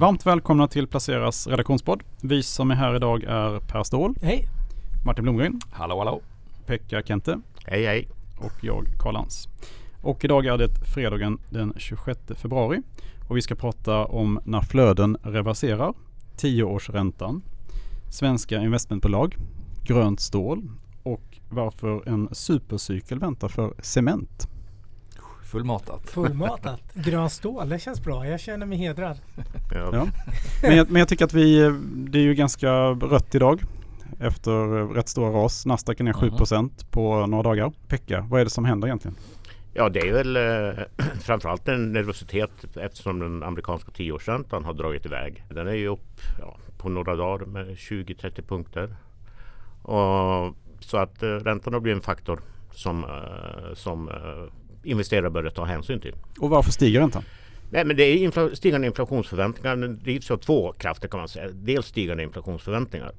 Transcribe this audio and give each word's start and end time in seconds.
Varmt 0.00 0.26
välkomna 0.26 0.68
till 0.68 0.86
Placeras 0.86 1.46
redaktionspodd. 1.46 2.02
Vi 2.22 2.42
som 2.42 2.70
är 2.70 2.74
här 2.74 2.96
idag 2.96 3.24
är 3.24 3.60
Per 3.60 3.82
Ståhl. 3.82 4.14
Hej. 4.22 4.48
Martin 5.06 5.22
Blomgren. 5.22 5.60
Hallå 5.70 5.98
hallå. 5.98 6.20
Pekka 6.66 7.02
Kente. 7.02 7.40
Hej 7.66 7.86
hej. 7.86 8.08
Och 8.38 8.52
jag 8.64 8.86
Karl 8.98 9.12
Lans. 9.12 9.48
Och 10.02 10.24
idag 10.24 10.46
är 10.46 10.58
det 10.58 10.68
fredagen 10.94 11.38
den 11.50 11.74
26 11.76 12.20
februari. 12.34 12.82
Och 13.28 13.36
vi 13.36 13.42
ska 13.42 13.54
prata 13.54 14.04
om 14.04 14.40
när 14.44 14.60
flöden 14.60 15.16
reverserar, 15.22 15.94
tioårsräntan, 16.36 17.42
svenska 18.10 18.60
investmentbolag, 18.60 19.36
grönt 19.84 20.20
stål 20.20 20.70
och 21.02 21.38
varför 21.48 22.08
en 22.08 22.28
supercykel 22.32 23.18
väntar 23.18 23.48
för 23.48 23.74
cement. 23.82 24.48
Fullmatat. 25.46 26.10
Fullmatat. 26.10 26.80
Grön 26.94 27.30
stål, 27.30 27.68
det 27.68 27.78
känns 27.78 28.04
bra. 28.04 28.26
Jag 28.26 28.40
känner 28.40 28.66
mig 28.66 28.78
hedrad. 28.78 29.20
Ja. 29.74 29.90
Ja. 29.92 30.06
Men, 30.62 30.76
jag, 30.76 30.90
men 30.90 31.00
jag 31.00 31.08
tycker 31.08 31.24
att 31.24 31.34
vi, 31.34 31.60
det 31.84 32.18
är 32.18 32.22
ju 32.22 32.34
ganska 32.34 32.70
rött 32.86 33.34
idag 33.34 33.62
efter 34.20 34.94
rätt 34.94 35.08
stora 35.08 35.30
ras. 35.30 35.66
Nasdaq 35.66 36.00
är 36.00 36.04
ner 36.04 36.12
7 36.12 36.30
på 36.90 37.26
några 37.26 37.42
dagar. 37.42 37.72
Pekka, 37.88 38.26
vad 38.30 38.40
är 38.40 38.44
det 38.44 38.50
som 38.50 38.64
händer 38.64 38.88
egentligen? 38.88 39.16
Ja 39.74 39.88
det 39.88 40.00
är 40.00 40.12
väl 40.12 40.36
eh, 40.36 40.84
framförallt 41.20 41.68
en 41.68 41.92
nervositet 41.92 42.76
eftersom 42.76 43.18
den 43.18 43.42
amerikanska 43.42 43.90
tioårsräntan 43.90 44.64
har 44.64 44.74
dragit 44.74 45.06
iväg. 45.06 45.44
Den 45.48 45.68
är 45.68 45.74
ju 45.74 45.88
upp 45.88 46.20
ja, 46.40 46.56
på 46.78 46.88
några 46.88 47.16
dagar 47.16 47.46
med 47.46 47.66
20-30 47.66 48.42
punkter. 48.42 48.96
Och, 49.82 50.56
så 50.80 50.96
att 50.96 51.22
eh, 51.22 51.28
räntan 51.28 51.72
har 51.72 51.80
blivit 51.80 51.96
en 51.96 52.02
faktor 52.02 52.40
som, 52.72 53.04
eh, 53.04 53.74
som 53.74 54.08
eh, 54.08 54.52
investerare 54.86 55.30
börjar 55.30 55.50
ta 55.50 55.64
hänsyn 55.64 56.00
till. 56.00 56.14
Och 56.40 56.50
varför 56.50 56.70
stiger 56.70 57.00
räntan? 57.00 57.22
Nej, 57.70 57.84
men 57.84 57.96
det 57.96 58.04
är 58.04 58.16
infla 58.16 58.56
stigande 58.56 58.86
inflationsförväntningar. 58.86 59.76
Det 59.76 59.88
drivs 59.88 60.30
av 60.30 60.36
två 60.36 60.72
krafter 60.72 61.08
kan 61.08 61.20
man 61.20 61.28
säga. 61.28 61.48
Dels 61.52 61.86
stigande 61.86 62.22
inflationsförväntningar 62.22 63.12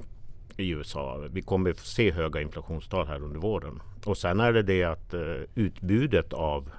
i 0.58 0.70
USA. 0.70 1.24
Vi 1.32 1.42
kommer 1.42 1.70
att 1.70 1.80
se 1.80 2.12
höga 2.12 2.42
inflationstal 2.42 3.08
här 3.08 3.24
under 3.24 3.40
våren. 3.40 3.82
Och 4.06 4.18
sen 4.18 4.40
är 4.40 4.54
det 4.54 4.64
det 4.64 4.84
att 4.84 5.14
uh, 5.14 5.44
utbudet 5.56 6.34
av 6.34 6.72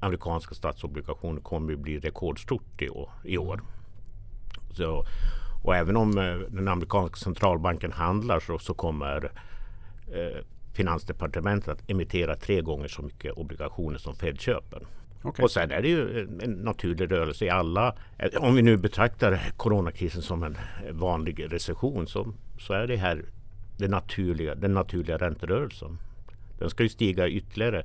amerikanska 0.00 0.54
statsobligationer 0.54 1.40
kommer 1.40 1.72
att 1.72 1.78
bli 1.78 1.98
rekordstort 1.98 2.82
i 2.82 2.88
år. 2.88 3.10
I 3.24 3.38
år. 3.38 3.60
Så, 4.72 5.04
och 5.64 5.76
även 5.76 5.96
om 5.96 6.18
uh, 6.18 6.40
den 6.48 6.68
amerikanska 6.68 7.16
centralbanken 7.16 7.92
handlar 7.92 8.40
så, 8.40 8.58
så 8.58 8.74
kommer 8.74 9.24
uh, 9.24 10.42
Finansdepartementet 10.78 11.68
att 11.68 11.90
emittera 11.90 12.36
tre 12.36 12.60
gånger 12.60 12.88
så 12.88 13.02
mycket 13.02 13.32
obligationer 13.32 13.98
som 13.98 14.14
Fed 14.14 14.40
köper. 14.40 14.86
Okay. 15.22 15.42
Och 15.42 15.50
sen 15.50 15.70
är 15.70 15.82
det 15.82 15.88
ju 15.88 16.20
en 16.42 16.52
naturlig 16.52 17.12
rörelse 17.12 17.44
i 17.44 17.50
alla. 17.50 17.94
Om 18.36 18.54
vi 18.54 18.62
nu 18.62 18.76
betraktar 18.76 19.40
coronakrisen 19.56 20.22
som 20.22 20.42
en 20.42 20.56
vanlig 20.90 21.52
recession 21.52 22.06
så, 22.06 22.32
så 22.58 22.72
är 22.72 22.86
det 22.86 22.96
här 22.96 23.24
det 23.78 23.88
naturliga, 23.88 24.54
den 24.54 24.74
naturliga 24.74 25.16
ränterörelsen. 25.16 25.98
Den 26.58 26.70
ska 26.70 26.82
ju 26.82 26.88
stiga 26.88 27.28
ytterligare. 27.28 27.84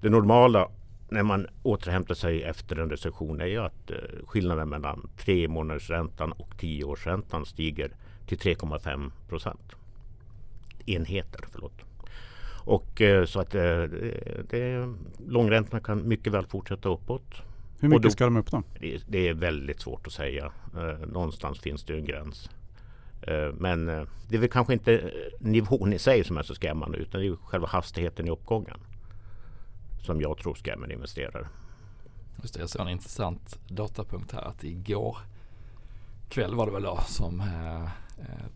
Det 0.00 0.08
normala 0.10 0.68
när 1.08 1.22
man 1.22 1.46
återhämtar 1.62 2.14
sig 2.14 2.42
efter 2.42 2.76
en 2.76 2.90
recession 2.90 3.40
är 3.40 3.46
ju 3.46 3.58
att 3.58 3.90
eh, 3.90 3.96
skillnaden 4.26 4.68
mellan 4.68 5.10
tre 5.18 5.48
månadersräntan 5.48 6.32
och 6.32 6.58
tioårsräntan 6.58 7.46
stiger 7.46 7.90
till 8.26 8.38
3,5 8.38 9.10
procent. 9.28 9.72
Enheter, 10.86 11.44
förlåt. 11.52 11.89
Och 12.64 13.00
eh, 13.00 13.24
så 13.24 13.40
att 13.40 13.54
eh, 13.54 13.82
det, 14.50 14.94
långräntorna 15.28 15.80
kan 15.80 16.08
mycket 16.08 16.32
väl 16.32 16.46
fortsätta 16.46 16.88
uppåt. 16.88 17.34
Hur 17.80 17.88
mycket 17.88 18.02
då, 18.02 18.10
ska 18.10 18.24
de 18.24 18.36
upp 18.36 18.50
då? 18.50 18.62
Det, 18.80 19.02
det, 19.08 19.28
är 19.28 19.34
väldigt 19.34 19.80
svårt 19.80 20.06
att 20.06 20.12
säga. 20.12 20.52
Eh, 20.76 21.08
någonstans 21.08 21.60
finns 21.60 21.84
det 21.84 21.94
en 21.94 22.04
gräns. 22.04 22.50
Men 23.54 23.86
det 24.28 24.36
är 24.36 24.38
väl 24.38 24.48
kanske 24.48 24.72
inte 24.72 25.12
nivån 25.38 25.92
i 25.92 25.98
sig 25.98 26.24
som 26.24 26.36
är 26.36 26.42
så 26.42 26.54
skrämmande 26.54 26.98
utan 26.98 27.20
det 27.20 27.26
är 27.26 27.36
själva 27.36 27.66
hastigheten 27.66 28.26
i 28.26 28.30
uppgången. 28.30 28.76
Som 30.02 30.20
jag 30.20 30.38
tror 30.38 30.54
skrämmer 30.54 30.92
investerare. 30.92 31.46
Just 32.42 32.54
det, 32.54 32.60
jag 32.60 32.70
såg 32.70 32.82
en 32.82 32.88
intressant 32.88 33.58
datapunkt 33.68 34.32
här 34.32 34.42
att 34.42 34.64
igår 34.64 35.16
kväll 36.28 36.54
var 36.54 36.66
det 36.66 36.72
väl 36.72 36.82
då 36.82 36.98
som 37.06 37.42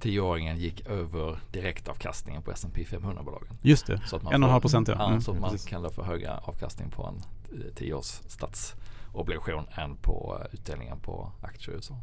tioåringen 0.00 0.58
gick 0.58 0.86
över 0.86 1.38
direktavkastningen 1.52 2.42
på 2.42 2.50
S&P 2.50 2.84
500-bolagen. 2.84 3.56
Just 3.62 3.86
det, 3.86 4.00
en 4.12 4.26
och 4.26 4.32
en 4.32 4.42
halv 4.42 4.60
procent 4.60 4.88
ja. 4.88 4.94
ja 4.98 5.08
mm, 5.08 5.20
så 5.20 5.32
att 5.32 5.40
man 5.40 5.50
precis. 5.50 5.68
kan 5.68 5.82
då 5.82 5.90
få 5.90 6.02
högre 6.02 6.36
avkastning 6.36 6.90
på 6.90 7.06
en 7.06 7.16
eh, 7.60 7.74
tioårs 7.74 8.20
statsobligation 8.26 9.64
än 9.74 9.96
på 9.96 10.38
eh, 10.40 10.54
utdelningen 10.54 11.00
på 11.00 11.32
aktier. 11.42 11.80
Så 11.80 11.96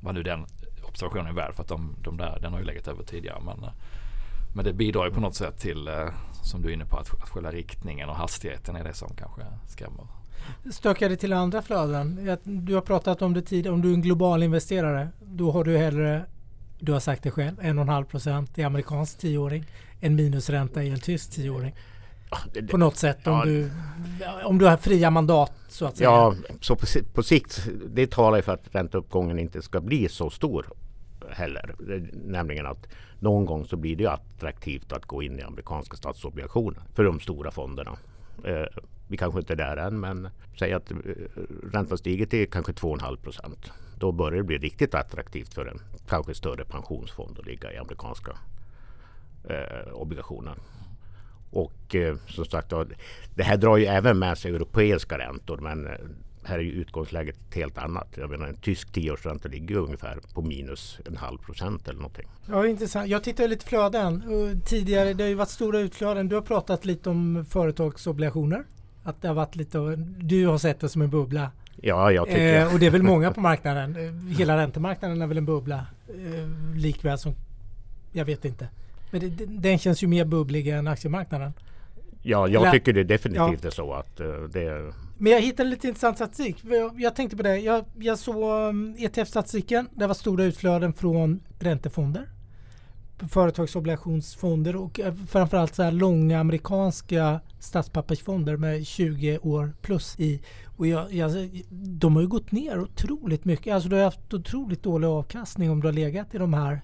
vad 0.00 0.14
nu 0.14 0.22
den 0.22 0.46
observationen 0.82 1.26
är 1.26 1.32
värd 1.32 1.54
för 1.54 1.62
att 1.62 1.68
de, 1.68 1.96
de 2.02 2.16
där, 2.16 2.38
den 2.42 2.52
har 2.52 2.60
ju 2.60 2.66
legat 2.66 2.88
över 2.88 3.02
tidigare. 3.02 3.40
Men, 3.44 3.66
men 4.54 4.64
det 4.64 4.72
bidrar 4.72 5.04
ju 5.04 5.10
på 5.10 5.20
något 5.20 5.34
sätt 5.34 5.58
till, 5.58 5.88
som 6.42 6.62
du 6.62 6.68
är 6.68 6.72
inne 6.72 6.84
på, 6.84 6.96
att, 6.96 7.22
att 7.22 7.28
själva 7.28 7.50
riktningen 7.50 8.08
och 8.08 8.16
hastigheten 8.16 8.76
är 8.76 8.84
det 8.84 8.94
som 8.94 9.08
kanske 9.16 9.42
skrämmer. 9.68 10.06
Stökar 10.70 11.08
det 11.08 11.16
till 11.16 11.32
andra 11.32 11.62
flöden? 11.62 12.38
Du 12.44 12.74
har 12.74 12.80
pratat 12.80 13.22
om 13.22 13.34
det 13.34 13.42
tidigare, 13.42 13.74
om 13.74 13.82
du 13.82 13.90
är 13.90 13.94
en 13.94 14.02
global 14.02 14.42
investerare, 14.42 15.08
då 15.20 15.50
har 15.50 15.64
du 15.64 15.78
hellre 15.78 16.24
du 16.80 16.92
har 16.92 17.00
sagt 17.00 17.22
det 17.22 17.30
själv, 17.30 17.60
1,5 17.60 18.04
procent 18.04 18.58
i 18.58 18.62
amerikansk 18.62 19.18
tioåring. 19.18 19.64
En 20.00 20.16
minusränta 20.16 20.82
i 20.82 20.90
en 20.90 21.00
tysk 21.00 21.30
tioåring. 21.30 21.74
På 22.70 22.76
något 22.76 22.96
sätt 22.96 23.26
om, 23.26 23.32
ja, 23.32 23.44
du, 23.44 23.70
om 24.44 24.58
du 24.58 24.66
har 24.66 24.76
fria 24.76 25.10
mandat 25.10 25.52
så 25.68 25.86
att 25.86 25.96
säga. 25.96 26.10
Ja, 26.10 26.34
så 26.60 26.76
på, 26.76 26.86
på 27.14 27.22
sikt, 27.22 27.68
det 27.86 28.10
talar 28.10 28.36
ju 28.36 28.42
för 28.42 28.52
att 28.52 28.74
ränteuppgången 28.74 29.38
inte 29.38 29.62
ska 29.62 29.80
bli 29.80 30.08
så 30.08 30.30
stor 30.30 30.66
heller. 31.30 31.74
Nämligen 32.12 32.66
att 32.66 32.88
någon 33.18 33.44
gång 33.44 33.64
så 33.64 33.76
blir 33.76 33.96
det 33.96 34.06
attraktivt 34.06 34.92
att 34.92 35.04
gå 35.04 35.22
in 35.22 35.38
i 35.38 35.42
amerikanska 35.42 35.96
statsobligationer 35.96 36.82
för 36.94 37.04
de 37.04 37.20
stora 37.20 37.50
fonderna. 37.50 37.98
Eh, 38.44 38.82
vi 39.08 39.16
kanske 39.16 39.40
inte 39.40 39.52
är 39.52 39.56
där 39.56 39.76
än 39.76 40.00
men 40.00 40.28
säg 40.58 40.72
att 40.72 40.90
eh, 40.90 40.96
räntan 41.72 41.98
stiger 41.98 42.26
till 42.26 42.50
kanske 42.50 42.72
2,5 42.72 43.16
procent 43.16 43.72
då 44.00 44.12
börjar 44.12 44.36
det 44.36 44.44
bli 44.44 44.58
riktigt 44.58 44.94
attraktivt 44.94 45.54
för 45.54 45.66
en 45.66 45.80
kanske 46.08 46.34
större 46.34 46.64
pensionsfond 46.64 47.38
att 47.38 47.46
ligga 47.46 47.72
i 47.72 47.76
amerikanska 47.76 48.32
eh, 49.44 49.92
obligationer. 49.92 50.54
Och 51.50 51.94
eh, 51.94 52.16
som 52.28 52.44
sagt 52.44 52.72
det 53.34 53.42
här 53.42 53.56
drar 53.56 53.76
ju 53.76 53.84
även 53.84 54.18
med 54.18 54.38
sig 54.38 54.54
europeiska 54.54 55.18
räntor 55.18 55.58
men 55.58 55.86
eh, 55.86 55.92
här 56.44 56.58
är 56.58 56.62
ju 56.62 56.70
utgångsläget 56.70 57.36
helt 57.54 57.78
annat. 57.78 58.08
Jag 58.16 58.30
menar 58.30 58.46
en 58.46 58.56
tysk 58.56 58.92
tioårsränta 58.92 59.48
ligger 59.48 59.76
ungefär 59.76 60.18
på 60.34 60.42
minus 60.42 60.98
en 61.06 61.16
halv 61.16 61.38
procent 61.38 61.88
eller 61.88 61.98
någonting. 61.98 62.28
Ja, 62.48 62.66
intressant. 62.66 63.08
Jag 63.08 63.24
tittar 63.24 63.48
lite 63.48 63.66
flöden. 63.66 64.22
Tidigare, 64.64 65.14
det 65.14 65.24
har 65.24 65.28
ju 65.28 65.34
varit 65.34 65.48
stora 65.48 65.78
utflöden. 65.78 66.28
Du 66.28 66.34
har 66.34 66.42
pratat 66.42 66.84
lite 66.84 67.10
om 67.10 67.44
företagsobligationer. 67.48 68.64
Att 69.02 69.22
det 69.22 69.28
har 69.28 69.34
varit 69.34 69.56
lite, 69.56 69.78
du 70.18 70.46
har 70.46 70.58
sett 70.58 70.80
det 70.80 70.88
som 70.88 71.02
en 71.02 71.10
bubbla. 71.10 71.50
Ja, 71.82 72.12
jag 72.12 72.26
tycker 72.26 72.60
eh, 72.60 72.72
Och 72.72 72.78
det 72.80 72.86
är 72.86 72.90
väl 72.90 73.02
många 73.02 73.30
på 73.34 73.40
marknaden. 73.40 73.96
Eh, 73.96 74.36
hela 74.38 74.56
räntemarknaden 74.56 75.22
är 75.22 75.26
väl 75.26 75.38
en 75.38 75.46
bubbla. 75.46 75.86
Eh, 76.08 76.76
likväl 76.76 77.18
som, 77.18 77.34
jag 78.12 78.24
vet 78.24 78.44
inte. 78.44 78.68
Men 79.10 79.20
det, 79.20 79.46
den 79.46 79.78
känns 79.78 80.02
ju 80.02 80.06
mer 80.06 80.24
bubblig 80.24 80.68
än 80.68 80.88
aktiemarknaden. 80.88 81.52
Ja, 82.22 82.48
jag 82.48 82.62
Eller, 82.62 82.72
tycker 82.72 82.92
det 82.92 83.04
definitivt 83.04 83.62
ja. 83.62 83.66
är 83.66 83.70
så 83.70 83.92
att 83.92 84.20
uh, 84.20 84.42
det 84.52 84.92
Men 85.18 85.32
jag 85.32 85.40
hittade 85.40 85.68
lite 85.68 85.88
intressant 85.88 86.16
statistik. 86.16 86.56
Jag, 86.96 87.16
tänkte 87.16 87.36
på 87.36 87.42
det. 87.42 87.58
Jag, 87.58 87.84
jag 87.98 88.18
såg 88.18 88.68
um, 88.68 88.94
ETF-statistiken. 88.98 89.88
Det 89.94 90.06
var 90.06 90.14
stora 90.14 90.44
utflöden 90.44 90.92
från 90.92 91.40
räntefonder 91.58 92.26
företagsobligationsfonder 93.28 94.76
och 94.76 95.00
eh, 95.00 95.14
framförallt 95.28 95.74
så 95.74 95.82
här 95.82 95.92
långa 95.92 96.40
amerikanska 96.40 97.40
statspappersfonder 97.58 98.56
med 98.56 98.86
20 98.86 99.38
år 99.38 99.72
plus 99.82 100.20
i. 100.20 100.40
Och 100.80 100.86
jag, 100.86 101.12
jag, 101.12 101.30
de 101.70 102.14
har 102.14 102.22
ju 102.22 102.28
gått 102.28 102.52
ner 102.52 102.80
otroligt 102.80 103.44
mycket. 103.44 103.74
Alltså 103.74 103.88
du 103.88 103.96
har 103.96 104.02
haft 104.02 104.34
otroligt 104.34 104.82
dålig 104.82 105.08
avkastning 105.08 105.70
om 105.70 105.80
du 105.80 105.86
har 105.86 105.92
legat 105.92 106.34
i 106.34 106.38
de 106.38 106.54
här 106.54 106.80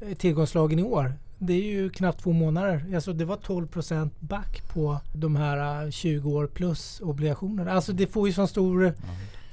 eh, 0.00 0.14
tillgångslagen 0.14 0.78
i 0.78 0.82
år. 0.82 1.12
Det 1.38 1.52
är 1.52 1.62
ju 1.62 1.90
knappt 1.90 2.22
två 2.22 2.32
månader. 2.32 2.84
Alltså 2.94 3.12
det 3.12 3.24
var 3.24 3.36
12 3.36 3.66
procent 3.66 4.20
back 4.20 4.62
på 4.72 5.00
de 5.12 5.36
här 5.36 5.90
20 5.90 6.28
eh, 6.28 6.36
år 6.36 6.46
plus 6.46 7.00
obligationerna. 7.00 7.72
Alltså 7.72 7.92
det 7.92 8.06
får 8.06 8.28
ju 8.28 8.32
så 8.32 8.46
stor 8.46 8.92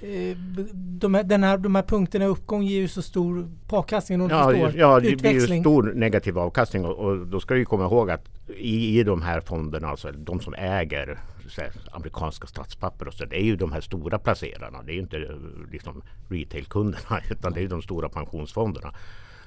Eh, 0.01 0.37
de 0.73 1.13
här, 1.13 1.23
den 1.23 1.43
här, 1.43 1.57
de 1.57 1.75
här 1.75 1.83
punkterna 1.83 2.25
i 2.25 2.27
uppgång 2.27 2.63
ger 2.63 2.79
ju 2.79 2.87
så 2.87 3.01
stor 3.01 3.47
på 3.67 3.77
avkastningen. 3.77 4.21
Om 4.21 4.29
ja, 4.29 4.49
förstår. 4.49 4.79
ja, 4.79 4.99
det 4.99 5.15
blir 5.15 5.31
ju 5.31 5.61
stor 5.61 5.93
negativ 5.95 6.39
avkastning 6.39 6.85
och, 6.85 6.95
och 6.95 7.27
då 7.27 7.39
ska 7.39 7.53
du 7.53 7.65
komma 7.65 7.85
ihåg 7.85 8.11
att 8.11 8.25
i, 8.57 8.99
i 8.99 9.03
de 9.03 9.21
här 9.21 9.41
fonderna, 9.41 9.87
alltså 9.87 10.11
de 10.11 10.39
som 10.39 10.53
äger 10.53 11.19
här, 11.57 11.71
amerikanska 11.91 12.47
statspapper 12.47 13.07
och 13.07 13.13
så, 13.13 13.25
det 13.25 13.35
är 13.35 13.43
ju 13.43 13.55
de 13.55 13.71
här 13.71 13.81
stora 13.81 14.19
placerarna. 14.19 14.83
Det 14.83 14.91
är 14.91 14.93
ju 14.93 15.01
inte 15.01 15.17
eh, 15.17 15.71
liksom 15.71 16.03
retailkunderna 16.29 17.21
utan 17.29 17.53
det 17.53 17.61
är 17.61 17.67
de 17.67 17.81
stora 17.81 18.09
pensionsfonderna. 18.09 18.93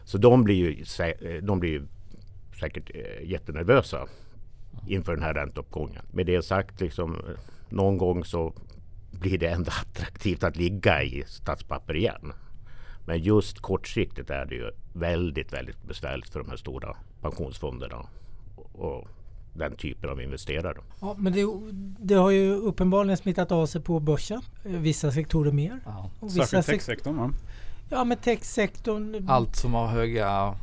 Så 0.05 0.19
de 0.19 0.45
blir 0.45 0.55
ju, 0.55 0.85
eh, 1.01 1.43
de 1.43 1.61
blir 1.61 1.71
ju 1.71 1.87
säkert 2.61 2.91
eh, 2.95 3.29
jättenervösa 3.29 4.07
inför 4.87 5.15
den 5.15 5.23
här 5.23 5.35
ränteuppgången. 5.35 6.03
Med 6.11 6.27
det 6.27 6.43
sagt, 6.43 6.81
liksom, 6.81 7.23
någon 7.69 7.99
gång 7.99 8.25
så 8.25 8.55
blir 9.11 9.39
det 9.39 9.49
ändå 9.49 9.71
attraktivt 9.81 10.45
att 10.45 10.57
ligga 10.57 11.03
i 11.03 11.25
statspapper 11.27 11.97
igen. 11.97 12.33
Men 13.07 13.23
just 13.23 13.61
kortsiktigt 13.61 14.31
är 14.31 14.45
det 14.45 14.55
ju 14.55 14.71
väldigt, 14.93 15.53
väldigt 15.53 15.83
besvärligt 15.83 16.29
för 16.31 16.41
de 16.41 16.49
här 16.49 16.57
stora 16.57 16.97
pensionsfonderna 17.21 18.07
och 18.73 19.09
den 19.59 19.77
typen 19.77 20.11
av 20.11 20.23
investerare. 20.23 20.77
Ja, 21.01 21.15
men 21.19 21.33
det, 21.33 21.47
det 21.99 22.15
har 22.15 22.31
ju 22.31 22.53
uppenbarligen 22.55 23.17
smittat 23.17 23.53
av 23.53 23.67
sig 23.67 23.81
på 23.81 24.01
börsen. 24.01 24.43
Vissa 24.65 25.13
sektorer 25.13 25.53
mer. 25.53 25.81
Ja. 25.85 26.11
Och 26.21 26.29
vissa 26.29 26.45
Särskilt 26.47 26.67
sek- 26.67 26.73
techsektorn 26.87 27.17
va? 27.17 27.31
Ja, 27.91 28.05
men 28.05 28.17
techsektorn. 28.19 29.29
Allt 29.29 29.57
som 29.57 29.75
har 29.75 29.87
höga 29.87 30.55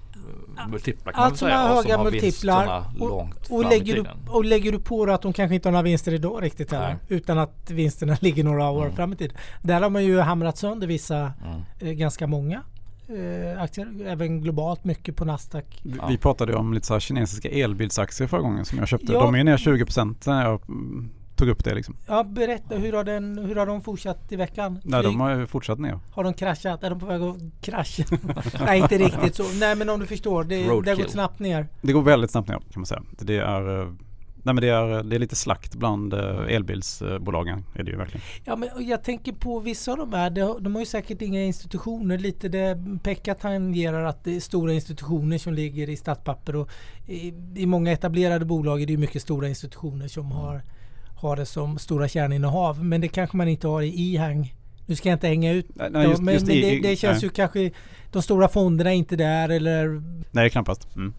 eh, 0.57 0.67
multiplar 0.69 1.13
kan 1.13 1.23
Allt 1.23 1.37
som 1.37 1.47
säga, 1.47 1.57
har 1.57 1.69
och 1.69 1.75
höga 1.83 1.97
har 1.97 2.03
multiplar 2.03 2.83
och- 2.99 3.09
långt 3.09 3.47
Och 3.49 3.61
i 3.63 3.67
lägger, 3.67 3.93
du, 3.95 4.05
och 4.31 4.45
lägger 4.45 4.71
du 4.71 4.79
på 4.79 5.03
att 5.03 5.21
de 5.21 5.33
kanske 5.33 5.55
inte 5.55 5.67
har 5.67 5.71
några 5.71 5.83
vinster 5.83 6.13
idag 6.13 6.43
riktigt 6.43 6.71
heller. 6.71 6.87
Nej. 6.87 7.17
Utan 7.17 7.37
att 7.39 7.71
vinsterna 7.71 8.17
ligger 8.21 8.43
några 8.43 8.69
år 8.69 8.83
Mm. 8.83 8.95
fram 8.95 9.13
i 9.13 9.15
tiden. 9.15 9.37
Där 9.61 9.81
har 9.81 9.89
man 9.89 10.03
ju 10.05 10.19
hamrat 10.19 10.57
sönder 10.57 10.87
vissa, 10.87 11.17
Mm. 11.17 11.61
eh, 11.79 11.91
ganska 11.91 12.27
många 12.27 12.61
eh, 13.07 13.61
aktier. 13.61 13.87
Även 14.07 14.41
globalt 14.41 14.83
mycket 14.83 15.15
på 15.15 15.25
Nasdaq. 15.25 15.79
Vi, 15.83 15.93
Ja. 15.97 16.07
vi 16.07 16.17
pratade 16.17 16.55
om 16.55 16.73
lite 16.73 16.87
så 16.87 16.93
här 16.93 16.99
kinesiska 16.99 17.49
elbilsaktier 17.49 18.27
förra 18.27 18.41
gången 18.41 18.65
som 18.65 18.77
jag 18.79 18.87
köpte. 18.87 19.13
Ja. 19.13 19.19
De 19.21 19.35
är 19.35 19.43
ner 19.43 19.57
20% 19.57 20.15
när 20.27 20.43
jag 20.45 20.61
mm, 20.69 21.09
tog 21.35 21.49
upp 21.49 21.63
det 21.63 21.75
liksom. 21.75 21.95
Ja, 22.07 22.23
berätta 22.23 22.75
hur 22.75 22.93
har, 22.93 23.03
den, 23.03 23.37
hur 23.37 23.55
har 23.55 23.65
de 23.65 23.81
fortsatt 23.81 24.31
i 24.31 24.35
veckan? 24.35 24.79
Nej, 24.83 24.99
Flyg- 25.01 25.03
de 25.03 25.19
har 25.19 25.35
ju 25.35 25.47
fortsatt 25.47 25.79
ner. 25.79 25.99
Har 26.11 26.23
de 26.23 26.33
kraschat? 26.33 26.83
Är 26.83 26.89
de 26.89 26.99
på 26.99 27.05
väg 27.05 27.21
att 27.21 27.35
krascha? 27.61 28.03
Nej, 28.65 28.79
inte 28.79 28.97
riktigt 28.97 29.35
så. 29.35 29.43
Nej, 29.59 29.75
men 29.75 29.89
om 29.89 29.99
du 29.99 30.05
förstår. 30.05 30.43
Det, 30.43 30.55
det 30.63 30.67
har 30.91 30.95
gått 30.95 31.11
snabbt 31.11 31.39
ner. 31.39 31.67
Det 31.81 31.93
går 31.93 32.01
väldigt 32.01 32.31
snabbt 32.31 32.47
ner 32.47 32.55
kan 32.57 32.65
man 32.75 32.85
säga. 32.85 33.03
Det 33.19 33.37
är, 33.37 33.81
eh, 33.81 33.87
nej 34.45 34.53
men 34.53 34.61
det 34.61 34.69
är, 34.69 35.03
det 35.03 35.15
är 35.15 35.19
lite 35.19 35.35
slakt 35.35 35.75
bland 35.75 36.13
eh, 36.13 36.55
elbilsbolagen. 36.55 37.63
Är 37.75 37.83
det 37.83 37.91
ju 37.91 37.97
verkligen. 37.97 38.21
Ja, 38.43 38.55
men 38.55 38.69
jag 38.87 39.03
tänker 39.03 39.33
på 39.33 39.59
vissa 39.59 39.91
av 39.91 39.97
de 39.97 40.13
här. 40.13 40.29
De, 40.29 40.41
har- 40.41 40.59
de 40.59 40.75
har 40.75 40.81
ju 40.81 40.85
säkert 40.85 41.21
inga 41.21 41.43
institutioner. 41.43 42.17
Lite 42.17 42.49
det 42.49 42.77
Pekka 43.03 43.33
tangerar 43.35 44.03
att 44.05 44.23
det 44.23 44.35
är 44.35 44.39
stora 44.39 44.73
institutioner 44.73 45.37
som 45.37 45.53
ligger 45.53 45.89
i 45.89 45.95
statspapper. 45.97 46.55
Och 46.55 46.69
i, 47.07 47.33
I 47.55 47.65
många 47.65 47.91
etablerade 47.91 48.45
bolag 48.45 48.81
är 48.81 48.85
det 48.85 48.91
ju 48.93 48.97
mycket 48.99 49.21
stora 49.21 49.47
institutioner 49.49 50.07
som 50.07 50.31
har, 50.31 50.61
har 51.15 51.35
det 51.35 51.45
som 51.45 51.77
stora 51.79 52.07
kärninnehav. 52.07 52.83
Men 52.83 53.01
det 53.01 53.07
kanske 53.07 53.37
man 53.37 53.47
inte 53.47 53.67
har 53.67 53.81
i 53.81 54.13
e-hang. 54.15 54.53
Nu 54.87 54.95
ska 54.95 55.09
jag 55.09 55.15
inte 55.15 55.27
hänga 55.27 55.51
ut 55.51 55.67
Nej, 55.75 55.91
dem, 55.91 56.03
just- 56.03 56.21
men, 56.21 56.33
just 56.33 56.47
men 56.47 56.55
det, 56.55 56.71
i- 56.73 56.79
det 56.79 56.95
känns 56.95 57.21
nej. 57.21 57.23
ju 57.23 57.29
kanske... 57.29 57.71
De 58.11 58.21
stora 58.21 58.47
fonderna 58.47 58.89
är 58.93 58.95
inte 58.97 59.15
där 59.15 59.49
eller... 59.49 60.01
Nej, 60.31 60.49
knappast. 60.49 60.95
Mm. 60.95 61.13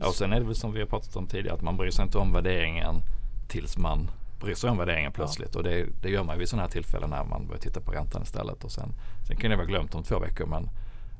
Ja, 0.00 0.08
och 0.08 0.14
sen 0.14 0.32
är 0.32 0.40
det 0.40 0.46
väl 0.46 0.54
som 0.54 0.72
vi 0.72 0.80
har 0.80 0.86
pratat 0.86 1.16
om 1.16 1.26
tidigare 1.26 1.56
att 1.56 1.62
man 1.62 1.76
bryr 1.76 1.90
sig 1.90 2.02
inte 2.02 2.18
om 2.18 2.32
värderingen 2.32 3.02
tills 3.48 3.78
man 3.78 4.10
bryr 4.40 4.54
sig 4.54 4.70
om 4.70 4.78
värderingen 4.78 5.12
plötsligt. 5.12 5.56
Och 5.56 5.62
det, 5.62 5.86
det 6.02 6.10
gör 6.10 6.24
man 6.24 6.38
vid 6.38 6.48
sådana 6.48 6.62
här 6.62 6.70
tillfällen 6.70 7.10
när 7.10 7.24
man 7.24 7.46
börjar 7.46 7.60
titta 7.60 7.80
på 7.80 7.92
räntan 7.92 8.22
istället. 8.22 8.64
Och 8.64 8.72
sen, 8.72 8.92
sen 9.26 9.36
kan 9.36 9.50
det 9.50 9.56
vara 9.56 9.66
glömt 9.66 9.94
om 9.94 10.02
två 10.02 10.18
veckor 10.18 10.46
men, 10.46 10.70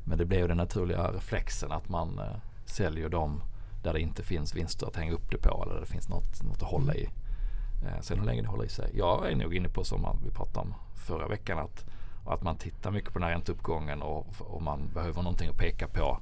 men 0.05 0.19
det 0.19 0.25
blir 0.25 0.39
ju 0.39 0.49
den 0.49 0.57
naturliga 0.57 1.13
reflexen 1.13 1.73
att 1.73 1.89
man 1.89 2.19
eh, 2.19 2.37
säljer 2.65 3.09
dem 3.09 3.43
där 3.83 3.93
det 3.93 4.01
inte 4.01 4.23
finns 4.23 4.55
vinster 4.55 4.87
att 4.87 4.97
hänga 4.97 5.13
upp 5.13 5.31
det 5.31 5.39
på 5.39 5.63
eller 5.63 5.75
där 5.75 5.81
det 5.81 5.87
finns 5.87 6.09
något, 6.09 6.43
något 6.43 6.63
att 6.63 6.71
hålla 6.71 6.95
i. 6.95 7.09
Eh, 7.85 8.01
sen 8.01 8.19
hur 8.19 8.27
länge 8.27 8.43
det 8.43 8.49
håller 8.49 8.65
i 8.65 8.69
sig. 8.69 8.91
Jag 8.95 9.31
är 9.33 9.37
nog 9.37 9.55
inne 9.55 9.69
på 9.69 9.85
som 9.85 10.19
vi 10.25 10.31
pratade 10.31 10.67
om 10.67 10.75
förra 10.95 11.29
veckan 11.29 11.59
att, 11.59 11.85
att 12.27 12.43
man 12.43 12.57
tittar 12.57 12.91
mycket 12.91 13.13
på 13.13 13.19
den 13.19 13.29
här 13.29 13.35
ränteuppgången 13.35 14.03
och, 14.03 14.27
och 14.39 14.63
man 14.63 14.91
behöver 14.95 15.23
någonting 15.23 15.49
att 15.49 15.59
peka 15.59 15.89
på 15.89 16.19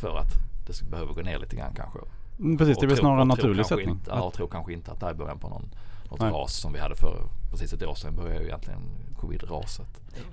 för 0.00 0.16
att 0.18 0.53
det 0.66 0.82
behöver 0.90 1.14
gå 1.14 1.20
ner 1.22 1.38
lite 1.38 1.56
grann 1.56 1.74
kanske. 1.76 1.98
Mm, 2.38 2.58
Precis, 2.58 2.76
det 2.78 2.82
är 2.82 2.86
Och 2.86 2.90
väl 2.90 2.96
tror- 2.98 3.02
snarare 3.04 3.22
en 3.22 3.28
naturlig 3.28 3.56
kanske 3.56 3.74
sättning. 3.74 3.88
Inte, 3.90 4.10
ja, 4.10 4.22
och 4.22 4.34
tror 4.34 4.48
kanske 4.48 4.72
inte 4.72 4.90
att 4.92 5.00
det 5.00 5.06
är 5.06 5.14
början 5.14 5.38
på 5.38 5.48
någon, 5.48 5.68
något 6.10 6.20
Nej. 6.20 6.30
ras 6.32 6.54
som 6.54 6.72
vi 6.72 6.78
hade 6.78 6.96
för 6.96 7.16
precis 7.50 7.72
ett 7.72 7.82
år 7.82 7.94
sedan 7.94 8.16
började 8.16 8.40
ju 8.40 8.46
egentligen 8.46 8.80
covid-raset. 9.20 9.86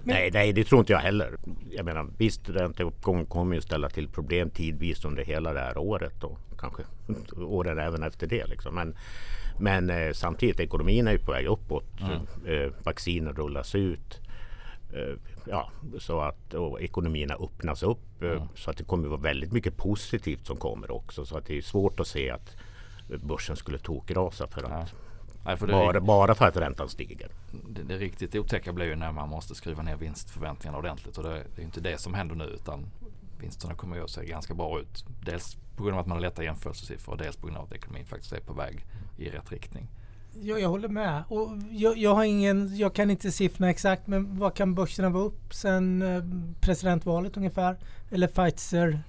Nej, 0.04 0.30
nej, 0.34 0.54
det 0.54 0.64
tror 0.64 0.80
inte 0.80 0.94
jag 0.94 1.00
heller. 1.00 1.38
Jag 1.70 1.86
menar, 1.86 2.08
visst, 2.18 2.50
ränteuppgång 2.50 3.26
kommer 3.26 3.56
ju 3.56 3.62
ställa 3.62 3.90
till 3.90 4.08
problem 4.10 4.50
tidvis 4.50 5.06
under 5.06 5.24
hela 5.26 5.54
det 5.54 5.60
här 5.60 5.78
året 5.78 6.24
och 6.24 6.38
kanske 6.60 6.84
åren 7.38 7.80
även 7.80 8.04
efter 8.04 8.28
det. 8.28 8.48
Liksom. 8.48 8.76
Men, 8.76 8.96
men 9.60 9.90
eh, 9.90 10.12
samtidigt, 10.14 10.60
ekonomin 10.60 11.08
är 11.08 11.12
ju 11.12 11.20
på 11.20 11.32
väg 11.32 11.46
uppåt. 11.46 11.86
Eh, 12.48 12.72
vacciner 12.84 13.34
rullas 13.34 13.76
ut. 13.76 14.20
Eh, 14.94 15.16
ja, 15.48 15.70
så 16.00 16.20
att 16.22 16.56
ekonomierna 16.80 17.34
öppnas 17.34 17.84
upp. 17.84 18.24
Eh, 18.24 18.44
Så 18.56 18.72
att 18.72 18.78
det 18.78 18.84
kommer 18.84 19.08
vara 19.08 19.20
väldigt 19.22 19.52
mycket 19.52 19.78
positivt 19.78 20.46
som 20.48 20.58
kommer 20.58 20.92
också. 20.92 21.26
Så 21.26 21.38
att 21.38 21.46
det 21.46 21.58
är 21.58 21.62
svårt 21.62 22.00
att 22.00 22.08
se 22.08 22.30
att 22.30 22.56
börsen 23.24 23.56
skulle 23.56 23.78
tokrasa 23.78 24.48
för 24.48 24.62
Ja. 24.62 24.68
att, 24.68 24.94
Nej, 25.46 25.58
för 25.58 25.68
bara, 25.68 26.02
bara 26.02 26.36
för 26.36 26.46
att 26.48 26.58
räntan 26.58 26.90
stiger. 26.90 27.30
det, 27.70 27.84
det 27.84 27.98
riktigt 27.98 28.36
otäcka 28.36 28.74
blir 28.74 28.86
ju 28.86 28.96
när 28.96 29.12
man 29.12 29.30
måste 29.30 29.56
skruva 29.56 29.84
ner 29.84 29.96
vinstförväntningarna 29.96 30.78
ordentligt 30.78 31.18
och 31.18 31.24
det, 31.24 31.44
det 31.56 31.62
är 31.62 31.66
inte 31.66 31.82
det 31.82 31.98
som 31.98 32.14
händer 32.14 32.36
nu 32.36 32.44
utan 32.44 32.86
vinsterna 33.40 33.76
kommer 33.76 33.96
ju 33.96 34.04
att 34.04 34.10
se 34.10 34.26
ganska 34.26 34.54
bra 34.54 34.80
ut. 34.80 35.06
Dels 35.26 35.58
på 35.78 35.84
grund 35.84 35.96
av 35.96 36.02
att 36.02 36.08
man 36.08 36.16
har 36.18 36.22
lätta 36.22 36.44
jämförelsesiffror 36.44 37.12
och 37.14 37.18
dels 37.18 37.36
på 37.38 37.48
grund 37.48 37.58
av 37.58 37.64
att 37.66 37.74
ekonomin 37.74 38.06
faktiskt 38.06 38.34
är 38.34 38.40
på 38.40 38.54
väg 38.54 38.86
i 39.18 39.30
rätt 39.30 39.52
riktning. 39.52 39.88
Ja, 40.44 40.58
jag 40.60 40.70
håller 40.70 40.88
med. 40.88 41.24
Och 41.30 41.50
jag, 41.72 41.98
jag, 41.98 42.16
har 42.16 42.24
ingen, 42.24 42.78
jag 42.78 42.96
kan 42.96 43.10
inte 43.10 43.32
siffrorna 43.32 43.70
exakt 43.70 44.08
men 44.08 44.40
vad 44.40 44.54
kan 44.56 44.76
börserna 44.76 45.10
vara 45.10 45.24
upp 45.24 45.54
sen 45.54 46.02
eh, 46.02 46.24
presidentvalet 46.62 47.38
ungefär? 47.38 47.78
Eller 48.12 48.28
Pfizer 48.28 49.04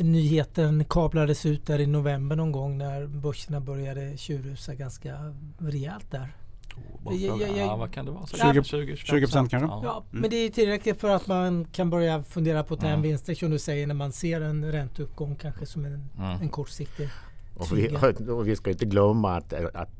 nyheten 0.00 0.84
kablades 0.84 1.46
ut 1.46 1.66
där 1.66 1.78
i 1.78 1.86
november 1.86 2.36
någon 2.36 2.52
gång 2.52 2.78
när 2.78 3.06
börserna 3.06 3.60
började 3.60 4.16
tjurrusa 4.16 4.74
ganska 4.74 5.34
rejält 5.58 6.10
där. 6.10 6.32
Oh, 6.76 7.02
bra 7.04 7.46
Ja, 7.56 7.76
vad 7.76 7.92
kan 7.92 8.04
det 8.04 8.10
vara? 8.10 8.26
20 8.26 8.64
20, 8.64 8.94
20% 8.94 9.30
kanske? 9.30 9.56
Ja. 9.58 9.80
Ja, 9.84 10.04
Mm. 10.10 10.20
men 10.20 10.30
det 10.30 10.36
är 10.36 10.48
tillräckligt 10.50 11.00
för 11.00 11.08
att 11.10 11.26
man 11.26 11.64
kan 11.72 11.90
börja 11.90 12.22
fundera 12.22 12.62
på 12.64 12.74
att 12.74 12.80
ta 12.80 12.86
hem 12.86 13.02
vinster 13.02 13.34
som 13.34 13.50
du 13.50 13.58
säger 13.58 13.86
när 13.86 13.94
man 13.94 14.12
ser 14.12 14.40
en 14.40 14.72
ränteuppgång 14.72 15.36
kanske 15.36 15.66
som 15.66 15.84
en, 15.84 16.04
Mm. 16.18 16.40
en 16.42 16.48
kortsiktig. 16.48 17.08
Och 17.56 17.78
vi, 17.78 17.88
och 18.30 18.48
vi 18.48 18.56
ska 18.56 18.70
inte 18.70 18.84
glömma 18.84 19.36
att, 19.36 19.52
att 19.52 19.97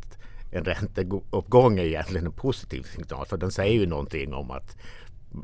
en 0.50 0.64
ränteuppgång 0.64 1.78
är 1.78 1.84
egentligen 1.84 2.26
en 2.26 2.32
positiv 2.32 2.82
signal. 2.82 3.26
För 3.26 3.36
den 3.36 3.50
säger 3.50 3.80
ju 3.80 3.86
någonting 3.86 4.34
om 4.34 4.50
att, 4.50 4.76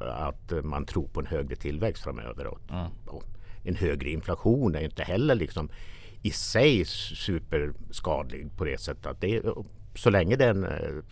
att 0.01 0.65
man 0.65 0.87
tror 0.87 1.09
på 1.09 1.21
en 1.21 1.27
högre 1.27 1.56
tillväxt 1.56 2.03
framöver. 2.03 2.47
Och, 2.47 2.59
Mm. 2.71 2.87
och 3.06 3.25
en 3.65 3.77
högre 3.77 4.11
inflation 4.11 4.75
är 4.75 4.81
inte 4.81 5.03
heller 5.03 5.35
liksom 5.35 5.69
i 6.23 6.31
sig 6.31 6.85
superskadlig 6.85 8.56
på 8.56 8.65
det 8.65 8.81
sättet 8.81 9.06
att 9.06 9.21
det 9.21 9.43
så 9.95 10.11
länge 10.11 10.37
den 10.37 10.65
eh, 10.65 10.71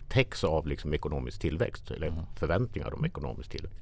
täcks 0.09 0.43
av 0.43 0.67
liksom 0.67 0.93
ekonomisk 0.93 1.39
tillväxt 1.41 1.91
eller 1.91 2.07
Mm. 2.07 2.19
förväntningar 2.35 2.93
om 2.93 3.05
ekonomisk 3.05 3.49
tillväxt. 3.49 3.79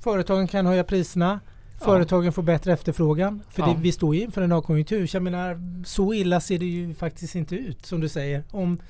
Företagen 0.00 0.48
kan 0.48 0.66
höja 0.66 0.84
priserna. 0.84 1.40
Företagen 1.80 2.32
får 2.32 2.42
bättre 2.42 2.72
efterfrågan. 2.72 3.42
För 3.48 3.62
Ja. 3.62 3.66
det, 3.68 3.80
vi 3.82 3.92
står 3.92 4.14
ju 4.14 4.20
inför 4.20 4.42
en 4.42 4.52
avkonjunktur. 4.52 5.10
Jag 5.12 5.22
menar, 5.22 5.60
så 5.84 6.14
illa 6.14 6.40
ser 6.40 6.58
det 6.58 6.64
ju 6.66 6.94
faktiskt 6.94 7.34
inte 7.34 7.56
ut 7.56 7.86
som 7.86 8.00
du 8.00 8.08
säger. 8.08 8.42
Om 8.50 8.80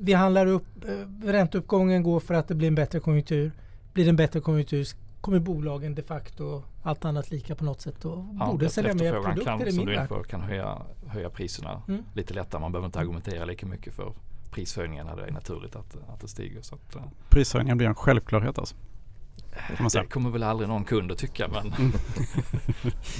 vi 0.00 0.12
handlar 0.12 0.46
upp, 0.46 0.84
eh, 0.84 1.26
ränteuppgången 1.26 2.02
går 2.02 2.20
för 2.20 2.34
att 2.34 2.48
det 2.48 2.54
blir 2.54 2.68
en 2.68 2.74
bättre 2.74 3.00
konjunktur. 3.00 3.52
Blir 3.92 4.04
det 4.04 4.10
en 4.10 4.16
bättre 4.16 4.40
konjunktur 4.40 4.86
kommer 5.20 5.38
bolagen 5.38 5.94
de 5.94 6.02
facto, 6.02 6.62
allt 6.82 7.04
annat 7.04 7.30
lika 7.30 7.54
på 7.54 7.64
något 7.64 7.80
sätt, 7.80 8.04
och 8.04 8.24
Ja, 8.40 8.46
borde 8.50 8.66
att 8.66 8.72
sälja 8.72 8.94
mer 8.94 9.12
produkter 9.12 9.44
kan, 9.44 9.66
i 9.68 9.72
som 9.72 9.84
min 9.84 9.94
värld. 9.96 10.26
kan 10.28 10.40
höja, 10.40 10.82
höja 11.06 11.30
priserna 11.30 11.82
Mm. 11.88 12.02
lite 12.14 12.34
lättare. 12.34 12.60
Man 12.60 12.72
behöver 12.72 12.86
inte 12.86 12.98
argumentera 13.00 13.44
lika 13.44 13.66
mycket 13.66 13.92
för 13.94 14.12
prishöjningar 14.50 15.04
när 15.04 15.16
det 15.16 15.22
är 15.26 15.30
naturligt 15.32 15.76
att, 15.76 15.96
att 16.08 16.20
det 16.20 16.28
stiger. 16.28 16.62
Så 16.62 16.74
att, 16.74 16.96
eh, 16.96 17.02
Prishöjningen 17.30 17.76
blir 17.78 17.88
en 17.88 17.94
självklarhet 17.94 18.58
alltså. 18.58 18.76
Säga. 19.90 20.02
det 20.02 20.08
kommer 20.08 20.30
väl 20.30 20.42
aldrig 20.42 20.68
någon 20.68 20.84
kund 20.84 21.12
att 21.12 21.18
tycka 21.18 21.48
men, 21.48 21.72
Mm. 21.72 21.92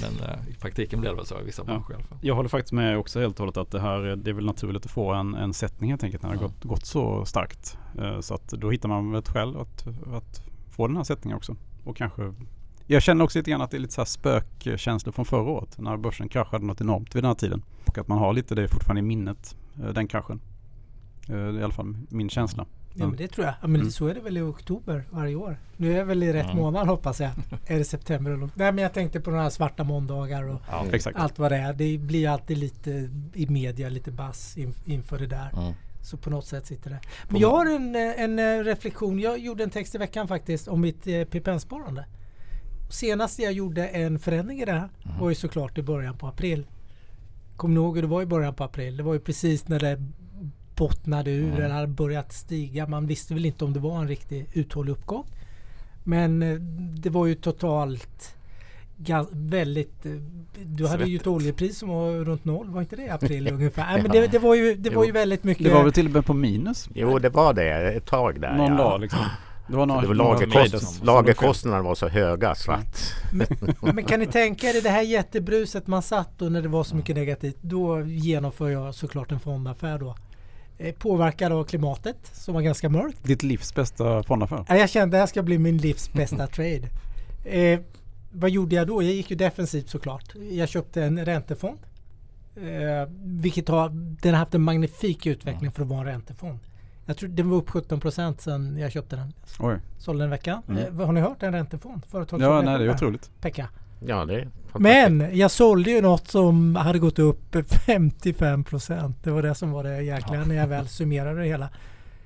men 0.01 0.29
eh, 0.29 0.49
i 0.49 0.53
praktiken 0.53 0.99
blir 1.01 1.09
det 1.09 1.15
väl 1.15 1.25
så 1.25 1.39
i 1.39 1.43
vissa 1.43 1.61
Ja. 1.61 1.65
branscher 1.65 1.91
i 1.91 1.93
alla 1.93 2.03
fall. 2.03 2.17
Jag 2.21 2.35
håller 2.35 2.49
faktiskt 2.49 2.73
med 2.73 2.97
också 2.97 3.19
helt 3.19 3.33
och 3.35 3.39
hållet 3.39 3.57
att 3.57 3.71
det 3.71 3.79
här 3.79 3.99
det 4.15 4.29
är 4.31 4.33
väl 4.33 4.45
naturligt 4.45 4.85
att 4.85 4.91
få 4.91 5.13
en, 5.13 5.35
en 5.35 5.53
sättning 5.53 5.89
helt 5.89 6.03
enkelt 6.03 6.23
när 6.23 6.29
det 6.29 6.35
Ja. 6.35 6.41
gått, 6.41 6.63
gått 6.63 6.85
så 6.85 7.25
starkt. 7.25 7.77
Eh, 7.99 8.19
Så 8.19 8.33
att 8.33 8.47
då 8.47 8.71
hittar 8.71 8.89
man 8.89 9.15
ett 9.15 9.29
skäl 9.29 9.55
att, 9.57 9.87
att 10.13 10.41
få 10.69 10.87
den 10.87 10.97
här 10.97 11.03
sättningen 11.03 11.37
också. 11.37 11.55
Och 11.83 11.97
kanske 11.97 12.33
jag 12.89 13.01
känner 13.03 13.23
också 13.25 13.39
lite 13.39 13.51
grann 13.51 13.61
att 13.61 13.71
det 13.71 13.77
är 13.77 13.81
lite 13.81 13.93
så 13.93 14.01
här 14.01 14.05
spökkänslor 14.05 15.11
från 15.13 15.25
förra 15.25 15.41
året 15.51 15.75
när 15.79 15.97
börsen 15.97 16.29
kraschade 16.29 16.65
något 16.65 16.81
enormt 16.81 17.15
vid 17.15 17.23
den 17.23 17.27
här 17.29 17.35
tiden. 17.35 17.63
Och 17.85 17.97
att 17.97 18.07
man 18.07 18.17
har 18.17 18.33
lite 18.33 18.55
det 18.55 18.67
fortfarande 18.67 18.99
i 18.99 19.03
minnet, 19.03 19.55
eh, 19.83 19.89
den 19.93 20.07
kraschen. 20.07 20.39
Eh, 21.29 21.35
Det 21.35 21.41
är 21.41 21.59
i 21.59 21.63
alla 21.63 21.73
fall 21.73 21.97
min 22.09 22.29
känsla. 22.29 22.65
Ja, 22.99 23.07
men 23.07 23.15
det 23.17 23.27
tror 23.27 23.45
jag. 23.45 23.55
Ja, 23.61 23.67
men 23.67 23.81
Mm. 23.81 23.91
Så 23.91 24.07
är 24.07 24.13
det 24.13 24.19
väl 24.21 24.37
i 24.37 24.41
oktober 24.41 25.03
varje 25.09 25.35
år. 25.35 25.57
Nu 25.77 25.93
är 25.93 25.97
jag 25.97 26.05
väl 26.05 26.23
i 26.23 26.33
rätt 26.33 26.45
Mm. 26.45 26.57
månad 26.57 26.87
hoppas 26.87 27.19
jag. 27.19 27.31
är 27.67 27.77
det 27.77 27.83
september 27.83 28.31
eller 28.31 28.49
Nej 28.55 28.71
men 28.71 28.77
jag 28.77 28.93
tänkte 28.93 29.19
på 29.19 29.31
några 29.31 29.49
svarta 29.49 29.83
måndagar 29.83 30.43
och 30.43 30.61
Ja. 30.71 30.85
Allt 31.15 31.39
vad 31.39 31.51
det 31.51 31.57
är. 31.57 31.73
Det 31.73 31.97
blir 31.97 32.29
alltid 32.29 32.57
lite 32.57 33.09
i 33.33 33.47
media, 33.49 33.89
lite 33.89 34.11
bass 34.11 34.57
in, 34.57 34.73
inför 34.85 35.19
det 35.19 35.27
där. 35.27 35.49
Mm. 35.53 35.73
Så 36.01 36.17
på 36.17 36.29
något 36.29 36.45
sätt 36.45 36.65
sitter 36.65 36.89
det. 36.89 36.99
Men 37.29 37.41
jag 37.41 37.49
har 37.51 37.65
en, 37.65 37.95
en 37.95 38.39
eh, 38.39 38.63
reflektion. 38.63 39.19
Jag 39.19 39.39
gjorde 39.39 39.63
en 39.63 39.69
text 39.69 39.95
i 39.95 39.97
veckan 39.97 40.27
faktiskt 40.27 40.67
om 40.67 40.81
mitt 40.81 41.07
eh, 41.07 41.23
PPM-sparande. 41.23 42.05
Senast 42.89 43.39
jag 43.39 43.53
gjorde 43.53 43.87
en 43.87 44.19
förändring 44.19 44.61
i 44.61 44.65
det 44.65 44.71
här 44.71 44.89
Mhm. 45.03 45.19
var 45.19 45.29
ju 45.29 45.35
såklart 45.35 45.77
i 45.77 45.81
början 45.81 46.17
på 46.17 46.27
april. 46.27 46.67
Kommer 47.55 47.75
ni 47.75 47.81
ihåg 47.81 47.95
hur 47.95 48.01
det 48.01 48.07
var 48.07 48.21
i 48.21 48.25
början 48.25 48.53
på 48.53 48.63
april? 48.63 48.97
Det 48.97 49.03
var 49.03 49.13
ju 49.13 49.19
precis 49.19 49.67
när 49.67 49.79
det 49.79 50.03
bottnade 50.77 51.31
ur 51.31 51.43
Mm. 51.47 51.61
eller 51.61 51.75
hade 51.75 51.87
börjat 51.87 52.33
stiga. 52.33 52.87
Man 52.87 53.07
visste 53.07 53.33
väl 53.33 53.45
inte 53.45 53.65
om 53.65 53.73
det 53.73 53.79
var 53.79 53.99
en 53.99 54.07
riktig 54.07 54.45
uthållig 54.53 54.91
uppgång. 54.91 55.25
Men 56.03 56.43
eh, 56.43 56.55
det 57.01 57.09
var 57.09 57.25
ju 57.25 57.35
totalt 57.35 58.33
väldigt... 59.31 60.05
Eh, 60.05 60.11
du 60.65 60.87
hade 60.87 61.05
ju 61.05 61.15
ett 61.17 61.27
oljepris 61.27 61.77
som 61.79 61.89
var 61.89 62.11
runt 62.11 62.45
noll, 62.45 62.69
var 62.69 62.81
inte 62.81 62.95
det 62.95 63.03
i 63.03 63.09
april 63.09 63.47
ungefär? 63.53 63.85
Nej, 63.93 64.01
men 64.03 64.11
Ja. 64.15 64.21
det, 64.21 64.27
det 64.27 64.39
var 64.39 64.55
ju, 64.55 64.75
det 64.75 64.89
var 64.89 65.05
ju 65.05 65.11
väldigt 65.11 65.43
mycket... 65.43 65.63
Det 65.65 65.73
var 65.73 65.83
väl 65.83 65.93
till 65.93 66.05
och 66.05 66.11
med 66.11 66.25
på 66.25 66.33
minus 66.33 66.89
Jo, 66.93 67.19
det 67.19 67.29
var 67.29 67.53
det 67.53 67.71
ett 67.93 68.05
tag 68.05 68.41
där. 68.41 68.53
någon 68.57 68.71
ja. 68.71 68.77
dag 68.77 69.01
liksom. 69.01 69.19
Det 69.69 69.75
var, 69.75 69.85
några, 69.85 70.01
Det 70.01 70.07
var 70.07 70.15
lagerkost, 70.15 71.03
lagerkostnaderna 71.03 71.83
var 71.83 71.95
så 71.95 72.07
höga 72.07 72.55
så 72.55 72.71
att 72.71 73.13
Men 73.81 74.03
kan 74.03 74.19
ni 74.19 74.25
tänka 74.25 74.67
er 74.69 74.81
det 74.81 74.89
här 74.89 75.01
jättebruset 75.01 75.87
man 75.87 76.01
satt 76.01 76.29
då 76.37 76.45
när 76.45 76.61
det 76.61 76.67
var 76.67 76.83
så 76.83 76.95
mycket 76.95 77.15
negativt. 77.15 77.57
Då 77.61 78.01
genomför 78.01 78.69
jag 78.69 78.95
såklart 78.95 79.31
en 79.31 79.39
fondaffär 79.39 79.99
då. 79.99 80.15
Eh, 80.77 80.95
Påverkad 80.95 81.51
av 81.51 81.63
klimatet 81.63 82.17
som 82.33 82.53
var 82.53 82.61
ganska 82.61 82.89
mörkt. 82.89 83.23
Ditt 83.23 83.43
livs 83.43 83.75
bästa 83.75 84.23
fondaffär. 84.23 84.65
Ja, 84.67 84.77
Jag 84.77 84.89
kände 84.89 85.05
att 85.05 85.11
det 85.11 85.17
här 85.17 85.25
ska 85.25 85.43
bli 85.43 85.57
min 85.57 85.77
livs 85.77 86.13
bästa 86.13 86.47
trade. 86.47 86.89
Eh, 87.45 87.79
vad 88.31 88.49
gjorde 88.49 88.75
jag 88.75 88.87
då? 88.87 89.03
Jag 89.03 89.13
gick 89.13 89.29
ju 89.29 89.35
defensivt 89.35 89.89
såklart. 89.89 90.35
Jag 90.51 90.69
köpte 90.69 91.03
en 91.03 91.25
räntefond. 91.25 91.79
Eh, 92.55 93.09
vilket 93.23 93.67
har, 93.67 93.89
den 94.21 94.33
har 94.33 94.39
haft 94.39 94.55
en 94.55 94.61
magnifik 94.61 95.25
utveckling 95.25 95.71
för 95.71 95.81
att 95.81 95.87
vara 95.87 95.99
en 95.99 96.05
räntefond. 96.05 96.59
Jag 97.05 97.17
tror 97.17 97.29
den 97.29 97.49
var 97.49 97.57
upp 97.57 97.69
17 97.69 97.99
procent 97.99 98.41
sedan 98.41 98.77
jag 98.77 98.91
köpte 98.91 99.15
den. 99.15 99.33
Oj. 99.59 99.79
Sålde 99.97 100.23
den 100.23 100.25
en 100.25 100.29
vecka. 100.31 100.61
Mm. 100.69 100.99
Eh, 100.99 101.05
har 101.05 101.13
ni 101.13 101.21
hört 101.21 101.43
en 101.43 101.53
räntefond? 101.53 102.05
Företag 102.05 102.41
Ja, 102.41 102.61
nej 102.61 102.77
det 102.79 102.85
är 102.85 102.93
otroligt. 102.93 103.31
Pekka. 103.41 103.69
Ja, 103.99 104.25
det 104.25 104.35
är 104.41 104.49
Men 104.73 105.37
jag 105.37 105.51
sålde 105.51 105.91
ju 105.91 106.01
något 106.01 106.27
som 106.27 106.75
hade 106.75 106.99
gått 106.99 107.19
upp 107.19 107.55
55 107.85 108.63
procent. 108.63 109.23
Det 109.23 109.31
var 109.31 109.41
det 109.41 109.55
som 109.55 109.71
var 109.71 109.83
det 109.83 110.01
jäkliga 110.01 110.45
när 110.45 110.55
jag 110.55 110.67
väl 110.67 110.87
summerade 110.87 111.39
det 111.39 111.47
hela. 111.47 111.69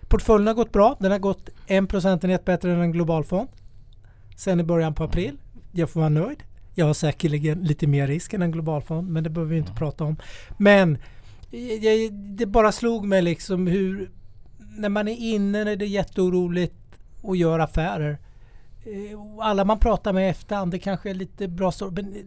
Portföljen 0.07 0.47
har 0.47 0.53
gått 0.53 0.71
bra. 0.71 0.97
Den 0.99 1.11
har 1.11 1.19
gått 1.19 1.49
en 1.67 1.87
procentenhet 1.87 2.45
bättre 2.45 2.73
än 2.73 2.81
en 2.81 2.91
globalfond. 2.91 3.47
Sen 4.35 4.59
i 4.59 4.63
början 4.63 4.93
på 4.93 5.03
april. 5.03 5.37
Jag 5.71 5.89
får 5.89 5.99
vara 5.99 6.09
nöjd. 6.09 6.43
Jag 6.73 6.85
har 6.85 6.93
säkerligen 6.93 7.59
lite 7.59 7.87
mer 7.87 8.07
risk 8.07 8.33
än 8.33 8.41
en 8.41 8.51
globalfond 8.51 9.09
men 9.09 9.23
det 9.23 9.29
behöver 9.29 9.51
vi 9.51 9.57
inte 9.57 9.73
prata 9.73 10.03
om. 10.03 10.15
Men 10.57 10.97
jag, 11.81 12.13
det 12.13 12.45
bara 12.45 12.71
slog 12.71 13.05
mig 13.05 13.21
liksom 13.21 13.67
hur 13.67 14.11
när 14.77 14.89
man 14.89 15.07
är 15.07 15.17
inne 15.17 15.63
när 15.63 15.75
det 15.75 15.85
är 15.85 15.89
jätteoroligt 15.89 16.75
och 17.21 17.35
gör 17.35 17.59
affärer. 17.59 18.17
Eh, 18.85 19.19
Alla 19.39 19.65
man 19.65 19.79
pratar 19.79 20.13
med 20.13 20.29
efterhand, 20.29 20.71
det 20.71 20.79
kanske 20.79 21.09
är 21.09 21.13
lite 21.13 21.47
bra 21.47 21.71
så, 21.71 21.91
men 21.91 22.05
eh, 22.05 22.21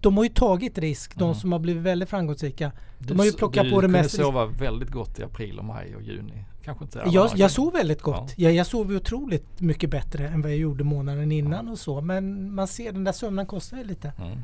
de 0.00 0.16
har 0.16 0.24
ju 0.24 0.30
tagit 0.30 0.78
risk, 0.78 1.14
de 1.18 1.24
Mm. 1.24 1.34
som 1.34 1.52
har 1.52 1.58
blivit 1.58 1.82
väldigt 1.82 2.08
framgångsrika. 2.08 2.72
Du, 2.98 3.14
har 3.14 3.24
ju 3.24 3.32
plockat 3.32 3.64
du 3.64 3.70
på 3.70 3.80
det 3.80 3.86
kunde 3.86 3.98
mest- 3.98 4.16
sova 4.16 4.46
väldigt 4.46 4.90
gott 4.90 5.18
i 5.18 5.22
april 5.22 5.58
och 5.58 5.64
maj 5.64 5.96
och 5.96 6.02
juni. 6.02 6.44
Kanske 6.64 6.84
inte 6.84 7.02
Jag, 7.12 7.30
jag 7.36 7.50
sov 7.50 7.72
väldigt 7.72 8.02
gott. 8.02 8.32
Jag, 8.36 8.52
jag 8.52 8.66
sov 8.66 8.90
otroligt 8.92 9.60
mycket 9.60 9.90
bättre 9.90 10.28
än 10.28 10.42
vad 10.42 10.50
jag 10.50 10.58
gjorde 10.58 10.84
månaden 10.84 11.32
innan 11.32 11.68
och 11.68 11.78
så. 11.78 12.00
Men 12.00 12.54
man 12.54 12.68
ser 12.68 12.92
den 12.92 13.04
där 13.04 13.12
sömnen 13.12 13.46
kostar 13.46 13.76
ju 13.78 13.84
lite. 13.84 14.12
Mm. 14.18 14.38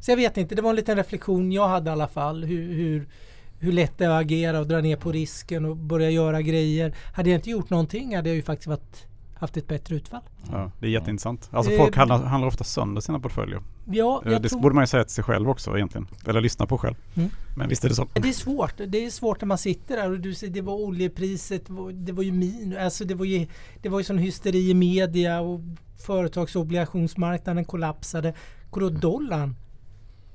Så 0.00 0.10
jag 0.10 0.16
vet 0.16 0.36
inte, 0.36 0.54
det 0.54 0.62
var 0.62 0.70
en 0.70 0.76
liten 0.76 0.96
reflektion 0.96 1.52
jag 1.52 1.68
hade 1.68 1.90
i 1.90 1.92
alla 1.92 2.08
fall. 2.08 2.44
Hur, 2.44 2.74
hur, 2.74 3.08
hur 3.58 3.72
lätt 3.72 3.98
det 3.98 4.04
är 4.04 4.08
att 4.10 4.20
agera 4.20 4.60
och 4.60 4.66
dra 4.66 4.80
ner 4.80 4.96
på 4.96 5.12
risken 5.12 5.64
och 5.64 5.76
börja 5.76 6.10
göra 6.10 6.42
grejer. 6.42 6.94
Hade 7.14 7.30
jag 7.30 7.38
inte 7.38 7.50
gjort 7.50 7.70
någonting 7.70 8.16
hade 8.16 8.28
jag 8.28 8.36
ju 8.36 8.42
faktiskt 8.42 8.66
varit, 8.68 9.06
haft 9.38 9.56
ett 9.56 9.68
bättre 9.68 9.94
utfall. 9.96 10.20
Ja, 10.52 10.70
det 10.80 10.86
är 10.86 10.90
jätteintressant. 10.90 11.48
Alltså 11.52 11.72
Eh, 11.72 11.78
folk 11.78 11.96
handlar, 11.96 12.22
handlar 12.22 12.48
ofta 12.48 12.64
sönder 12.64 13.00
sina 13.00 13.20
portföljer. 13.20 13.60
Ja, 13.90 14.22
Eh, 14.26 14.40
det 14.40 14.48
tror... 14.48 14.60
borde 14.60 14.74
man 14.74 14.82
ju 14.82 14.86
säga 14.86 15.04
till 15.04 15.14
sig 15.14 15.24
själv 15.24 15.48
också 15.50 15.76
egentligen. 15.76 16.06
Eller 16.26 16.40
lyssna 16.40 16.66
på 16.66 16.78
själv. 16.78 16.94
Mm. 17.14 17.30
Men 17.56 17.68
visst 17.68 17.84
är 17.84 17.88
det 17.88 17.94
så. 17.94 18.06
Det 18.12 18.28
är 18.28 18.32
svårt. 18.32 18.74
Det 18.86 19.06
är 19.06 19.10
svårt 19.10 19.40
när 19.40 19.46
man 19.46 19.58
sitter 19.58 19.96
där 19.96 20.10
och 20.10 20.20
du 20.20 20.34
ser 20.34 20.48
det 20.48 20.60
var 20.60 20.74
oljepriset, 20.74 21.66
det 21.66 21.72
var- 21.72 21.92
det 21.92 22.12
var 22.12 22.22
ju 22.22 22.32
min, 22.32 22.76
alltså 22.80 23.04
det 23.04 23.14
var 23.14 23.24
ju, 23.24 23.46
det 23.82 23.88
var 23.88 24.00
ju 24.00 24.04
sån 24.04 24.18
hysteri 24.18 24.70
i 24.70 24.74
media 24.74 25.40
och 25.40 25.60
företagsobligationsmarknaden 26.06 27.64
kollapsade. 27.64 28.34
Går 28.70 28.80
då 28.80 28.88
dollarn? 28.90 29.56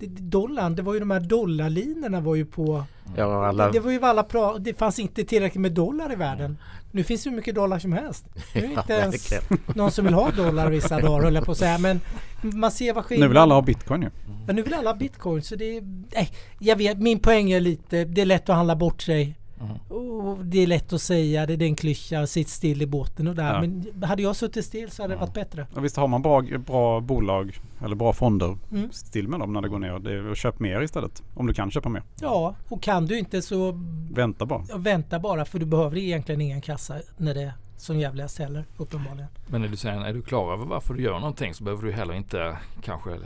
Det- 0.07 0.21
Dollarn, 0.21 0.75
det 0.75 0.81
var 0.81 0.93
ju 0.93 0.99
de 0.99 1.11
här 1.11 1.19
dollarlinorna 1.19 2.21
var 2.21 2.35
ju 2.35 2.45
på... 2.45 2.83
Ja, 3.17 3.47
alla, 3.47 3.71
Det 3.71 3.79
var 3.79 3.91
ju 3.91 4.03
alla 4.05 4.23
pra, 4.23 4.57
Det 4.57 4.73
fanns 4.73 4.99
inte 4.99 5.23
tillräckligt 5.23 5.61
med 5.61 5.71
dollar 5.71 6.13
i 6.13 6.15
världen. 6.15 6.57
Nu 6.91 7.03
finns 7.03 7.23
det 7.23 7.29
hur 7.29 7.37
mycket 7.37 7.55
dollar 7.55 7.79
som 7.79 7.93
helst. 7.93 8.25
Nu 8.55 8.61
är 8.61 8.67
det 8.67 8.73
Ja, 8.73 8.79
inte 8.81 8.93
ens 8.93 9.33
någon 9.75 9.91
som 9.91 10.05
vill 10.05 10.13
ha 10.13 10.31
dollar 10.31 10.69
vissa 10.69 10.99
dagar 10.99 11.23
höll 11.23 11.35
jag 11.35 11.45
på 11.45 11.51
att 11.51 11.57
säga. 11.57 11.77
Men 11.77 11.99
man 12.41 12.71
ser 12.71 12.93
vad 12.93 13.05
skillnaden... 13.05 13.27
Nu 13.29 13.33
vill 13.33 13.37
alla 13.37 13.55
ha 13.55 13.61
bitcoin 13.61 14.01
ju. 14.01 14.09
Ja, 14.47 14.53
nu 14.53 14.61
vill 14.61 14.73
alla 14.73 14.89
ha 14.89 14.97
bitcoin 14.97 15.41
så 15.41 15.55
det 15.55 15.77
är... 15.77 15.81
Nej, 16.15 16.29
jag 16.59 16.75
vet, 16.75 16.97
min 16.99 17.19
poäng 17.19 17.51
är 17.51 17.59
lite, 17.59 18.05
det 18.05 18.21
är 18.21 18.25
lätt 18.25 18.49
att 18.49 18.55
handla 18.55 18.75
bort 18.75 19.01
sig. 19.01 19.35
Mm. 19.61 19.77
Och 19.87 20.45
det 20.45 20.63
är 20.63 20.67
lätt 20.67 20.93
att 20.93 21.01
säga, 21.01 21.45
det 21.45 21.53
är 21.53 21.61
en 21.63 21.75
klyscha, 21.75 22.27
sitt 22.27 22.49
still 22.49 22.81
i 22.81 22.85
båten 22.85 23.27
och 23.27 23.35
där. 23.35 23.53
Ja. 23.53 23.61
Men 23.61 24.03
hade 24.03 24.21
jag 24.21 24.35
suttit 24.35 24.65
still 24.65 24.91
så 24.91 25.01
hade 25.03 25.13
det 25.13 25.19
varit 25.19 25.33
bättre. 25.33 25.67
Och 25.75 25.85
visst 25.85 25.97
har 25.97 26.07
man 26.07 26.21
bra, 26.21 26.41
bra 26.65 26.99
bolag 27.01 27.59
eller 27.85 27.95
bra 27.95 28.13
fonder, 28.13 28.57
Mm. 28.71 28.91
still 28.91 29.27
med 29.27 29.39
dem 29.39 29.53
när 29.53 29.61
det 29.61 29.69
går 29.69 29.79
ner. 29.79 29.99
Det 29.99 30.11
är, 30.13 30.27
och 30.27 30.37
köp 30.37 30.59
mer 30.59 30.81
istället. 30.81 31.23
Om 31.33 31.47
du 31.47 31.53
kan 31.53 31.71
köpa 31.71 31.89
mer. 31.89 32.03
Ja, 32.21 32.55
och 32.69 32.81
kan 32.81 33.05
du 33.05 33.19
inte 33.19 33.41
så 33.41 33.71
Vänta 34.11 34.45
bara. 34.45 34.63
ja, 34.69 34.77
vänta 34.77 35.19
bara 35.19 35.45
för 35.45 35.59
du 35.59 35.65
behöver 35.65 35.97
egentligen 35.97 36.41
ingen 36.41 36.61
kassa 36.61 36.95
när 37.17 37.33
det 37.33 37.41
är 37.41 37.53
som 37.77 37.99
jävligast 37.99 38.39
heller 38.39 38.65
uppenbarligen. 38.77 39.27
Men 39.47 39.63
är 39.63 39.67
du, 39.67 39.77
sen, 39.77 40.01
är 40.01 40.13
du 40.13 40.21
klar 40.21 40.53
över 40.53 40.65
varför 40.65 40.93
du 40.93 41.03
gör 41.03 41.19
någonting 41.19 41.53
så 41.53 41.63
behöver 41.63 41.83
du 41.83 41.91
heller 41.91 42.13
inte 42.13 42.57
kanske 42.83 43.11
eh, 43.11 43.17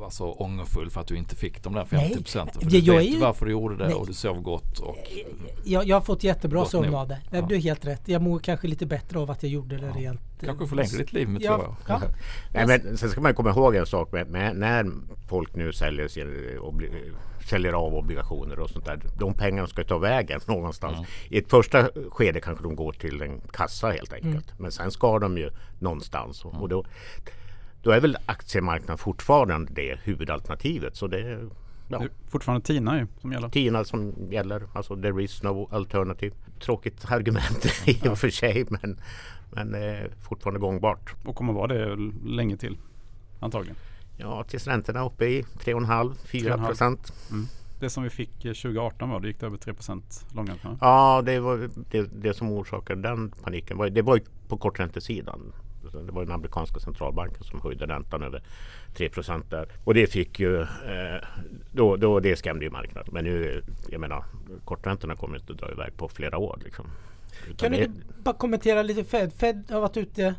vara 0.00 0.10
så 0.10 0.32
ångerfull 0.32 0.90
för 0.90 1.00
att 1.00 1.06
du 1.06 1.16
inte 1.16 1.36
fick 1.36 1.62
de 1.62 1.72
där 1.74 1.84
50 1.84 2.14
procenten. 2.14 2.54
För 2.60 2.76
Jag- 2.76 2.84
du 2.84 2.92
jag 2.92 2.98
vet 2.98 3.06
är 3.08 3.12
ju- 3.12 3.18
varför 3.20 3.46
du 3.46 3.52
gjorde 3.52 3.76
det 3.76 3.84
Nej. 3.86 3.94
och 3.94 4.06
du 4.06 4.12
sov 4.14 4.40
gott. 4.42 4.78
Och, 4.78 4.96
Jag, 5.64 5.86
jag 5.86 5.96
har 5.96 6.00
fått 6.00 6.24
jättebra 6.24 6.64
sömn 6.64 6.94
av 6.94 7.08
det. 7.08 7.18
Ja. 7.30 7.40
Du 7.42 7.54
har 7.54 7.62
helt 7.62 7.84
rätt. 7.86 8.02
Jag 8.08 8.22
mår 8.22 8.38
kanske 8.38 8.66
lite 8.68 8.86
bättre 8.86 9.18
av 9.18 9.30
att 9.30 9.42
jag 9.42 9.52
gjorde 9.52 9.76
det 9.76 9.90
rent... 9.90 10.20
eh, 10.40 10.46
kanske 10.46 10.66
förlängde 10.66 10.96
ditt 10.98 11.12
liv 11.12 11.28
med 11.28 11.42
Ja, 11.42 11.56
två 11.56 11.62
år. 11.64 11.74
ja. 11.88 12.00
Nej, 12.54 12.66
men 12.66 12.98
sen 12.98 13.10
ska 13.10 13.20
man 13.20 13.34
komma 13.34 13.50
ihåg 13.50 13.76
en 13.76 13.86
sak 13.86 14.12
med, 14.12 14.26
med 14.26 14.56
när 14.56 14.86
folk 15.28 15.54
nu 15.54 15.72
säljer, 15.72 16.08
säljer 17.48 17.72
av 17.72 17.94
obligationer 17.94 18.58
och 18.58 18.70
sånt 18.70 18.84
där. 18.84 19.00
De 19.18 19.34
pengarna 19.34 19.68
ska 19.68 19.84
ta 19.84 19.98
vägen 19.98 20.40
någonstans. 20.46 20.94
Mm. 20.94 21.06
I 21.28 21.38
ett 21.38 21.50
första 21.50 21.88
skede 22.10 22.40
kanske 22.40 22.64
de 22.64 22.76
går 22.76 22.92
till 22.92 23.22
en 23.22 23.40
kassa 23.52 23.90
helt 23.90 24.12
enkelt. 24.12 24.50
Mm. 24.50 24.56
Men 24.62 24.72
sen 24.72 24.90
ska 24.90 25.18
de 25.18 25.38
ju 25.38 25.50
någonstans. 25.78 26.44
Och, 26.44 26.54
och 26.62 26.68
då, 26.68 26.84
då 27.82 27.90
är 27.90 28.00
väl 28.00 28.16
aktiemarknaden 28.26 28.98
fortfarande 28.98 29.72
det 29.72 29.98
huvudalternativet. 30.02 30.96
Så 30.96 31.06
det 31.06 31.18
är 31.18 31.48
ja, 31.88 31.98
Det 31.98 32.04
är 32.04 32.10
fortfarande 32.28 32.66
TINA 32.66 32.98
ju 32.98 33.06
som 33.20 33.32
gäller. 33.32 33.48
TINA 33.48 33.84
som 33.84 34.12
gäller. 34.30 34.62
Alltså 34.72 34.96
there 34.96 35.22
is 35.22 35.42
no 35.42 35.68
alternative. 35.72 36.36
Tråkigt 36.60 37.10
argument 37.10 37.64
i 37.86 38.08
och 38.08 38.18
för 38.18 38.30
sig 38.30 38.66
men, 38.68 39.00
men 39.50 39.74
eh, 39.74 40.04
fortfarande 40.28 40.60
gångbart. 40.60 41.14
Och 41.24 41.36
kommer 41.36 41.52
vara 41.52 41.66
det 41.66 41.96
länge 42.24 42.56
till. 42.56 42.78
Antagligen. 43.40 43.76
Ja, 44.16 44.44
tills 44.44 44.66
räntorna 44.66 45.00
är 45.00 45.06
uppe 45.06 45.24
i 45.24 45.42
3,5-4 45.42 46.14
3,5. 46.24 46.66
procent. 46.66 47.12
Det 47.80 47.90
som 47.90 48.02
vi 48.02 48.10
fick 48.10 48.44
eh, 48.44 48.52
2018 48.52 49.10
var 49.10 49.20
det 49.20 49.28
gick 49.28 49.40
det 49.40 49.46
över 49.46 49.56
3% 49.56 50.02
långräntan. 50.34 50.78
Ja, 50.80 51.22
det 51.26 51.40
var 51.40 51.70
det, 51.90 52.02
det 52.02 52.34
som 52.34 52.52
orsakade 52.52 53.02
den 53.02 53.30
paniken. 53.30 53.94
Det 53.94 54.02
var 54.02 54.16
ju 54.16 54.22
på 54.48 54.56
korträntesidan. 54.56 55.52
Det 55.82 56.12
var 56.12 56.24
den 56.24 56.34
amerikanska 56.34 56.80
centralbanken 56.80 57.44
som 57.44 57.60
höjde 57.60 57.86
räntan 57.86 58.22
över 58.22 58.42
3 58.94 59.08
procent 59.08 59.50
där. 59.50 59.68
Och 59.84 59.94
det 59.94 60.06
fick 60.06 60.40
ju, 60.40 60.60
eh, 60.62 61.24
då, 61.72 61.96
då 61.96 62.20
det 62.20 62.36
skrämde 62.36 62.64
ju 62.64 62.70
marknaden. 62.70 63.12
Men 63.12 63.24
nu, 63.24 63.62
jag 63.88 64.00
menar, 64.00 64.24
korträntorna 64.64 65.16
kommer 65.16 65.38
inte 65.38 65.52
att 65.52 65.58
dra 65.58 65.70
iväg 65.70 65.96
på 65.96 66.08
flera 66.08 66.38
år. 66.38 66.58
Liksom. 66.64 66.86
Utan 67.44 67.56
Kan 67.56 67.72
du 67.72 67.84
inte 67.84 68.04
bara 68.22 68.34
kommentera 68.34 68.82
lite 68.82 69.04
Fed? 69.04 69.32
Fed 69.32 69.64
har 69.70 69.80
varit 69.80 69.96
ute 69.96 70.34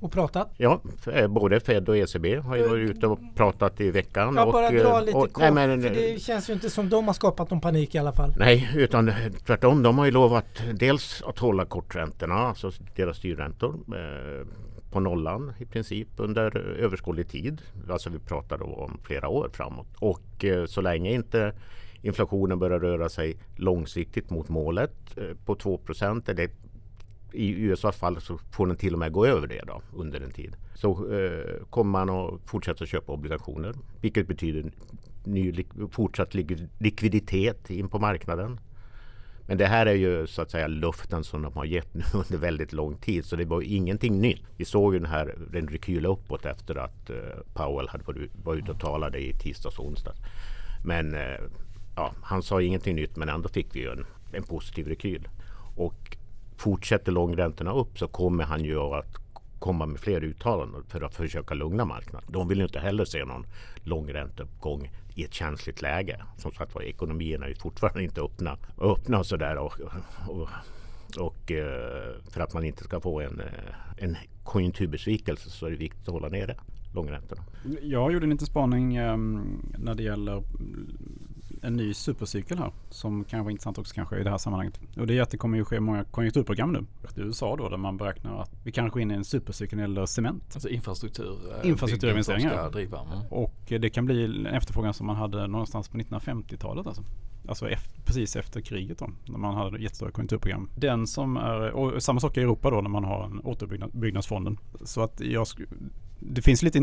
och 0.00 0.12
pratat. 0.12 0.50
Ja, 0.56 0.80
eh, 1.12 1.28
både 1.28 1.60
Fed 1.60 1.88
och 1.88 1.96
ECB 1.96 2.36
har 2.36 2.56
ju 2.56 2.68
varit 2.68 2.90
ute 2.90 3.06
och 3.06 3.18
pratat 3.34 3.80
i 3.80 3.90
veckan. 3.90 4.34
Jag 4.36 4.52
bara 4.52 4.66
och, 4.66 4.72
dra 4.72 4.98
eh, 4.98 5.04
lite 5.04 5.18
och, 5.18 5.32
kort. 5.32 5.42
nej, 5.42 5.52
men, 5.52 5.82
för 5.82 5.90
det 5.90 6.22
känns 6.22 6.50
ju 6.50 6.52
inte 6.52 6.70
som 6.70 6.88
de 6.88 7.06
har 7.06 7.14
skapat 7.14 7.50
någon 7.50 7.60
panik 7.60 7.94
i 7.94 7.98
alla 7.98 8.12
fall. 8.12 8.34
Nej, 8.38 8.70
utan 8.76 9.12
tvärtom. 9.46 9.82
De 9.82 9.98
har 9.98 10.04
ju 10.04 10.10
lovat 10.10 10.62
dels 10.74 11.22
att 11.26 11.38
hålla 11.38 11.64
korträntorna, 11.64 12.34
alltså 12.34 12.70
deras 12.96 13.16
styrräntor, 13.16 13.74
eh, 13.88 14.46
på 14.90 15.00
nollan 15.00 15.52
i 15.58 15.64
princip 15.64 16.08
under 16.16 16.56
överskådlig 16.58 17.28
tid. 17.28 17.62
Alltså 17.90 18.10
vi 18.10 18.18
pratar 18.18 18.58
då 18.58 18.64
om 18.64 18.98
flera 19.02 19.28
år 19.28 19.50
framåt. 19.52 19.88
Och 19.98 20.44
eh, 20.44 20.66
så 20.66 20.80
länge 20.80 21.12
inte 21.12 21.52
inflationen 22.02 22.58
börjar 22.58 22.80
röra 22.80 23.08
sig 23.08 23.36
långsiktigt 23.56 24.30
mot 24.30 24.48
målet 24.48 24.92
eh, 25.16 25.36
på 25.44 25.54
2% 25.54 26.30
eller 26.30 26.50
i 27.32 27.50
USAs 27.50 27.96
fall 27.96 28.20
så 28.20 28.38
får 28.38 28.66
den 28.66 28.76
till 28.76 28.92
och 28.92 28.98
med 28.98 29.12
gå 29.12 29.26
över 29.26 29.46
det 29.46 29.62
då 29.66 29.82
under 29.94 30.20
en 30.20 30.30
tid. 30.30 30.56
Så 30.74 31.12
eh, 31.12 31.66
kommer 31.70 31.90
man 31.90 32.10
att 32.10 32.40
fortsätta 32.46 32.86
köpa 32.86 33.12
obligationer, 33.12 33.74
vilket 34.00 34.28
betyder 34.28 34.72
ny 35.24 35.64
fortsatt 35.90 36.34
likviditet 36.78 37.70
in 37.70 37.88
på 37.88 37.98
marknaden. 37.98 38.60
Men 39.46 39.58
det 39.58 39.66
här 39.66 39.86
är 39.86 39.94
ju 39.94 40.26
så 40.26 40.42
att 40.42 40.50
säga 40.50 40.66
luften 40.66 41.24
som 41.24 41.42
de 41.42 41.52
har 41.52 41.64
gett 41.64 41.94
nu 41.94 42.02
under 42.12 42.36
väldigt 42.36 42.72
lång 42.72 42.96
tid. 42.96 43.24
Så 43.24 43.36
det 43.36 43.44
var 43.44 43.60
ju 43.60 43.76
ingenting 43.76 44.20
nytt. 44.20 44.42
Vi 44.56 44.64
såg 44.64 44.94
ju 44.94 45.00
den 45.00 45.10
här 45.10 45.34
den 45.50 45.68
rekyla 45.68 46.08
uppåt 46.08 46.46
efter 46.46 46.74
att 46.74 47.10
eh, 47.10 47.16
Powell 47.54 47.88
hade 47.88 48.04
varit, 48.04 48.30
var 48.44 48.54
ute 48.54 48.70
och 48.70 48.80
talade 48.80 49.18
i 49.18 49.32
tisdags 49.32 49.78
och 49.78 49.86
onsdags. 49.86 50.18
Men 50.84 51.14
eh, 51.14 51.40
ja, 51.96 52.12
han 52.22 52.42
sa 52.42 52.62
ingenting 52.62 52.96
nytt 52.96 53.16
men 53.16 53.28
ändå 53.28 53.48
fick 53.48 53.76
vi 53.76 53.80
ju 53.80 53.90
en, 53.90 54.06
en 54.32 54.42
positiv 54.42 54.88
rekyl. 54.88 55.28
Och 55.76 56.16
fortsätter 56.58 57.12
långräntorna 57.12 57.72
upp 57.72 57.98
så 57.98 58.08
kommer 58.08 58.44
han 58.44 58.64
ju 58.64 58.78
att 58.78 59.16
komma 59.58 59.86
med 59.86 60.00
fler 60.00 60.24
uttalanden 60.24 60.84
för 60.88 61.00
att 61.00 61.14
försöka 61.14 61.54
lugna 61.54 61.84
marknaden. 61.84 62.28
De 62.32 62.48
vill 62.48 62.60
inte 62.60 62.80
heller 62.80 63.04
se 63.04 63.24
någon 63.24 63.46
långränteuppgång 63.82 64.90
i 65.14 65.24
ett 65.24 65.34
känsligt 65.34 65.82
läge. 65.82 66.24
Som 66.36 66.52
sagt 66.52 66.74
var, 66.74 66.82
ekonomierna 66.82 67.46
är 67.46 67.54
fortfarande 67.54 68.04
inte 68.04 68.20
öppna, 68.20 68.58
öppna 68.80 69.24
sådär 69.24 69.56
och, 69.56 69.80
och, 70.28 70.48
och 71.18 71.52
eh, 71.52 72.14
för 72.30 72.40
att 72.40 72.54
man 72.54 72.64
inte 72.64 72.84
ska 72.84 73.00
få 73.00 73.20
en, 73.20 73.40
eh, 73.40 74.04
en 74.04 74.16
konjunkturbesvikelse 74.44 75.50
så 75.50 75.66
är 75.66 75.70
det 75.70 75.76
viktigt 75.76 76.08
att 76.08 76.14
hålla 76.14 76.28
nere 76.28 76.56
långräntorna. 76.94 77.42
Jag 77.82 78.12
gjorde 78.12 78.26
en 78.26 78.30
liten 78.30 78.46
spaning 78.46 78.96
ehm, 78.96 79.62
när 79.78 79.94
det 79.94 80.02
gäller 80.02 80.42
en 81.62 81.76
ny 81.76 81.94
supercykel 81.94 82.58
här 82.58 82.72
som 82.90 83.24
kan 83.24 83.40
vara 83.40 83.50
intressant 83.50 83.78
också 83.78 83.94
kanske 83.94 84.18
i 84.18 84.24
det 84.24 84.30
här 84.30 84.38
sammanhanget. 84.38 84.80
Och 84.96 85.06
det 85.06 85.18
är 85.18 85.22
att 85.22 85.30
det 85.30 85.36
kommer 85.36 85.58
ju 85.58 85.64
ske 85.64 85.80
många 85.80 86.04
konjunkturprogram 86.04 86.72
nu 86.72 86.86
i 87.16 87.20
USA 87.20 87.56
då 87.56 87.68
där 87.68 87.76
man 87.76 87.96
beräknar 87.96 88.42
att 88.42 88.50
vi 88.64 88.72
kanske 88.72 88.94
går 88.94 89.02
in 89.02 89.10
i 89.10 89.14
en 89.14 89.24
supercykel 89.24 89.76
när 89.76 89.84
det 89.84 89.90
gäller 89.90 90.06
cement. 90.06 90.44
Alltså 90.54 90.68
infrastruktur. 90.68 91.38
Infrastrukturinvesteringar. 91.64 92.70
Driva. 92.70 93.00
Mm. 93.00 93.26
Och 93.30 93.54
det 93.68 93.90
kan 93.90 94.06
bli 94.06 94.24
en 94.24 94.46
efterfrågan 94.46 94.94
som 94.94 95.06
man 95.06 95.16
hade 95.16 95.46
någonstans 95.46 95.88
på 95.88 95.98
1950-talet 95.98 96.86
alltså. 96.86 97.04
Alltså 97.48 97.68
efter, 97.68 98.00
precis 98.00 98.36
efter 98.36 98.60
kriget 98.60 98.98
då, 98.98 99.10
när 99.26 99.38
man 99.38 99.54
hade 99.54 99.78
jättestora 99.78 100.10
konjunkturprogram. 100.10 100.70
Den 100.76 101.06
som 101.06 101.36
är, 101.36 101.70
och 101.70 102.02
samma 102.02 102.20
sak 102.20 102.36
i 102.36 102.40
Europa 102.40 102.70
då 102.70 102.80
när 102.80 102.90
man 102.90 103.04
har 103.04 103.24
en 103.24 103.40
återuppbyggnadsfonden. 103.40 104.58
Så 104.84 105.02
att 105.02 105.20
jag 105.20 105.46
det 106.20 106.42
finns 106.42 106.62
lite 106.62 106.78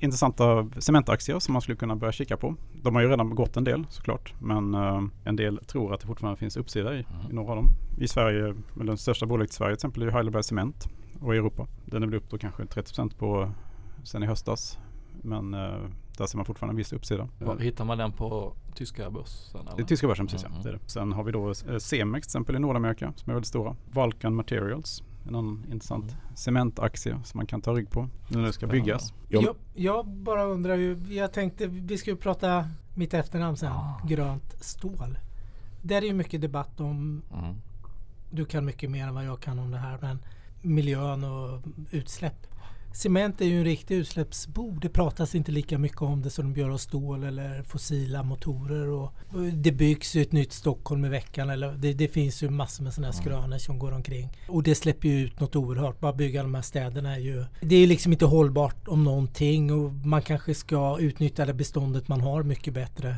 intressanta 0.00 0.70
cementaktier 0.78 1.38
som 1.38 1.52
man 1.52 1.62
skulle 1.62 1.76
kunna 1.76 1.96
börja 1.96 2.12
kika 2.12 2.36
på. 2.36 2.54
De 2.82 2.94
har 2.94 3.02
ju 3.02 3.08
redan 3.08 3.34
gått 3.34 3.56
en 3.56 3.64
del 3.64 3.86
såklart. 3.88 4.34
Men 4.38 4.74
uh, 4.74 5.02
en 5.24 5.36
del 5.36 5.58
tror 5.66 5.94
att 5.94 6.00
det 6.00 6.06
fortfarande 6.06 6.38
finns 6.38 6.56
uppsida 6.56 6.94
i, 6.94 6.96
mm. 6.96 7.30
i 7.30 7.34
några 7.34 7.50
av 7.50 7.56
dem. 7.56 7.66
I 8.00 8.08
Sverige, 8.08 8.54
men 8.74 8.86
den 8.86 8.98
största 8.98 9.26
bolaget 9.26 9.50
i 9.50 9.54
Sverige 9.54 9.70
till 9.70 9.76
exempel 9.76 10.02
är 10.02 10.10
Heidelberg 10.10 10.42
Cement 10.42 10.88
och 11.20 11.34
i 11.34 11.38
Europa. 11.38 11.66
Den 11.84 12.02
är 12.02 12.06
väl 12.06 12.16
upp 12.16 12.30
då 12.30 12.38
kanske 12.38 12.62
30% 12.62 13.18
på 13.18 13.50
sen 14.04 14.22
i 14.22 14.26
höstas. 14.26 14.78
Men 15.22 15.54
uh, 15.54 15.88
där 16.18 16.26
ser 16.26 16.36
man 16.36 16.46
fortfarande 16.46 16.72
en 16.72 16.76
viss 16.76 16.92
uppsida. 16.92 17.28
Var 17.38 17.58
hittar 17.58 17.84
man 17.84 17.98
den 17.98 18.12
på 18.12 18.56
tyska 18.74 19.10
börsen? 19.10 19.60
Eller? 19.60 19.76
Det 19.76 19.82
är 19.82 19.86
tyska 19.86 20.06
börsen 20.06 20.26
precis 20.26 20.46
mm. 20.46 20.58
ja. 20.64 20.70
Det 20.70 20.76
det. 20.76 20.90
Sen 20.90 21.12
har 21.12 21.24
vi 21.24 21.32
då 21.32 21.48
eh, 21.48 21.78
Cemex 21.78 22.26
till 22.26 22.30
exempel 22.30 22.56
i 22.56 22.58
Nordamerika 22.58 23.12
som 23.16 23.30
är 23.30 23.34
väldigt 23.34 23.48
stora. 23.48 23.76
Vulcan 23.92 24.34
Materials 24.34 25.02
en 25.26 25.34
annan 25.34 25.66
intressant 25.72 26.04
mm. 26.04 26.36
cementaktie 26.36 27.18
som 27.24 27.38
man 27.38 27.46
kan 27.46 27.60
ta 27.60 27.72
rygg 27.72 27.90
på 27.90 28.08
när 28.28 28.42
det 28.42 28.52
ska 28.52 28.66
byggas. 28.66 29.12
Jag, 29.28 29.56
jag 29.74 30.06
bara 30.06 30.44
undrar 30.44 30.74
ju, 30.74 30.98
jag 31.08 31.32
tänkte 31.32 31.66
vi 31.66 31.98
ska 31.98 32.10
ju 32.10 32.16
prata 32.16 32.68
mitt 32.94 33.14
efternamn 33.14 33.56
sen, 33.56 33.72
ah. 33.72 34.00
grönt 34.08 34.54
stål. 34.60 35.18
Där 35.82 36.02
är 36.02 36.06
ju 36.06 36.12
mycket 36.12 36.40
debatt 36.40 36.80
om, 36.80 37.22
mm. 37.32 37.54
du 38.30 38.44
kan 38.44 38.64
mycket 38.64 38.90
mer 38.90 39.06
än 39.06 39.14
vad 39.14 39.24
jag 39.24 39.40
kan 39.40 39.58
om 39.58 39.70
det 39.70 39.78
här, 39.78 39.98
men 40.00 40.18
miljön 40.62 41.24
och 41.24 41.62
utsläpp. 41.90 42.46
Cement 42.94 43.40
är 43.40 43.44
ju 43.44 43.58
en 43.58 43.64
riktig 43.64 43.94
utsläppsbov. 43.94 44.80
Det 44.80 44.88
pratas 44.88 45.34
inte 45.34 45.52
lika 45.52 45.78
mycket 45.78 46.02
om 46.02 46.22
det 46.22 46.30
som 46.30 46.52
de 46.52 46.60
gör 46.60 46.70
av 46.70 46.78
stål 46.78 47.24
eller 47.24 47.62
fossila 47.62 48.22
motorer. 48.22 48.88
Och 48.88 49.12
det 49.52 49.72
byggs 49.72 50.16
ju 50.16 50.22
ett 50.22 50.32
nytt 50.32 50.52
Stockholm 50.52 51.04
i 51.04 51.08
veckan. 51.08 51.50
Eller 51.50 51.72
det, 51.72 51.92
det 51.92 52.08
finns 52.08 52.42
ju 52.42 52.50
massor 52.50 52.84
med 52.84 52.94
sådana 52.94 53.12
här 53.12 53.20
mm. 53.20 53.24
skrönor 53.24 53.58
som 53.58 53.78
går 53.78 53.92
omkring. 53.92 54.28
Och 54.48 54.62
det 54.62 54.74
släpper 54.74 55.08
ju 55.08 55.20
ut 55.20 55.40
något 55.40 55.56
oerhört. 55.56 56.00
Bara 56.00 56.12
bygga 56.12 56.42
de 56.42 56.54
här 56.54 56.62
städerna 56.62 57.14
är 57.14 57.20
ju... 57.20 57.44
Det 57.60 57.76
är 57.76 57.86
liksom 57.86 58.12
inte 58.12 58.24
hållbart 58.24 58.88
om 58.88 59.04
någonting 59.04 59.72
och 59.72 59.92
man 59.92 60.22
kanske 60.22 60.54
ska 60.54 60.98
utnyttja 61.00 61.46
det 61.46 61.54
beståndet 61.54 62.08
man 62.08 62.20
har 62.20 62.42
mycket 62.42 62.74
bättre. 62.74 63.16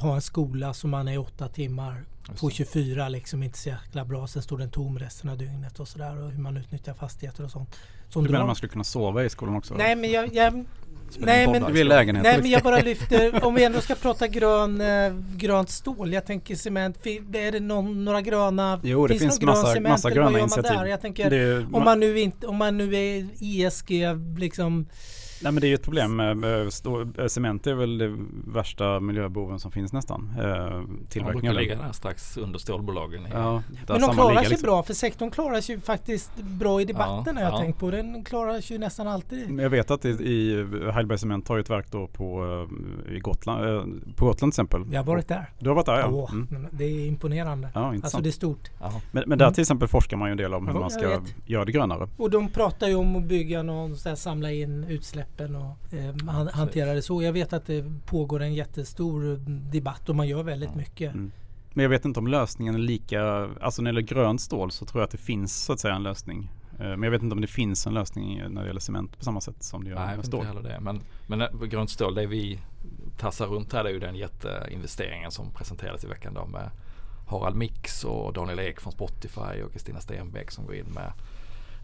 Ha 0.00 0.14
en 0.14 0.22
skola 0.22 0.74
som 0.74 0.90
man 0.90 1.08
är 1.08 1.18
åtta 1.18 1.48
timmar 1.48 2.04
på 2.40 2.50
24 2.50 3.08
liksom 3.08 3.42
inte 3.42 3.58
så 3.58 3.68
jäkla 3.68 4.04
bra. 4.04 4.26
Sen 4.26 4.42
står 4.42 4.58
den 4.58 4.70
tom 4.70 4.98
resten 4.98 5.30
av 5.30 5.38
dygnet 5.38 5.80
och 5.80 5.88
sådär. 5.88 6.22
Och 6.24 6.30
hur 6.30 6.38
man 6.38 6.56
utnyttjar 6.56 6.94
fastigheter 6.94 7.44
och 7.44 7.50
sånt. 7.50 7.76
Som 8.08 8.24
du 8.24 8.30
menar 8.30 8.46
man 8.46 8.56
skulle 8.56 8.72
kunna 8.72 8.84
sova 8.84 9.24
i 9.24 9.30
skolan 9.30 9.56
också? 9.56 9.74
Nej 9.74 9.96
men 9.96 10.10
jag, 10.10 10.34
jag 10.34 10.64
Nej 11.18 11.46
men, 11.46 11.62
du 11.62 11.72
vill 11.72 11.88
lägenhet, 11.88 12.24
nej 12.24 12.38
men 12.42 12.50
jag 12.50 12.62
bara 12.62 12.78
lyfter, 12.80 13.44
om 13.44 13.54
vi 13.54 13.64
ändå 13.64 13.80
ska 13.80 13.94
prata 13.94 14.28
grön, 14.28 14.80
äh, 14.80 15.12
grönt 15.36 15.70
stål. 15.70 16.12
Jag 16.12 16.26
tänker 16.26 16.54
cement, 16.54 17.06
är 17.06 17.52
det 17.52 17.60
någon, 17.60 18.04
några 18.04 18.20
gröna? 18.20 18.80
Jo 18.82 19.06
det 19.06 19.18
finns, 19.18 19.22
finns 19.22 19.42
massa, 19.42 19.72
cement, 19.72 19.92
massa 19.92 20.10
gröna 20.10 20.38
initiativ. 20.38 20.88
Jag 20.88 21.00
tänker, 21.00 21.30
det, 21.30 21.66
om, 21.72 21.84
man 21.84 22.00
nu 22.00 22.20
inte, 22.20 22.46
om 22.46 22.56
man 22.56 22.76
nu 22.76 22.96
är 22.96 23.28
ESG 23.40 23.90
liksom 24.38 24.86
Nej 25.42 25.52
men 25.52 25.60
det 25.60 25.66
är 25.66 25.68
ju 25.68 25.74
ett 25.74 25.82
problem. 25.82 26.20
Eh, 26.20 27.26
cement 27.28 27.66
är 27.66 27.74
väl 27.74 27.98
det 27.98 28.16
värsta 28.46 29.00
miljöboven 29.00 29.60
som 29.60 29.72
finns 29.72 29.92
nästan. 29.92 30.34
Eh, 30.38 30.82
Tillverkningen 31.08 31.54
ja, 31.54 31.60
ligga 31.60 31.76
där 31.76 31.92
strax 31.92 32.36
under 32.36 32.58
stålbolagen. 32.58 33.26
Ja, 33.32 33.62
men 33.88 34.00
de 34.00 34.12
klarar 34.12 34.40
sig 34.40 34.48
liksom. 34.48 34.66
bra 34.66 34.82
för 34.82 34.94
sektorn 34.94 35.30
klarar 35.30 35.60
sig 35.60 35.80
faktiskt 35.80 36.36
bra 36.36 36.80
i 36.80 36.84
debatten 36.84 37.36
ja, 37.36 37.42
har 37.42 37.50
jag 37.50 37.52
ja. 37.52 37.58
tänkt 37.58 37.78
på. 37.78 37.90
Den 37.90 38.24
klarar 38.24 38.60
sig 38.60 38.76
ju 38.76 38.80
nästan 38.80 39.08
alltid. 39.08 39.60
Jag 39.60 39.70
vet 39.70 39.90
att 39.90 40.04
i, 40.04 40.08
i 40.08 40.56
Heidelberg 40.92 41.18
Cement 41.18 41.48
har 41.48 41.56
ju 41.56 41.60
ett 41.60 41.70
verk 41.70 41.86
då 41.90 42.06
på, 42.06 42.44
eh, 43.08 43.16
i 43.16 43.18
Gotland, 43.18 43.60
på 44.16 44.24
Gotland 44.24 44.52
till 44.52 44.62
exempel. 44.62 44.84
Jag 44.92 45.00
har 45.00 45.06
varit 45.06 45.28
där. 45.28 45.50
Du 45.58 45.68
har 45.68 45.76
varit 45.76 45.86
där 45.86 45.98
ja. 45.98 46.08
Åh, 46.08 46.32
mm. 46.32 46.66
Det 46.70 46.84
är 46.84 47.06
imponerande. 47.06 47.68
Ja, 47.74 47.94
alltså 48.02 48.20
det 48.20 48.28
är 48.28 48.32
stort. 48.32 48.70
Men, 49.10 49.24
men, 49.26 49.38
där 49.38 49.46
mm. 49.46 49.54
till 49.54 49.62
exempel 49.62 49.88
forskar 49.88 50.16
man 50.16 50.28
ju 50.28 50.30
en 50.30 50.38
del 50.38 50.54
om 50.54 50.66
hur 50.66 50.74
man 50.74 50.90
ska 50.90 51.20
göra 51.46 51.64
det 51.64 51.72
grönare. 51.72 52.08
Och 52.16 52.30
de 52.30 52.48
pratar 52.48 52.88
ju 52.88 52.94
om 52.94 53.16
att 53.16 53.24
bygga 53.24 53.62
någon, 53.62 53.96
så 53.96 54.08
här, 54.08 54.16
samla 54.16 54.52
in 54.52 54.84
utsläpp 54.84 55.29
utsläppen 55.30 55.56
och 55.56 55.94
eh, 55.94 56.50
hantera 56.52 56.94
det 56.94 57.02
så. 57.02 57.22
Jag 57.22 57.32
vet 57.32 57.52
att 57.52 57.66
det 57.66 57.84
pågår 58.06 58.42
en 58.42 58.54
jättestor 58.54 59.40
debatt 59.70 60.08
och 60.08 60.16
man 60.16 60.28
gör 60.28 60.42
väldigt 60.42 60.74
mycket. 60.74 61.14
Mm. 61.14 61.32
Men 61.74 61.82
jag 61.82 61.90
vet 61.90 62.04
inte 62.04 62.20
om 62.20 62.26
lösningen 62.26 62.74
är 62.74 62.78
lika, 62.78 63.48
alltså 63.60 63.82
när 63.82 63.92
det 63.92 64.00
gäller 64.00 64.14
grönt 64.14 64.40
stål 64.40 64.70
så 64.70 64.84
tror 64.84 65.00
jag 65.00 65.06
att 65.06 65.10
det 65.10 65.18
finns 65.18 65.64
så 65.64 65.72
att 65.72 65.80
säga 65.80 65.94
en 65.94 66.02
lösning. 66.02 66.50
Eh, 66.72 66.86
men 66.86 67.02
jag 67.02 67.10
vet 67.10 67.22
inte 67.22 67.34
om 67.34 67.40
det 67.40 67.46
finns 67.46 67.86
en 67.86 67.94
lösning 67.94 68.42
när 68.48 68.62
det 68.62 68.66
gäller 68.66 68.80
cement 68.80 69.18
på 69.18 69.24
samma 69.24 69.40
sätt 69.40 69.62
som 69.62 69.84
det 69.84 69.90
gör 69.90 70.06
Nej, 70.06 70.16
med 70.16 70.26
stål. 70.26 70.46
Inte 70.46 70.68
det. 70.68 70.80
Men, 70.80 71.00
men 71.26 71.40
eh, 71.40 71.48
grönt 71.48 71.90
stål, 71.90 72.14
det 72.14 72.26
vi 72.26 72.58
tassar 73.18 73.46
runt 73.46 73.72
här 73.72 73.84
det 73.84 73.90
är 73.90 73.94
ju 73.94 74.00
den 74.00 74.16
jätteinvesteringen 74.16 75.30
som 75.30 75.52
presenterades 75.52 76.04
i 76.04 76.06
veckan 76.06 76.34
då 76.34 76.46
med 76.46 76.70
Harald 77.28 77.56
Mix 77.56 78.04
och 78.04 78.32
Daniel 78.32 78.58
Ek 78.58 78.80
från 78.80 78.92
Spotify 78.92 79.62
och 79.64 79.72
Kristina 79.72 80.00
Stenbeck 80.00 80.50
som 80.50 80.66
går 80.66 80.74
in 80.74 80.86
med 80.94 81.12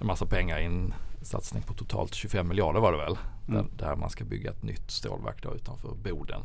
en 0.01 0.07
massa 0.07 0.27
pengar 0.27 0.59
i 0.59 0.65
en 0.65 0.95
satsning 1.23 1.63
på 1.63 1.75
totalt 1.75 2.15
25 2.15 2.49
miljarder 2.49 2.81
var 2.81 2.93
det 2.93 2.99
väl. 2.99 3.19
Mm. 3.49 3.69
Där, 3.77 3.87
där, 3.87 3.97
man 3.97 4.11
ska 4.11 4.25
bygga 4.25 4.51
ett 4.51 4.63
nytt 4.63 4.91
stålverk 4.91 5.43
då 5.43 5.55
utanför 5.55 5.95
Boden. 5.95 6.41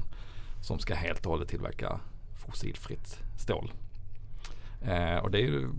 Som 0.62 0.80
ska 0.80 0.96
helt 0.96 1.26
och 1.26 1.32
hållet 1.32 1.50
tillverka 1.50 2.00
fossilfritt 2.46 3.20
stål. 3.38 3.72
Eh, 4.82 5.18
och 5.18 5.32
det 5.32 5.38
är 5.38 5.46
ju 5.46 5.70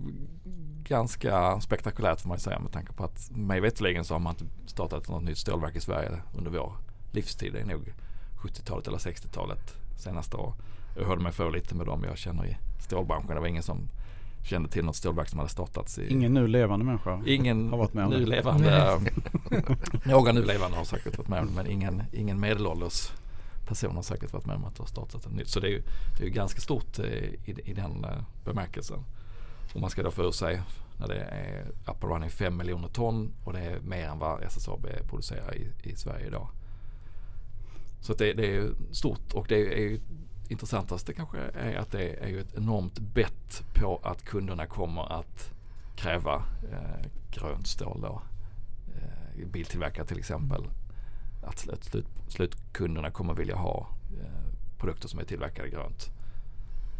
ganska 0.85 1.61
spektakulärt 1.61 2.21
får 2.21 2.29
man 2.29 2.39
säga 2.39 2.59
med 2.59 2.73
tanke 2.73 2.93
på 2.93 3.05
att 3.05 3.31
mig 3.31 3.61
veterligen 3.61 4.05
så 4.05 4.15
har 4.15 4.19
man 4.19 4.35
inte 4.35 4.45
startat 4.67 5.09
något 5.09 5.23
nytt 5.23 5.39
stålverk 5.39 5.77
i 5.77 5.81
Sverige 5.81 6.23
under 6.35 6.51
vår 6.51 6.73
livstid. 7.13 7.53
Det 7.53 7.61
är 7.61 7.65
nog 7.65 7.93
70-talet 8.43 8.87
eller 8.87 8.99
60-talet 8.99 9.77
senaste 9.99 10.37
år. 10.37 10.55
Jag 10.97 11.05
hörde 11.05 11.23
mig 11.23 11.33
för 11.33 11.51
lite 11.51 11.75
med 11.75 11.87
dem 11.87 12.05
jag 12.05 12.19
känner 12.19 12.47
i 12.47 12.57
stålbranschen. 12.79 13.35
Det 13.35 13.41
var 13.41 13.47
ingen 13.47 13.63
som 13.63 13.89
kände 14.45 14.69
till 14.69 14.85
något 14.85 14.97
stålverk 14.97 15.29
som 15.29 15.39
hade 15.39 15.51
startats. 15.51 15.99
I, 15.99 16.13
ingen 16.13 16.35
nu 16.35 16.47
levande 16.47 16.85
människa 16.85 17.23
ingen 17.27 17.71
har 17.71 17.79
varit 17.79 17.95
med 17.95 18.05
om 18.05 18.11
nu 18.11 18.21
det. 18.21 18.27
Levande, 18.27 19.01
några 20.05 20.33
nu 20.33 20.45
levande 20.45 20.77
har 20.77 20.85
säkert 20.85 21.19
varit 21.19 21.29
med 21.29 21.41
om 21.41 21.47
det 21.47 21.53
men 21.53 21.67
ingen, 21.67 22.03
ingen 22.13 22.41
medelålders 22.41 23.13
person 23.67 23.97
har 23.97 24.03
säkert 24.03 24.33
varit 24.33 24.47
med 24.47 24.57
om 24.57 24.65
att 24.65 24.79
ha 24.79 24.87
startat 24.87 25.27
ett 25.27 25.33
nytt. 25.33 25.49
Så 25.49 25.61
det 25.61 25.67
är 25.67 25.71
ju, 25.71 25.83
det 26.19 26.23
är 26.23 26.27
ju 26.27 26.33
ganska 26.33 26.61
stort 26.61 26.99
eh, 26.99 27.07
i, 27.07 27.55
i 27.65 27.73
den 27.75 28.05
eh, 28.05 28.23
bemärkelsen. 28.45 29.05
Och 29.75 29.81
man 29.81 29.91
ska 29.91 30.03
då 30.03 30.11
få 30.11 30.23
ur 30.23 30.31
sig 30.31 30.63
när 30.99 31.09
det 31.09 31.21
är 31.21 31.67
up 31.91 32.05
running 32.05 32.31
5 32.31 32.57
miljoner 32.57 32.89
ton 32.89 33.33
och 33.45 33.53
det 33.53 33.61
är 33.61 33.81
mer 33.81 34.09
än 34.09 34.19
vad 34.19 34.43
SSAB 34.43 34.87
producerar 35.09 35.55
i, 35.57 35.67
i 35.83 35.97
Sverige 35.97 36.27
idag. 36.27 36.49
Så 38.01 38.15
det, 38.15 38.33
det 38.33 38.57
är 38.57 38.71
stort 38.91 39.33
och 39.33 39.47
det 39.49 39.57
är, 39.57 39.93
är 39.93 40.01
intressantaste 40.53 41.15
kanske 41.15 41.39
är 41.39 41.77
att 41.77 41.91
det 41.91 42.15
är 42.15 42.29
ju 42.29 42.41
ett 42.41 42.55
enormt 42.55 42.99
bett 42.99 43.65
på 43.75 44.01
att 44.03 44.25
kunderna 44.25 44.67
kommer 44.67 45.13
att 45.13 45.53
kräva 45.97 46.45
eh, 46.73 47.07
grönt 47.31 47.67
stål 47.67 48.01
då. 48.01 48.23
Eh, 48.97 49.47
biltillverkare 49.47 50.07
till 50.07 50.19
exempel. 50.19 50.65
Att 51.43 51.59
slut, 51.59 52.07
slutkunderna 52.29 53.11
kommer 53.11 53.35
vilja 53.35 53.57
ha 53.57 53.89
eh, 54.21 54.55
produkter 54.79 55.09
som 55.09 55.21
är 55.21 55.25
tillverkade 55.25 55.69
grönt. 55.69 56.11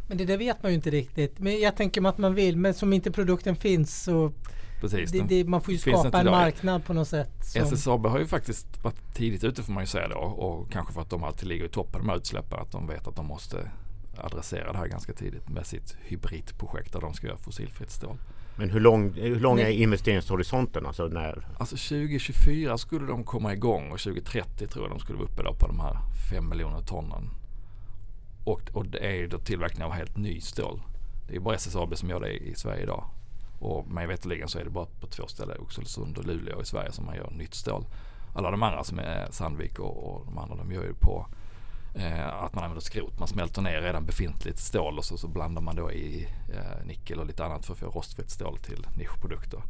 Men 0.07 0.19
det 0.19 0.25
där 0.25 0.37
vet 0.37 0.63
man 0.63 0.73
ju 0.73 0.77
inte 0.77 0.91
riktigt. 0.91 1.39
Men 1.39 1.61
jag 1.61 1.77
tänker 1.77 2.01
mig 2.01 2.11
att 2.11 2.19
man 2.19 2.35
vill, 2.35 2.57
men 2.57 2.75
som 2.75 2.93
inte 2.93 3.11
produkten 3.11 3.57
finns 3.57 4.03
så 4.03 4.33
Precis, 4.83 5.11
det, 5.11 5.23
det, 5.23 5.45
man 5.45 5.61
får 5.61 5.73
ju 5.73 5.79
skapa 5.79 6.21
en 6.21 6.27
marknad 6.27 6.85
på 6.85 6.93
något 6.93 7.09
sätt. 7.09 7.31
Som... 7.45 7.63
SSAB 7.63 8.07
har 8.07 8.19
ju 8.19 8.27
faktiskt 8.27 8.85
varit 8.85 9.15
tidigt 9.15 9.45
ute 9.45 9.63
får 9.63 9.73
man 9.73 9.83
ju 9.83 9.87
säga 9.87 10.09
då 10.09 10.19
och 10.19 10.73
kanske 10.73 10.93
för 10.93 11.01
att 11.01 11.11
de 11.11 11.25
alltid 11.25 11.49
ligger 11.49 11.65
i 11.65 11.69
toppen 11.69 12.07
med 12.07 12.17
utsläppen 12.17 12.59
att 12.59 12.73
de 12.73 12.87
vet 12.87 13.07
att 13.09 13.17
de 13.17 13.27
måste 13.27 13.71
adressera 14.17 14.73
det 14.73 14.79
här 14.79 14.87
ganska 14.87 15.13
tidigt 15.13 15.49
med 15.49 15.67
sitt 15.67 15.97
hybridprojekt 16.01 16.93
där 16.93 17.01
de 17.01 17.15
ska 17.15 17.27
göra 17.27 17.37
fossilfritt 17.37 17.91
stål. 17.91 18.17
Men 18.57 18.71
hur 18.71 18.81
lång, 18.81 19.13
hur 19.13 19.41
lång 19.41 19.61
är 19.61 19.69
investeringshorisonten? 19.69 20.87
Alltså, 20.87 21.07
när? 21.07 21.47
alltså 21.59 21.77
2024 21.77 22.79
skulle 22.79 23.07
de 23.07 23.25
komma 23.25 23.53
igång 23.53 23.91
och 23.91 24.01
2030 24.01 24.67
tror 24.67 24.85
jag 24.85 24.93
de 24.93 25.01
skulle 25.01 25.19
vara 25.19 25.29
uppe 25.29 25.43
då 25.43 25.55
på 25.55 25.67
de 25.67 25.81
här 25.81 25.97
5 26.31 26.49
miljoner 26.49 26.81
tonnen. 26.81 27.31
Och, 28.45 28.71
och 28.73 28.87
det 28.87 28.99
är 28.99 29.29
då 29.29 29.39
tillverkning 29.39 29.85
av 29.85 29.93
helt 29.93 30.17
ny 30.17 30.41
stål. 30.41 30.83
Det 31.29 31.37
är 31.37 31.41
bara 31.41 31.55
SSAB 31.55 31.97
som 31.97 32.09
gör 32.09 32.21
det 32.21 32.33
i 32.33 32.55
Sverige 32.55 32.83
idag. 32.83 33.05
Och 33.59 33.89
mig 33.89 34.07
veterligen 34.07 34.49
så 34.49 34.59
är 34.59 34.65
det 34.65 34.71
bara 34.71 34.87
på 35.01 35.07
två 35.07 35.27
ställen, 35.27 35.59
Oxelösund 35.61 36.19
och 36.19 36.25
Luleå 36.25 36.63
i 36.63 36.65
Sverige 36.65 36.93
som 36.93 37.07
man 37.07 37.17
gör 37.17 37.31
nytt 37.31 37.55
stål. 37.55 37.85
Alla 38.35 38.51
de 38.51 38.63
andra 38.63 38.85
som 38.85 38.99
är 38.99 39.31
Sandvik 39.31 39.79
och, 39.79 40.15
och 40.15 40.27
de 40.27 40.39
andra 40.39 40.57
de 40.57 40.73
gör 40.73 40.85
ju 40.85 40.95
på 40.95 41.27
eh, 41.95 42.29
att 42.29 42.55
man 42.55 42.65
använder 42.65 42.85
skrot. 42.85 43.19
Man 43.19 43.29
smälter 43.29 43.63
ner 43.63 43.81
redan 43.81 44.07
befintligt 44.07 44.59
stål 44.59 44.99
och 44.99 45.05
så, 45.05 45.17
så 45.17 45.29
blandar 45.29 45.63
man 45.63 45.77
då 45.77 45.93
i 45.93 46.29
eh, 46.55 46.87
nickel 46.87 47.19
och 47.19 47.27
lite 47.27 47.45
annat 47.45 47.67
för 47.67 47.73
att 47.73 47.79
få 47.79 47.87
rostfritt 47.87 48.31
stål 48.31 48.59
till 48.59 48.87
nischprodukter. 48.97 49.63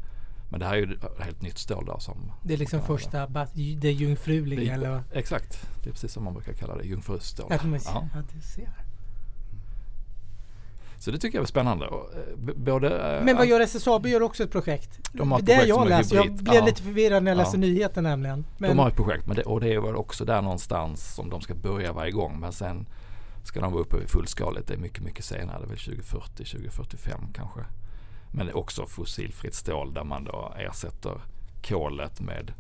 Men 0.53 0.61
det 0.61 0.67
här 0.67 0.73
är 0.75 0.79
ju 0.79 0.99
helt 1.19 1.43
nytt 1.43 1.59
stål 1.59 1.85
då 1.87 1.99
som 1.99 2.33
Det 2.43 2.55
är 2.55 2.59
liksom 2.59 2.83
första, 2.83 3.27
bat- 3.29 3.51
det 3.55 3.93
jungfruliga 3.93 4.61
Det- 4.61 4.69
eller? 4.71 5.03
Exakt, 5.13 5.67
det 5.83 5.89
är 5.89 5.93
precis 5.93 6.13
som 6.13 6.25
man 6.25 6.35
brukar 6.35 6.53
kalla 6.53 6.77
det, 6.77 6.85
jungfrustål. 6.85 7.47
Ja, 7.51 7.59
Ja. 7.85 8.09
ja, 8.15 8.23
du 8.35 8.41
ser. 8.41 8.69
Så 10.99 11.11
det 11.11 11.19
tycker 11.19 11.39
jag 11.39 11.43
är 11.43 11.47
spännande. 11.49 11.87
Eh, 11.87 12.55
både, 12.57 13.17
eh, 13.19 13.25
Men 13.25 13.37
vad 13.37 13.47
gör 13.47 13.61
SSAB? 13.61 14.07
Gör 14.07 14.23
också 14.23 14.45
ett 14.45 14.51
projekt? 14.53 15.11
De 15.13 15.33
har 15.33 15.39
ett 15.39 15.47
det 15.47 15.53
projekt 15.53 15.69
jag 15.69 15.85
är 15.87 15.89
läst. 15.89 16.13
Jag 16.13 16.33
blev 16.35 16.55
Ja. 16.55 16.65
lite 16.65 16.83
förvirrad 16.83 17.23
när 17.23 17.31
jag 17.31 17.39
Ja. 17.39 17.43
läste 17.43 17.57
nyheten 17.59 18.05
nämligen. 18.05 18.45
Men, 18.59 18.71
De 18.71 18.79
har 18.79 18.89
ett 18.89 18.97
projekt 18.97 19.27
men 19.27 19.37
det, 19.37 19.43
och 19.43 19.61
det 19.61 19.75
är 19.75 19.81
väl 19.81 19.97
också 19.97 20.25
där 20.25 20.43
någonstans 20.43 21.15
som 21.15 21.31
de 21.31 21.41
ska 21.41 21.55
börja 21.55 21.93
vara 21.93 22.09
igång. 22.09 22.41
Men 22.41 22.53
sen 22.53 22.87
ska 23.45 23.61
de 23.61 23.73
vara 23.73 23.83
uppe 23.83 23.97
i 23.97 24.07
fullskaligt. 24.07 24.67
Det 24.69 24.75
är 24.75 24.79
mycket, 24.79 25.03
mycket 25.05 25.25
senare. 25.25 25.59
Det 25.59 25.65
är 25.65 25.69
väl 25.69 25.79
2040, 25.79 26.45
2045 26.45 27.21
kanske. 27.35 27.61
Men 28.33 28.47
det 28.47 28.53
är 28.53 28.57
också 28.57 28.87
fossilfritt 28.87 29.55
stål 29.55 29.95
där 29.95 30.05
man 30.05 30.25
då 30.25 30.53
ersätter 30.57 31.21
kolet 31.69 32.21
med 32.21 32.53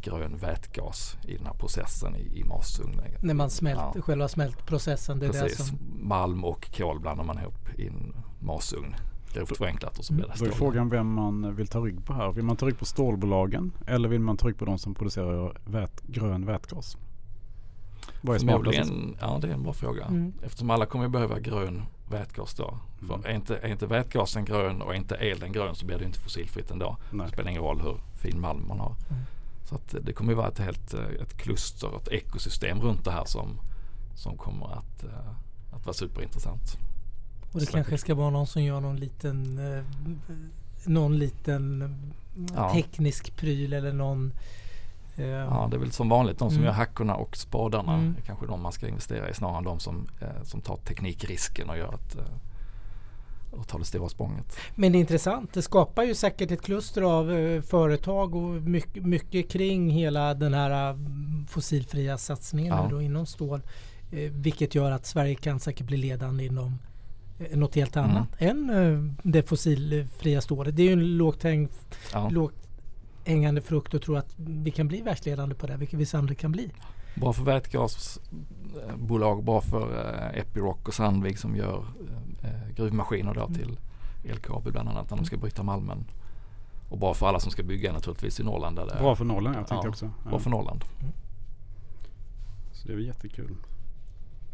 grön 0.00 0.36
vätgas 0.36 1.16
i 1.28 1.36
den 1.36 1.46
här 1.46 1.54
processen 1.54 2.16
i, 2.16 2.38
i 2.40 2.44
masugnen. 2.44 3.04
när 3.22 3.34
man 3.34 3.50
smälter, 3.50 3.92
Ja. 3.94 4.02
själva 4.02 4.28
smältprocessen. 4.28 5.18
Det 5.18 5.26
är 5.26 5.32
det 5.32 5.40
Precis. 5.40 5.66
som... 5.68 5.78
Malm 6.00 6.44
och 6.44 6.70
kol 6.76 7.00
blandar 7.00 7.24
man 7.24 7.38
ihop 7.38 7.68
i 7.78 7.86
en 7.88 8.16
masugn. 8.40 8.94
Grovt 9.34 9.56
förenklat 9.56 9.98
och 9.98 10.04
så 10.04 10.12
blir 10.14 10.24
det 10.24 10.28
Då 10.38 10.44
är 10.44 10.48
stål. 10.50 10.58
frågan 10.58 10.88
vem 10.88 11.12
man 11.14 11.54
vill 11.56 11.66
ta 11.66 11.78
rygg 11.80 12.04
på 12.06 12.12
här. 12.12 12.32
Vill 12.32 12.44
man 12.44 12.56
ta 12.56 12.66
rygg 12.66 12.78
på 12.78 12.84
stålbolagen 12.84 13.72
eller 13.86 14.08
vill 14.08 14.20
man 14.20 14.36
ta 14.36 14.48
rygg 14.48 14.58
på 14.58 14.64
de 14.64 14.78
som 14.78 14.94
producerar 14.94 15.58
vät, 15.64 16.00
grön 16.02 16.46
vätgas? 16.46 16.96
Vad 18.20 18.34
är 18.36 18.40
smartast? 18.40 18.92
Ja 19.20 19.38
det 19.42 19.48
är 19.48 19.52
en 19.52 19.62
bra 19.62 19.72
fråga. 19.72 20.04
Mm. 20.04 20.32
Eftersom 20.42 20.70
alla 20.70 20.86
kommer 20.86 21.04
att 21.04 21.10
behöva 21.12 21.38
grön 21.38 21.82
vätgas 22.12 22.54
då. 22.54 22.78
För 22.98 23.14
Mm. 23.14 23.26
är, 23.26 23.34
inte, 23.34 23.56
är 23.56 23.68
inte 23.68 23.86
vätgasen 23.86 24.44
grön 24.44 24.82
och 24.82 24.92
är 24.92 24.96
inte 24.96 25.16
elen 25.16 25.52
grön 25.52 25.74
så 25.74 25.86
blir 25.86 25.98
det 25.98 26.04
inte 26.04 26.18
fossilfritt 26.18 26.70
ändå. 26.70 26.96
Nej. 27.10 27.26
Det 27.26 27.32
spelar 27.32 27.50
ingen 27.50 27.62
roll 27.62 27.80
hur 27.80 27.96
fin 28.16 28.40
malm 28.40 28.68
man 28.68 28.80
har. 28.80 28.94
Mm. 29.10 29.22
Så 29.64 29.74
att 29.74 29.94
det 30.02 30.12
kommer 30.12 30.32
ju 30.32 30.36
vara 30.36 30.48
ett 30.48 30.58
helt 30.58 30.94
eh, 30.94 31.00
ett 31.22 31.36
kluster, 31.36 31.96
ett 31.96 32.08
ekosystem 32.08 32.80
runt 32.80 33.04
det 33.04 33.10
här 33.12 33.24
som, 33.24 33.60
som 34.16 34.36
kommer 34.36 34.66
att, 34.66 35.04
eh, 35.04 35.28
att 35.76 35.86
vara 35.86 35.94
superintressant. 35.94 36.78
Och 37.52 37.60
det 37.60 37.66
kanske 37.66 37.98
ska 37.98 38.14
vara 38.14 38.30
någon 38.30 38.46
som 38.46 38.62
gör 38.62 38.80
någon 38.80 38.96
liten 38.96 39.58
eh, 39.76 39.84
någon 40.84 41.18
liten 41.18 41.94
Ja. 42.54 42.72
teknisk 42.72 43.36
pryl 43.36 43.72
eller 43.72 43.92
någon 43.92 44.32
Ja, 45.16 45.68
det 45.70 45.76
är 45.76 45.80
väl 45.80 45.92
som 45.92 46.08
vanligt 46.08 46.38
de 46.38 46.48
som 46.50 46.56
Mm. 46.58 46.64
gör 46.66 46.72
hackorna 46.72 47.14
och 47.14 47.36
spadarna. 47.36 47.94
Mm. 47.94 48.14
är 48.18 48.22
kanske 48.22 48.46
de 48.46 48.62
man 48.62 48.72
ska 48.72 48.88
investera 48.88 49.30
i 49.30 49.34
snarare 49.34 49.58
än 49.58 49.64
de 49.64 49.80
som, 49.80 50.06
eh, 50.20 50.42
som 50.44 50.60
tar 50.60 50.76
teknikrisken 50.76 51.70
och 51.70 51.76
gör 51.78 51.94
ett, 51.94 52.16
eh, 52.18 52.24
och 53.60 53.68
tar 53.68 53.78
det 53.78 53.84
stora 53.84 54.08
språnget. 54.08 54.56
Men 54.74 54.92
det 54.92 54.98
är 54.98 55.00
intressant. 55.00 55.52
Det 55.52 55.62
skapar 55.62 56.02
ju 56.02 56.14
säkert 56.14 56.50
ett 56.50 56.62
kluster 56.62 57.02
av 57.02 57.32
eh, 57.32 57.60
företag 57.62 58.34
och 58.34 58.42
mycket, 58.62 59.04
mycket 59.06 59.50
kring 59.50 59.90
hela 59.90 60.34
den 60.34 60.54
här 60.54 60.90
eh, 60.90 60.96
fossilfria 61.48 62.18
satsningen 62.18 62.74
Ja. 62.76 62.82
nu 62.84 62.90
då 62.90 63.02
inom 63.02 63.26
stål. 63.26 63.62
Eh, 64.12 64.30
vilket 64.32 64.74
gör 64.74 64.90
att 64.90 65.06
Sverige 65.06 65.34
kan 65.34 65.60
säkert 65.60 65.86
bli 65.86 65.96
ledande 65.96 66.44
inom 66.44 66.78
eh, 67.38 67.56
något 67.58 67.74
helt 67.74 67.96
Mm. 67.96 68.10
annat 68.10 68.28
än 68.38 68.70
eh, 68.70 69.12
det 69.22 69.42
fossilfria 69.48 70.40
stålet. 70.40 70.76
Det 70.76 70.82
är 70.82 70.86
ju 70.86 70.92
en 70.92 71.16
lågt, 71.16 71.42
häng, 71.42 71.68
Ja. 72.12 72.28
lågt 72.28 72.54
hängande 73.24 73.60
frukt 73.60 73.94
att 73.94 74.02
tro 74.02 74.16
att 74.16 74.34
vi 74.36 74.70
kan 74.70 74.88
bli 74.88 75.02
världsledande 75.02 75.54
på 75.54 75.66
det, 75.66 75.76
vilket 75.76 75.98
vi 76.00 76.06
sannolikt 76.06 76.40
kan 76.40 76.52
bli. 76.52 76.70
Bra 77.14 77.32
för 77.32 77.44
vätgasbolag, 77.44 79.44
bra 79.44 79.60
för 79.60 80.04
eh, 80.32 80.38
Epiroc 80.40 80.76
och 80.86 80.94
Sandvik 80.94 81.38
som 81.38 81.56
gör 81.56 81.84
eh, 82.42 82.74
gruvmaskiner 82.76 83.34
då 83.34 83.40
Mm. 83.40 83.54
till 83.54 83.78
LKAB 84.34 84.72
bland 84.72 84.88
annat 84.88 85.10
när 85.10 85.16
de 85.16 85.24
ska 85.26 85.36
bryta 85.36 85.62
malmen. 85.62 86.04
Och 86.88 86.98
bra 86.98 87.14
för 87.14 87.26
alla 87.26 87.40
som 87.40 87.52
ska 87.52 87.62
bygga 87.62 87.92
naturligtvis 87.92 88.40
i 88.40 88.44
Norrland. 88.44 88.76
Där 88.76 88.86
det, 88.86 88.96
Bra 89.00 89.16
för 89.16 89.24
Norrland 89.24 89.56
jag 89.56 89.66
tänkte 89.66 89.86
Ja, 89.86 89.90
också. 89.90 90.10
bra 90.30 90.38
för 90.38 90.50
Norrland. 90.50 90.84
Så 92.72 92.88
det 92.88 92.94
är 92.94 92.98
jättekul. 92.98 93.56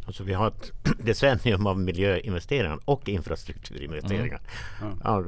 Alltså 0.06 0.24
vi 0.24 0.34
har 0.34 0.48
ett 0.48 0.72
decennium 1.04 1.66
av 1.66 1.78
miljöinvesteringar 1.78 2.78
och 2.84 3.08
infrastrukturinvesteringar. 3.08 4.40
Ja. 4.80 4.86
Ja, 5.04 5.24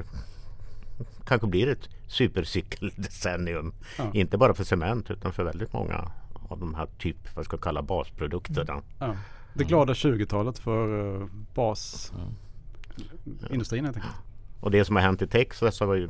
kanske 1.25 1.47
blir 1.47 1.69
ett 1.69 1.89
supercykeldecennium. 2.07 3.73
Ja. 3.99 4.11
Inte 4.15 4.39
bara 4.39 4.55
för 4.55 4.65
cement 4.65 5.11
utan 5.11 5.33
för 5.33 5.45
väldigt 5.45 5.73
många 5.73 6.13
av 6.49 6.59
de 6.59 6.75
här 6.75 6.87
typ, 6.99 7.37
vad 7.37 7.45
ska 7.45 7.55
jag 7.55 7.63
kalla 7.63 7.83
basprodukterna. 7.83 8.83
Ja. 8.99 9.17
Det 9.55 9.65
glada 9.65 9.93
20-talet 9.93 10.59
för 10.59 10.89
uh, 10.89 11.27
basindustrin 11.55 13.81
Mm. 13.81 13.85
helt 13.85 13.97
enkelt. 13.97 14.15
Och 14.61 14.71
det 14.71 14.85
som 14.85 14.97
har 14.97 15.03
hänt 15.03 15.23
i 15.23 15.27
Texas 15.27 15.81
var 15.81 15.95
ju, 15.95 16.09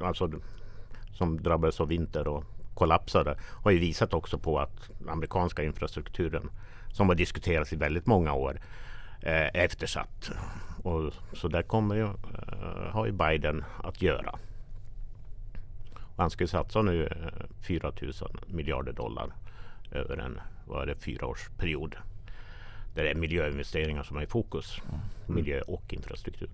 alltså, 0.00 0.30
som 1.12 1.42
drabbades 1.42 1.80
av 1.80 1.88
vinter 1.88 2.28
och 2.28 2.44
kollapsade 2.74 3.38
har 3.62 3.70
ju 3.70 3.78
visat 3.78 4.14
också 4.14 4.38
på 4.38 4.58
att 4.58 4.90
den 4.98 5.08
amerikanska 5.08 5.64
infrastrukturen 5.64 6.50
som 6.92 7.08
har 7.08 7.16
diskuterats 7.16 7.72
i 7.72 7.76
väldigt 7.76 8.06
många 8.06 8.32
år 8.32 8.60
eh, 9.26 9.62
eftersatt. 9.62 10.30
Och, 10.82 11.12
så 11.32 11.48
där 11.48 11.62
kommer 11.62 11.94
ju, 11.94 12.04
eh, 12.04 12.90
har 12.90 13.06
ju 13.06 13.12
Biden 13.12 13.64
att 13.84 14.02
göra. 14.02 14.38
Och 15.94 16.22
han 16.22 16.30
ska 16.30 16.44
ju 16.44 16.48
satsa 16.48 16.82
nu 16.82 17.06
eh, 17.06 17.46
4 17.66 17.92
000 18.02 18.12
miljarder 18.46 18.92
dollar 18.92 19.34
över 19.90 20.16
en 20.16 20.40
vad 20.66 20.82
är 20.82 20.86
det, 20.86 20.96
fyraårsperiod. 20.96 21.96
Där 22.94 23.04
det 23.04 23.10
är 23.10 23.14
miljöinvesteringar 23.14 24.02
som 24.02 24.16
är 24.16 24.22
i 24.22 24.26
fokus. 24.26 24.80
Miljö 25.26 25.60
och 25.60 25.94
infrastruktur. 25.94 26.48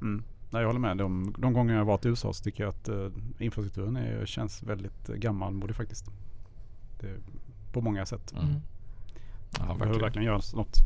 Mm. 0.00 0.22
Nej, 0.50 0.62
jag 0.62 0.66
håller 0.66 0.80
med. 0.80 0.96
De, 0.96 1.34
de 1.38 1.52
gånger 1.52 1.74
jag 1.74 1.80
har 1.80 1.86
varit 1.86 2.04
i 2.04 2.08
USA 2.08 2.32
så 2.32 2.44
tycker 2.44 2.64
jag 2.64 2.70
att 2.70 2.88
uh, 2.88 3.10
infrastrukturen 3.38 3.96
är, 3.96 4.26
känns 4.26 4.62
väldigt 4.62 5.10
uh, 5.10 5.16
gammalmodig 5.16 5.76
faktiskt. 5.76 6.04
Det, 7.00 7.16
på 7.72 7.80
många 7.80 8.06
sätt. 8.06 8.32
Mm. 8.32 8.44
Mm. 8.44 8.60
Ja, 9.50 9.58
Det 9.58 9.58
behöver 9.58 9.78
verkligen. 9.78 10.00
verkligen 10.00 10.26
göras 10.26 10.54
något 10.54 10.82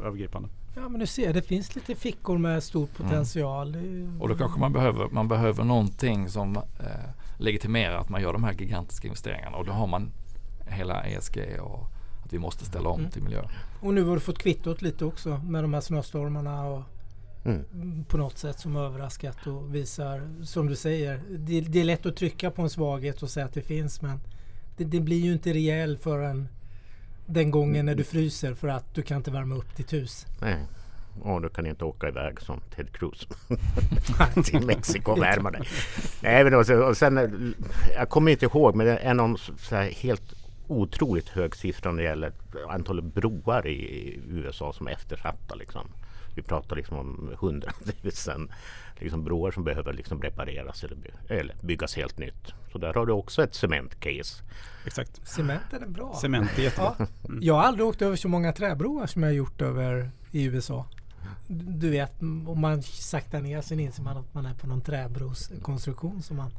övergripande. 0.00 0.48
Ja 0.76 0.88
men 0.88 1.00
du 1.00 1.06
ser, 1.06 1.32
det 1.32 1.42
finns 1.42 1.74
lite 1.74 1.94
fickor 1.94 2.38
med 2.38 2.62
stor 2.62 2.86
potential. 2.86 3.72
Det 3.72 3.78
är- 3.78 3.82
Mm. 3.82 4.22
Och 4.22 4.28
då 4.28 4.34
kanske 4.34 4.60
man 4.60 4.72
behöver, 4.72 5.08
man 5.08 5.28
behöver 5.28 5.64
någonting 5.64 6.28
som 6.28 6.56
eh, 6.56 6.62
legitimerar 7.38 7.96
att 7.98 8.08
man 8.08 8.22
gör 8.22 8.32
de 8.32 8.44
här 8.44 8.52
gigantiska 8.52 9.08
investeringarna. 9.08 9.56
Och 9.56 9.64
då 9.66 9.72
har 9.72 9.86
man 9.86 10.10
hela 10.66 11.04
ESG 11.06 11.60
och 11.60 11.86
att 12.24 12.32
vi 12.32 12.38
måste 12.38 12.64
ställa 12.64 12.88
om 12.88 12.98
Mm. 13.00 13.10
till 13.10 13.22
miljö. 13.22 13.42
Och 13.80 13.94
nu 13.94 14.04
har 14.04 14.14
du 14.14 14.20
fått 14.20 14.38
kvittot 14.38 14.82
lite 14.82 15.04
också 15.04 15.38
med 15.44 15.64
de 15.64 15.74
här 15.74 15.80
snöstormarna 15.80 16.66
och 16.66 16.82
Mm. 17.44 17.64
mm, 17.72 18.04
på 18.04 18.16
något 18.16 18.38
sätt 18.38 18.58
som 18.60 18.76
överraskat 18.76 19.46
och 19.46 19.74
visar, 19.74 20.28
som 20.44 20.66
du 20.66 20.76
säger, 20.76 21.20
det, 21.38 21.60
det 21.60 21.80
är 21.80 21.84
lätt 21.84 22.06
att 22.06 22.16
trycka 22.16 22.50
på 22.50 22.62
en 22.62 22.70
svaghet 22.70 23.22
och 23.22 23.30
säga 23.30 23.46
att 23.46 23.54
det 23.54 23.62
finns 23.62 24.02
men 24.02 24.20
det, 24.76 24.84
det 24.84 25.00
blir 25.00 25.20
ju 25.20 25.32
inte 25.32 25.52
rejäl 25.52 25.96
förrän 25.96 26.48
den 27.26 27.50
gången 27.50 27.86
när 27.86 27.94
du 27.94 28.04
fryser 28.04 28.54
för 28.54 28.68
att 28.68 28.94
du 28.94 29.02
kan 29.02 29.16
inte 29.16 29.30
värma 29.30 29.54
upp 29.54 29.76
ditt 29.76 29.92
hus. 29.92 30.26
Nej. 30.40 30.58
Och 31.22 31.42
du 31.42 31.48
kan 31.48 31.66
inte 31.66 31.84
åka 31.84 32.08
iväg 32.08 32.40
som 32.40 32.60
Ted 32.76 32.92
Cruz 32.92 33.28
till 34.44 34.66
Mexiko 34.66 35.12
och 35.12 35.22
värma 35.22 35.50
dig. 35.50 35.62
Nej, 36.22 36.44
men 36.44 36.54
också, 36.54 36.74
och 36.74 36.96
sen, 36.96 37.54
jag 37.96 38.08
kommer 38.08 38.32
inte 38.32 38.44
ihåg, 38.44 38.74
men 38.74 38.86
det 38.86 38.96
är 38.96 39.14
någon 39.14 39.38
så 39.38 39.74
här 39.76 39.90
helt 39.90 40.34
otroligt 40.66 41.28
hög 41.28 41.56
siffra 41.56 41.92
när 41.92 42.02
det 42.02 42.08
gäller 42.08 42.32
antalet 42.68 43.04
broar 43.04 43.66
i 43.66 44.20
USA 44.28 44.72
som 44.72 44.86
är 44.86 44.90
eftersatta. 44.92 45.54
Liksom. 45.54 45.86
Vi 46.34 46.42
pratar 46.42 46.76
liksom 46.76 46.96
om 46.98 47.30
hundratusen 47.40 48.52
liksom 48.98 49.24
broar 49.24 49.50
som 49.50 49.64
behöver 49.64 49.92
liksom 49.92 50.22
repareras 50.22 50.84
eller, 50.84 50.96
by- 50.96 51.34
eller 51.34 51.54
byggas 51.60 51.96
helt 51.96 52.18
nytt. 52.18 52.52
Så 52.74 52.78
där 52.78 52.94
har 52.94 53.06
du 53.06 53.12
också 53.12 53.42
ett 53.42 53.54
cementcase. 53.54 54.42
Exakt. 54.86 55.28
Cementen 55.28 55.82
är 55.82 55.86
bra. 55.86 56.14
Cement 56.20 56.58
är 56.58 56.62
jättebra. 56.62 56.94
Ja. 56.98 57.06
Jag 57.40 57.54
har 57.54 57.62
aldrig 57.62 57.86
åkt 57.86 58.02
över 58.02 58.16
så 58.16 58.28
många 58.28 58.52
träbroar 58.52 59.06
som 59.06 59.22
jag 59.22 59.30
har 59.30 59.34
gjort 59.34 59.62
över 59.62 60.10
i 60.30 60.44
USA. 60.44 60.86
Du 61.46 61.90
vet, 61.90 62.22
om 62.22 62.60
man 62.60 62.82
saktar 62.82 63.40
ner 63.40 63.60
så 63.60 63.74
inser 63.74 64.02
man 64.02 64.16
att 64.16 64.34
man 64.34 64.46
är 64.46 64.54
på 64.54 64.66
någon 64.66 64.80
träbroskonstruktion 64.80 66.22
som 66.22 66.36
man 66.36 66.50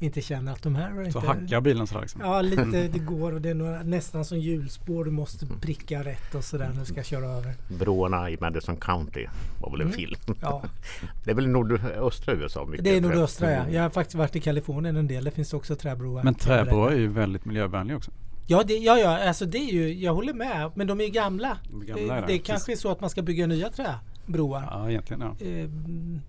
inte 0.00 0.20
känner 0.20 0.52
att 0.52 0.62
de 0.62 0.74
här 0.74 0.90
är 1.00 1.10
Så 1.10 1.18
inte... 1.18 1.28
hackar 1.28 1.60
bilen 1.60 1.86
sådär 1.86 2.00
liksom. 2.00 2.20
Ja, 2.24 2.40
lite 2.42 2.88
det 2.88 2.98
går 2.98 3.32
och 3.32 3.40
det 3.40 3.50
är 3.50 3.54
några, 3.54 3.82
nästan 3.82 4.24
som 4.24 4.38
hjulspår. 4.38 5.04
Du 5.04 5.10
måste 5.10 5.46
pricka 5.60 6.02
rätt 6.04 6.34
och 6.34 6.44
sådär 6.44 6.70
när 6.72 6.80
du 6.80 6.86
ska 6.86 7.02
köra 7.02 7.26
över. 7.26 7.54
Broarna 7.78 8.30
i 8.30 8.36
Madison 8.40 8.76
County 8.76 9.26
var 9.60 9.70
väl 9.70 9.80
en 9.80 9.86
Mm. 9.86 9.96
film. 9.96 10.36
Ja, 10.40 10.62
Det 11.24 11.30
är 11.30 11.34
väl 11.34 11.48
nordöstra 11.48 12.34
USA? 12.34 12.64
mycket 12.66 12.84
det 12.84 12.96
är 12.96 13.00
nordöstra 13.00 13.52
ja. 13.52 13.68
Jag 13.70 13.82
har 13.82 13.90
faktiskt 13.90 14.14
varit 14.14 14.36
i 14.36 14.40
Kalifornien 14.40 14.96
en 14.96 15.06
del. 15.06 15.24
Det 15.24 15.30
finns 15.30 15.54
också 15.54 15.76
träbroar. 15.76 16.22
Men 16.22 16.34
träbroar 16.34 16.90
är 16.90 16.96
ju 16.96 17.08
väldigt 17.08 17.44
miljövänliga 17.44 17.96
också. 17.96 18.10
Ja, 18.50 18.62
det, 18.66 18.74
ja, 18.76 18.98
ja, 18.98 19.28
alltså 19.28 19.46
det 19.46 19.58
är 19.58 19.72
ju, 19.72 19.94
jag 19.94 20.14
håller 20.14 20.32
med. 20.32 20.70
Men 20.74 20.86
de 20.86 21.00
är 21.00 21.04
ju 21.04 21.10
gamla. 21.10 21.58
De 21.70 21.82
är 21.82 21.86
gamla, 21.86 22.14
det 22.14 22.20
ja, 22.20 22.26
det 22.26 22.38
kanske 22.38 22.72
är 22.72 22.76
så 22.76 22.90
att 22.92 23.00
man 23.00 23.10
ska 23.10 23.22
bygga 23.22 23.46
nya 23.46 23.70
trä, 23.70 23.94
broar. 24.28 24.68
Ja, 24.70 24.90
egentligen 24.90 25.20
ja. 25.22 25.46
Eh, 25.46 25.68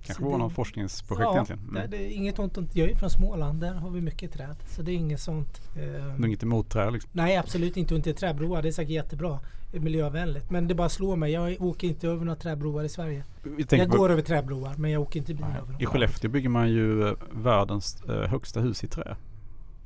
Kanske 0.03 0.23
var 0.23 0.31
det- 0.31 0.38
något 0.38 0.53
forskningsprojekt 0.53 1.23
ja, 1.25 1.33
egentligen. 1.33 1.73
Det, 1.73 1.79
Mm. 1.79 1.91
det 1.91 1.97
är 1.97 2.09
inget 2.15 2.39
ont 2.39 2.57
om, 2.57 2.67
jag 2.73 2.89
är 2.89 2.95
från 2.95 3.09
Småland, 3.09 3.62
där 3.62 3.73
har 3.73 3.89
vi 3.89 4.01
mycket 4.01 4.31
träd. 4.33 4.55
Så 4.67 4.81
det 4.81 4.91
är 4.91 4.95
inget 4.95 5.19
sånt. 5.21 5.62
Eh, 5.75 5.81
Det 5.81 5.89
är 5.89 6.25
inget 6.25 6.43
emot 6.43 6.69
trä 6.69 6.91
liksom. 6.91 7.09
nej 7.13 7.38
absolut 7.38 7.77
inte, 7.77 7.93
och 7.93 7.97
inte 7.97 8.13
träbroar. 8.13 8.62
Det 8.62 8.67
är 8.67 8.71
säkert 8.71 8.91
jättebra. 8.91 9.39
eh, 9.73 9.81
Miljövänligt. 9.81 10.49
Men 10.51 10.67
det 10.67 10.75
bara 10.75 10.89
slår 10.89 11.15
mig. 11.15 11.31
Jag 11.31 11.62
åker 11.62 11.88
inte 11.88 12.07
över 12.07 12.25
några 12.25 12.39
träbroar 12.39 12.83
i 12.83 12.89
Sverige. 12.89 13.23
Jag 13.69 13.89
på, 13.91 13.97
går 13.97 14.09
över 14.09 14.21
träbroar 14.21 14.73
men 14.77 14.91
jag 14.91 15.01
åker 15.01 15.19
inte 15.19 15.33
bil 15.33 15.45
över 15.45 15.71
dem. 15.73 15.81
I 15.81 15.85
Skellefteå 15.85 16.31
bygger 16.31 16.49
man 16.49 16.69
ju 16.69 17.07
eh, 17.07 17.13
världens 17.31 18.01
eh, 18.09 18.29
högsta 18.29 18.59
hus 18.62 18.83
i 18.83 18.88
trä 18.88 19.15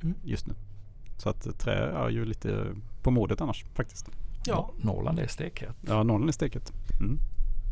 Mm. 0.02 0.14
just 0.22 0.46
nu. 0.46 0.54
Så 1.16 1.28
att 1.28 1.58
trä 1.58 1.74
är 1.74 2.08
ju 2.08 2.24
lite 2.24 2.66
på 3.02 3.10
modet 3.10 3.40
annars 3.40 3.64
faktiskt. 3.74 4.08
Ja, 4.46 4.70
Norrland 4.76 5.18
är 5.18 5.26
stekhett. 5.26 5.76
Ja, 5.80 6.02
Norrland 6.02 6.28
är 6.28 6.32
steket. 6.32 6.72
Mm. 7.00 7.18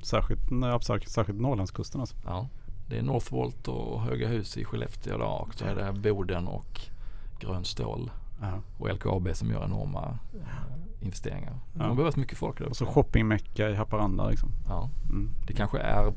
Särskilt, 0.03 0.41
särskilt, 0.85 1.12
särskilt 1.12 1.41
Norrlandskusten 1.41 2.01
alltså. 2.01 2.17
Ja. 2.25 2.49
Det 2.88 2.99
är 2.99 3.03
Northvolt 3.03 3.69
och 3.69 4.03
Höga 4.03 4.29
hus 4.29 4.57
i 4.57 4.65
Skellefteå 4.65 5.15
idag 5.15 5.41
och 5.49 5.55
så 5.55 5.65
är 5.65 5.75
det 5.75 5.93
Boden 5.93 6.47
och 6.49 6.81
Grön 7.41 7.65
stål 7.65 8.11
Ja. 8.41 8.61
och 8.79 8.95
LKAB 8.95 9.29
som 9.37 9.51
gör 9.51 9.65
enorma 9.65 10.19
eh, 10.35 11.05
investeringar. 11.05 11.53
Ja. 11.75 11.81
kommer 11.81 11.95
behövas 11.95 12.17
mycket 12.17 12.38
folk 12.38 12.59
där 12.59 12.67
Och 12.69 12.77
så 12.77 12.87
shoppingmecka 12.87 13.71
i 13.71 13.75
Haparanda 13.75 14.29
liksom. 14.29 14.49
Ja. 14.69 14.91
Mm. 15.11 15.31
Det 15.47 15.53
kanske 15.55 15.79
är 15.79 16.07
eh, 16.07 16.12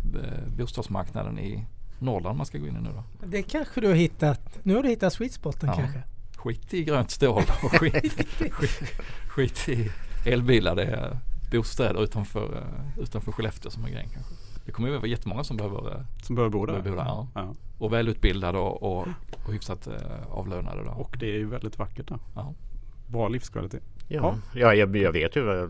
bostadsmarknaden 0.57 1.39
i 1.39 1.65
Norrland 1.99 2.37
man 2.37 2.45
ska 2.45 2.57
gå 2.57 2.67
in 2.67 2.77
i 2.77 2.81
nu 2.81 2.89
då. 2.95 3.03
det 3.27 3.41
kanske 3.43 3.81
du 3.81 3.87
har 3.87 3.93
hittat. 3.95 4.59
Nu 4.63 4.75
har 4.75 4.83
du 4.83 4.89
hittat 4.89 5.13
sweet 5.13 5.33
spoten 5.33 5.69
Ja. 5.69 5.75
kanske. 5.75 6.03
Skit 6.37 6.73
i 6.73 6.83
grönt 6.83 7.11
stål 7.11 7.43
och 7.63 7.71
skit, 7.71 8.27
skit, 8.51 8.91
skit 9.27 9.69
i 9.69 9.89
elbilar. 10.25 10.75
Det 10.75 10.83
är 10.85 11.19
bostäder 11.57 12.03
utanför, 12.03 12.57
eh, 12.57 13.03
utanför 13.03 13.31
Skellefteå 13.31 13.71
som 13.71 13.85
är 13.85 13.89
grejen 13.89 14.09
kanske. 14.13 14.33
Det 14.65 14.71
kommer 14.71 14.89
ju 14.89 14.95
vara 14.95 15.07
jättemånga 15.07 15.43
som 15.43 15.57
behöver 15.57 15.91
eh, 15.91 16.01
Som 16.23 16.35
behöver 16.35 16.51
bo 16.51 16.65
där. 16.65 16.73
Behöver 16.73 16.89
bo 16.91 16.95
där, 16.95 17.05
ja. 17.05 17.27
Ja. 17.35 17.55
och 17.77 17.93
välutbildade 17.93 18.57
och, 18.57 18.83
och, 18.83 19.07
och 19.45 19.53
hyfsat 19.53 19.87
eh, 19.87 19.93
avlönade. 20.31 20.83
Då. 20.83 20.91
Och 20.91 21.17
det 21.19 21.25
är 21.25 21.37
ju 21.37 21.49
väldigt 21.49 21.79
vackert 21.79 22.07
där. 22.07 22.19
ja. 22.35 22.53
Bra 23.07 23.27
livskvalitet. 23.27 23.83
Ja, 24.07 24.37
ja 24.53 24.73
jag, 24.73 24.95
jag 24.95 25.11
vet 25.11 25.35
ju. 25.35 25.69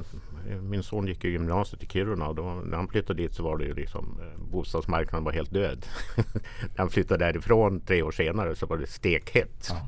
Min 0.61 0.83
son 0.83 1.07
gick 1.07 1.25
i 1.25 1.29
gymnasiet 1.29 1.83
i 1.83 1.85
Kiruna 1.85 2.27
och 2.27 2.35
då, 2.35 2.43
när 2.43 2.77
han 2.77 2.87
flyttade 2.87 3.23
dit 3.23 3.33
så 3.33 3.43
var 3.43 3.57
det 3.57 3.65
ju 3.65 3.73
liksom 3.73 4.19
bostadsmarknaden 4.51 5.23
var 5.23 5.31
helt 5.31 5.53
död. 5.53 5.85
när 6.61 6.77
han 6.77 6.89
flyttade 6.89 7.25
därifrån 7.25 7.79
tre 7.79 8.01
år 8.01 8.11
senare 8.11 8.55
så 8.55 8.65
var 8.65 8.77
det 8.77 8.87
stekhett. 8.87 9.69
Ja. 9.69 9.87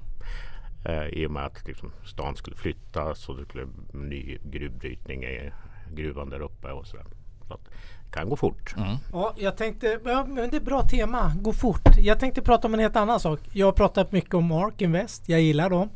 Eh, 0.88 1.08
I 1.08 1.28
och 1.28 1.32
med 1.32 1.46
att 1.46 1.68
liksom, 1.68 1.92
stan 2.06 2.36
skulle 2.36 2.56
flyttas 2.56 3.30
och 3.30 3.38
det 3.38 3.46
skulle 3.46 3.66
bli 3.66 4.00
ny 4.00 4.38
gruvbrytning 4.44 5.24
i 5.24 5.52
gruvan 5.96 6.30
där 6.30 6.42
uppe 6.42 6.68
och 6.68 6.88
sådär. 6.88 7.06
Så 7.48 7.58
det 7.64 8.12
kan 8.12 8.30
gå 8.30 8.36
fort. 8.36 8.76
Mm. 8.78 8.96
Ja, 9.14 9.34
jag 9.38 9.58
tänkte, 9.58 10.00
ja, 10.06 10.26
men 10.28 10.50
det 10.50 10.58
är 10.58 10.62
bra 10.62 10.82
tema. 10.82 11.34
Gå 11.42 11.54
fort. 11.54 11.98
Jag 11.98 12.20
tänkte 12.20 12.42
prata 12.42 12.68
om 12.68 12.74
en 12.74 12.80
helt 12.80 12.96
annan 12.96 13.20
sak. 13.20 13.40
Jag 13.52 13.68
har 13.68 13.72
pratat 13.72 14.12
mycket 14.12 14.34
om 14.34 14.46
Mark 14.46 14.82
Invest. 14.82 15.30
Jag 15.30 15.42
gillar 15.42 15.70
dem. 15.70 15.90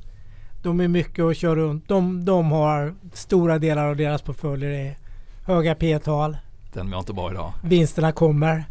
De 0.63 0.79
är 0.79 0.87
mycket 0.87 1.25
att 1.25 1.37
köra 1.37 1.55
runt. 1.55 1.87
De, 1.87 2.25
de 2.25 2.51
har 2.51 2.95
stora 3.13 3.59
delar 3.59 3.87
av 3.87 3.95
deras 3.95 4.21
portföljer 4.21 4.69
är 4.69 4.97
höga 5.45 5.75
P-tal. 5.75 6.37
Den 6.73 6.89
mår 6.89 6.99
inte 6.99 7.13
bra 7.13 7.31
idag. 7.31 7.53
Vinsterna 7.63 8.11
kommer. 8.11 8.65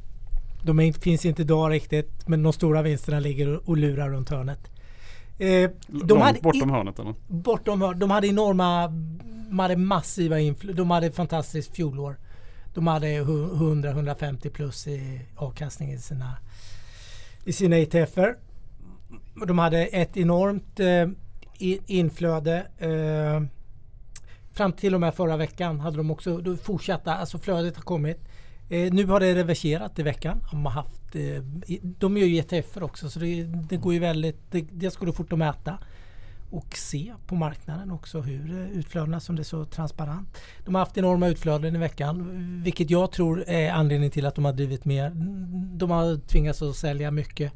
De 0.63 0.81
är, 0.81 0.93
finns 0.93 1.25
inte 1.25 1.43
idag 1.43 1.71
riktigt 1.71 2.29
men 2.29 2.43
de 2.43 2.53
stora 2.53 2.83
vinsterna 2.83 3.21
ligger 3.21 3.57
och, 3.57 3.69
och 3.69 3.77
lurar 3.77 4.11
runt 4.11 4.31
hörnet. 4.31 4.71
Eh, 5.41 5.71
de 5.87 6.21
hade 6.21 6.41
bortom 6.41 6.71
hörnet 6.71 6.99
eller? 6.99 7.15
bortom 7.29 7.81
hör- 7.83 7.95
De 7.95 8.11
hade 8.11 8.27
enorma, 8.27 8.89
de 9.49 9.59
hade 9.59 9.77
massiva 9.77 10.39
infl- 10.39 10.73
De 10.73 10.91
hade 10.91 11.13
fantastiskt 11.13 11.77
fjolår. 11.77 12.17
De 12.75 12.87
hade 12.87 13.07
hu- 13.07 13.55
100-150 13.55 14.51
plus 14.51 14.87
i 14.87 15.21
avkastning 15.37 15.93
i 15.93 15.99
sina, 15.99 16.37
i 17.45 17.53
sina 17.53 17.77
ETFer. 17.79 18.37
De 19.47 19.59
hade 19.59 19.87
ett 19.87 20.17
enormt 20.17 20.81
eh, 20.81 21.09
inflöde. 21.87 22.67
Eh, 22.79 23.43
fram 24.53 24.73
till 24.73 24.95
och 24.95 25.01
med 25.01 25.15
förra 25.15 25.37
veckan 25.37 25.81
hade 25.81 25.97
de 25.97 26.11
också 26.11 26.57
fortsatta, 26.63 27.15
alltså 27.15 27.39
flödet 27.39 27.77
har 27.77 27.83
kommit. 27.83 28.19
Eh, 28.71 28.93
nu 28.93 29.07
har 29.07 29.21
det 29.21 29.35
reverserat 29.35 29.99
i 29.99 30.03
veckan. 30.03 30.45
De, 30.51 30.67
har 30.67 30.73
haft, 30.73 31.17
eh, 31.17 31.43
de 31.83 32.17
gör 32.17 32.27
ju 32.27 32.39
ETFer 32.39 32.83
också 32.83 33.11
så 33.11 33.19
det, 33.19 33.43
det 33.43 33.77
går 33.77 33.93
ju 33.93 33.99
väldigt, 33.99 34.51
det, 34.51 34.65
det 34.73 34.91
ska 34.91 35.05
gå 35.05 35.13
fort 35.13 35.33
att 35.33 35.39
mäta 35.39 35.79
och 36.51 36.77
se 36.77 37.13
på 37.27 37.35
marknaden 37.35 37.91
också 37.91 38.21
hur 38.21 38.61
eh, 38.61 38.79
utflödena 38.79 39.21
som 39.21 39.37
det 39.37 39.43
är 39.43 39.45
så 39.45 39.65
transparent. 39.65 40.39
De 40.65 40.75
har 40.75 40.83
haft 40.83 40.99
enorma 40.99 41.29
utflöden 41.29 41.77
i 41.77 41.79
veckan 41.79 42.29
vilket 42.65 42.91
jag 42.91 43.13
tror 43.13 43.45
är 43.47 43.73
anledningen 43.73 44.11
till 44.11 44.27
att 44.27 44.35
de 44.35 44.45
har 44.45 44.53
drivit 44.53 44.85
mer. 44.85 45.13
De 45.79 45.91
har 45.91 46.27
tvingats 46.27 46.63
att 46.63 46.77
sälja 46.77 47.11
mycket. 47.11 47.53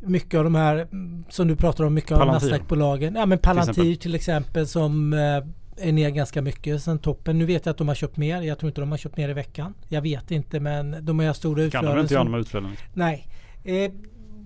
Mycket 0.00 0.38
av 0.38 0.44
de 0.44 0.54
här 0.54 0.88
som 1.30 1.48
du 1.48 1.56
pratar 1.56 1.84
om, 1.84 1.94
mycket 1.94 2.12
av 2.12 2.18
Palantir. 2.18 2.50
Nasdaq-bolagen. 2.50 3.14
Ja 3.14 3.26
men 3.26 3.38
Palantir 3.38 3.70
exempel. 3.70 3.96
till 3.96 4.14
exempel 4.14 4.66
som 4.66 5.12
eh, 5.12 5.44
är 5.76 5.92
ner 5.92 6.10
ganska 6.10 6.42
mycket 6.42 6.82
sen 6.82 6.98
toppen. 6.98 7.38
Nu 7.38 7.44
vet 7.44 7.66
jag 7.66 7.70
att 7.70 7.78
de 7.78 7.88
har 7.88 7.94
köpt 7.94 8.16
mer. 8.16 8.42
Jag 8.42 8.58
tror 8.58 8.68
inte 8.70 8.80
de 8.80 8.90
har 8.90 8.98
köpt 8.98 9.16
mer 9.16 9.28
i 9.28 9.32
veckan. 9.32 9.74
Jag 9.88 10.02
vet 10.02 10.30
inte 10.30 10.60
men 10.60 11.04
de 11.04 11.18
har 11.18 11.32
stora 11.32 11.56
Kan 11.56 11.64
utflöden. 11.66 11.96
de 11.96 12.00
inte 12.00 12.14
göra 12.14 12.24
de 12.24 12.32
här 12.32 12.40
utflödena? 12.40 12.72
Nej. 12.94 13.28
Eh, 13.64 13.92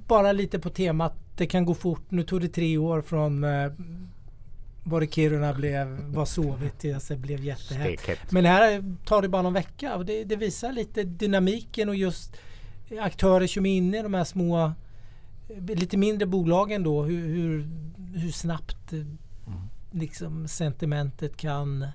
bara 0.07 0.33
lite 0.33 0.59
på 0.59 0.71
temat. 0.71 1.15
Det 1.37 1.47
kan 1.47 1.65
gå 1.65 1.75
fort. 1.75 2.03
Nu 2.09 2.23
tog 2.23 2.41
det 2.41 2.49
tre 2.49 2.79
år 2.79 3.03
från 3.03 3.45
eh, 3.45 3.73
var 4.85 5.01
det 5.01 5.15
Kiruna 5.15 5.55
blev, 5.55 5.87
var 6.01 6.25
sovigt 6.25 6.79
tills 6.79 7.09
det 7.09 7.17
blev 7.17 7.45
jättehett. 7.45 8.33
Men 8.33 8.45
här 8.45 8.95
tar 9.05 9.23
det 9.23 9.29
bara 9.29 9.43
någon 9.43 9.53
vecka 9.53 9.97
och 9.97 10.05
det, 10.05 10.25
det 10.25 10.37
visar 10.37 10.73
lite 10.73 11.03
dynamiken 11.05 11.89
och 11.89 11.97
just 11.97 12.37
aktörer 13.01 13.47
som 13.47 13.67
är 13.67 13.77
inne 13.77 13.99
i 13.99 14.03
de 14.03 14.15
här 14.15 14.25
små 14.25 14.73
eh, 15.49 15.77
lite 15.77 15.97
mindre 15.97 16.27
bolagen 16.27 16.83
då 16.83 17.03
hur, 17.03 17.29
hur, 17.29 17.69
hur 18.15 18.31
snabbt 18.31 18.93
eh, 18.93 18.99
liksom 19.91 20.49
sentimentet 20.49 21.37
kan 21.37 21.87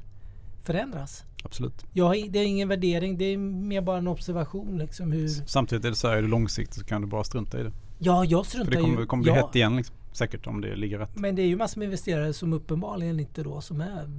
förändras. 0.62 1.24
Absolut. 1.44 1.86
I- 1.94 2.28
det 2.30 2.40
är 2.40 2.46
ingen 2.46 2.68
värdering, 2.68 3.18
det 3.18 3.26
är 3.26 3.38
mer 3.38 3.82
bara 3.82 3.98
en 3.98 4.08
observation. 4.08 4.78
Liksom 4.78 5.12
hur, 5.12 5.28
Samtidigt 5.28 5.86
är 5.86 5.90
det 5.90 5.96
så 5.96 6.08
här, 6.08 6.16
är 6.18 6.22
du 6.22 6.28
långsiktigt 6.28 6.76
så 6.76 6.86
kan 6.86 7.02
du 7.02 7.08
bara 7.08 7.24
strunta 7.24 7.60
i 7.60 7.64
det. 7.64 7.72
ja, 8.00 8.26
jag 8.26 8.46
struntar 8.46 8.72
det 8.72 8.82
kommer, 8.82 9.00
ju. 9.00 9.06
kommer 9.06 9.24
bli 9.24 9.32
ja, 9.32 9.46
hett 9.46 9.56
igen 9.56 9.76
liksom. 9.76 9.96
Säkert 10.12 10.48
om 10.48 10.62
det 10.62 10.76
ligger 10.76 11.00
rätt. 11.00 11.16
Men 11.16 11.36
det 11.36 11.42
är 11.42 11.46
ju 11.48 11.56
massor 11.58 11.80
med 11.80 11.86
investerare 11.86 12.34
som 12.34 12.54
uppenbarligen 12.54 13.20
inte 13.20 13.44
då 13.44 13.62
som 13.62 13.82
är 13.82 14.10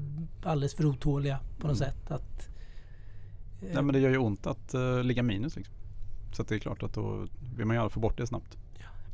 alldeles 0.44 0.74
för 0.74 0.86
otåliga 0.86 1.38
på 1.58 1.66
något 1.68 1.80
Mm. 1.80 1.90
sätt. 1.92 2.10
Att, 2.10 2.48
eh, 3.62 3.68
Nej 3.74 3.82
men 3.82 3.92
det 3.92 3.98
gör 3.98 4.10
ju 4.10 4.18
ont 4.18 4.46
att 4.46 4.74
uh, 4.74 5.02
ligga 5.02 5.22
minus 5.22 5.56
liksom. 5.56 5.74
Så 6.32 6.42
det 6.42 6.54
är 6.54 6.58
klart 6.58 6.82
att 6.82 6.94
då 6.94 7.26
vill 7.56 7.66
man 7.66 7.76
gärna 7.76 7.88
få 7.88 8.00
bort 8.00 8.18
det 8.18 8.26
snabbt. 8.26 8.58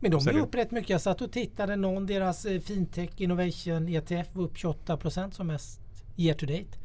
Men 0.00 0.10
de 0.10 0.28
är 0.28 0.38
upp 0.38 0.54
rätt 0.54 0.70
mycket. 0.70 0.90
Jag 0.90 1.00
satt 1.00 1.20
och 1.20 1.32
tittade 1.32 1.76
någon, 1.76 2.06
deras 2.06 2.44
eh, 2.46 2.60
Fintech 2.60 3.10
Innovation 3.16 3.88
ETF 3.88 4.34
var 4.34 4.44
upp 4.44 4.54
28% 4.56 5.30
som 5.30 5.46
mest 5.46 5.80
year 6.16 6.34
to 6.34 6.46
date. 6.46 6.78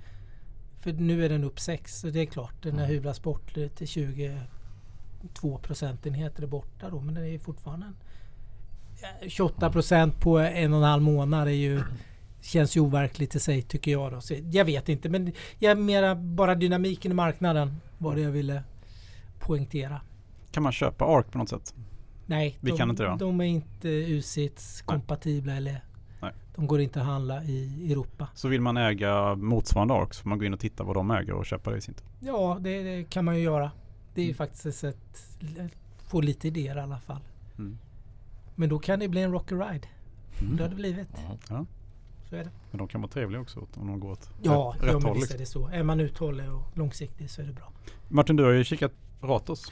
För 0.79 0.93
nu 0.93 1.25
är 1.25 1.29
den 1.29 1.43
upp 1.43 1.59
6 1.59 1.99
så 1.99 2.07
det 2.07 2.19
är 2.19 2.25
klart 2.25 2.63
den 2.63 2.73
har 2.73 2.79
Mm. 2.79 2.91
hyvlats 2.93 3.21
bort 3.21 3.53
till 3.75 3.87
22 3.87 5.57
procentenheter 5.61 6.43
är 6.43 6.47
borta 6.47 6.89
då 6.89 6.99
men 7.01 7.13
den 7.13 7.25
är 7.25 7.39
fortfarande 7.39 7.85
en, 7.85 7.95
eh, 9.21 9.27
28% 9.27 10.19
på 10.19 10.39
en 10.39 10.73
och 10.73 10.79
en 10.79 10.83
halv 10.85 11.03
månad 11.03 11.47
är 11.47 11.51
ju 11.51 11.81
Känns 12.41 12.77
ju 12.77 12.81
overkligt 12.81 13.35
i 13.35 13.39
sig 13.39 13.61
tycker 13.61 13.91
jag 13.91 14.11
då. 14.11 14.21
Så 14.21 14.33
jag 14.51 14.65
vet 14.65 14.89
inte 14.89 15.09
men 15.09 15.31
jag 15.59 15.71
är 15.71 15.75
mera 15.75 16.15
bara 16.15 16.55
dynamiken 16.55 17.11
i 17.11 17.15
marknaden 17.15 17.75
var 17.97 18.15
det 18.15 18.21
jag 18.21 18.31
ville 18.31 18.63
poängtera. 19.39 20.01
Kan 20.51 20.63
man 20.63 20.71
köpa 20.71 21.05
ARK 21.05 21.31
på 21.31 21.37
något 21.37 21.49
sätt? 21.49 21.73
Nej, 22.25 22.57
Vi 22.61 22.71
de, 22.71 22.77
kan 22.77 22.89
inte 22.89 23.03
det, 23.03 23.09
va? 23.09 23.15
de 23.15 23.41
är 23.41 23.45
inte 23.45 23.87
UCITS 23.89 24.81
kompatibla 24.81 25.53
eller 25.55 25.81
Nej. 26.21 26.31
de 26.55 26.67
går 26.67 26.81
inte 26.81 26.99
att 26.99 27.05
handla 27.05 27.43
i 27.43 27.91
Europa. 27.91 28.27
Så 28.33 28.47
vill 28.47 28.61
man 28.61 28.77
äga 28.77 29.35
motsvarande 29.35 29.93
ARK 29.93 30.13
så 30.13 30.21
får 30.21 30.29
man 30.29 30.39
gå 30.39 30.45
in 30.45 30.53
och 30.53 30.59
titta 30.59 30.83
vad 30.83 30.95
de 30.95 31.11
äger 31.11 31.33
och 31.33 31.45
köpa 31.45 31.71
det 31.71 31.77
i 31.77 31.81
sin 31.81 31.93
tur. 31.93 32.05
Ja, 32.19 32.57
det, 32.61 32.83
det 32.83 33.03
kan 33.09 33.25
man 33.25 33.35
ju 33.35 33.41
göra. 33.43 33.71
Det 34.13 34.21
är 34.21 34.25
ju 34.25 34.29
Mm. 34.29 34.37
faktiskt 34.37 34.65
ett 34.65 34.75
sätt 34.75 34.97
att 35.59 35.71
få 36.07 36.21
lite 36.21 36.47
idéer 36.47 36.77
i 36.77 36.79
alla 36.79 36.99
fall. 36.99 37.21
Mm. 37.57 37.77
Men 38.55 38.69
då 38.69 38.79
kan 38.79 38.99
det 38.99 39.07
bli 39.07 39.21
en 39.21 39.31
rocky 39.31 39.55
ride. 39.55 39.87
Mm. 40.41 40.55
Det 40.57 40.63
har 40.63 40.69
det 40.69 40.75
blivit. 40.75 41.07
Ja. 41.29 41.37
Ja. 41.49 41.65
Så 42.29 42.35
är 42.35 42.43
det. 42.43 42.49
Men 42.71 42.77
de 42.77 42.87
kan 42.87 43.01
vara 43.01 43.11
trevliga 43.11 43.41
också 43.41 43.59
om 43.59 43.87
de 43.87 43.99
går 43.99 44.11
åt 44.11 44.29
Ja, 44.41 44.73
rätt, 44.79 44.87
ja 44.87 44.95
rätt 44.97 45.03
håll. 45.03 45.15
visst 45.15 45.33
är 45.33 45.37
Liksom. 45.37 45.61
det 45.61 45.67
så. 45.69 45.75
Är 45.75 45.83
man 45.83 45.99
uthållig 45.99 46.51
och 46.53 46.77
långsiktig 46.77 47.29
så 47.29 47.41
är 47.41 47.45
det 47.45 47.53
bra. 47.53 47.71
Martin, 48.07 48.35
du 48.35 48.43
har 48.43 48.51
ju 48.51 48.63
kikat 48.63 48.91
Ratos. 49.21 49.71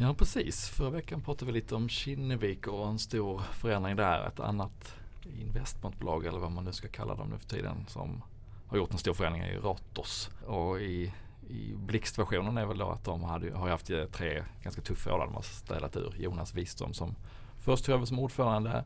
Ja 0.00 0.14
precis. 0.14 0.68
Förra 0.68 0.90
veckan 0.90 1.22
pratade 1.22 1.52
vi 1.52 1.52
lite 1.52 1.74
om 1.74 1.88
Kinnevik 1.88 2.66
och 2.66 2.88
en 2.88 2.98
stor 2.98 3.38
förändring 3.38 3.96
där. 3.96 4.26
Ett 4.26 4.40
annat 4.40 4.94
investmentbolag 5.40 6.26
eller 6.26 6.38
vad 6.38 6.52
man 6.52 6.64
nu 6.64 6.72
ska 6.72 6.88
kalla 6.88 7.14
dem 7.14 7.28
nu 7.28 7.38
för 7.38 7.48
tiden 7.48 7.86
som 7.88 8.22
har 8.66 8.76
gjort 8.76 8.92
en 8.92 8.98
stor 8.98 9.14
förändring 9.14 9.42
är 9.42 9.52
ju 9.52 9.60
Ratos. 9.60 10.30
Och 10.46 10.80
i, 10.80 11.12
i 11.48 11.74
blixtversionen 11.76 12.58
är 12.58 12.66
väl 12.66 12.78
då 12.78 12.90
att 12.90 13.04
de 13.04 13.22
hade, 13.22 13.56
har 13.56 13.66
ju 13.66 13.70
haft 13.70 13.90
tre 14.12 14.44
ganska 14.62 14.82
tuffa 14.82 15.14
år 15.14 15.18
där 15.18 15.26
de 15.26 15.34
har 15.34 15.42
städat 15.42 15.96
ur. 15.96 16.14
Jonas 16.18 16.54
Wiström 16.54 16.94
som 16.94 17.14
först 17.58 17.84
tog 17.84 17.94
över 17.94 18.04
som 18.04 18.18
ordförande, 18.18 18.84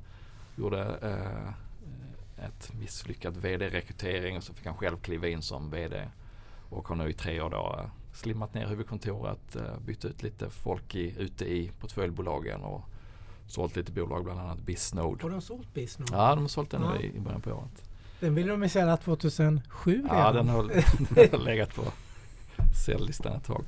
gjorde 0.57 0.99
eh, 1.03 2.45
ett 2.47 2.73
misslyckat 2.75 3.37
vd-rekrytering 3.37 4.37
och 4.37 4.43
så 4.43 4.55
fick 4.55 4.67
han 4.67 4.77
själv 4.77 4.97
kliva 4.97 5.29
in 5.29 5.43
som 5.43 5.71
vd 5.71 6.09
och 6.69 6.89
har 6.89 6.97
nu 6.97 7.11
i 7.11 7.13
tre 7.13 7.41
år 7.41 7.51
då 7.51 7.77
eh, 7.79 7.91
slimmat 8.13 8.55
ner 8.55 8.67
huvudkontoret, 8.67 9.57
eh, 9.57 9.79
bytt 9.87 10.05
ut 10.05 10.23
lite 10.23 10.51
folk 10.51 10.95
i, 10.95 11.15
ute 11.19 11.45
i 11.45 11.71
portföljbolagen 11.81 12.61
och 12.61 12.83
sålt 13.47 13.77
lite 13.77 13.93
bolag, 13.93 14.25
bland 14.25 14.41
annat 14.41 14.59
Bisnode. 14.59 15.23
Har 15.23 15.31
de 15.31 15.41
sålt 15.41 15.75
Bisnode? 15.75 16.13
Ja, 16.17 16.35
de 16.35 16.41
har 16.41 16.49
sålt 16.49 16.71
den 16.71 16.83
Ja. 16.83 16.97
i, 17.01 17.17
i 17.17 17.21
början 17.21 17.41
på 17.41 17.51
året. 17.51 17.83
Den 18.21 18.35
ville 18.35 18.51
de 18.51 18.63
ju 18.63 18.69
sälja 18.69 18.97
2007 18.97 19.93
redan. 20.03 20.19
Ja, 20.19 20.33
den 20.33 20.49
har, 20.49 20.63
den 21.15 21.41
har 21.41 21.47
legat 21.47 21.75
på 21.75 21.83
säljlistan 22.85 23.33
ett 23.37 23.45
tag. 23.45 23.65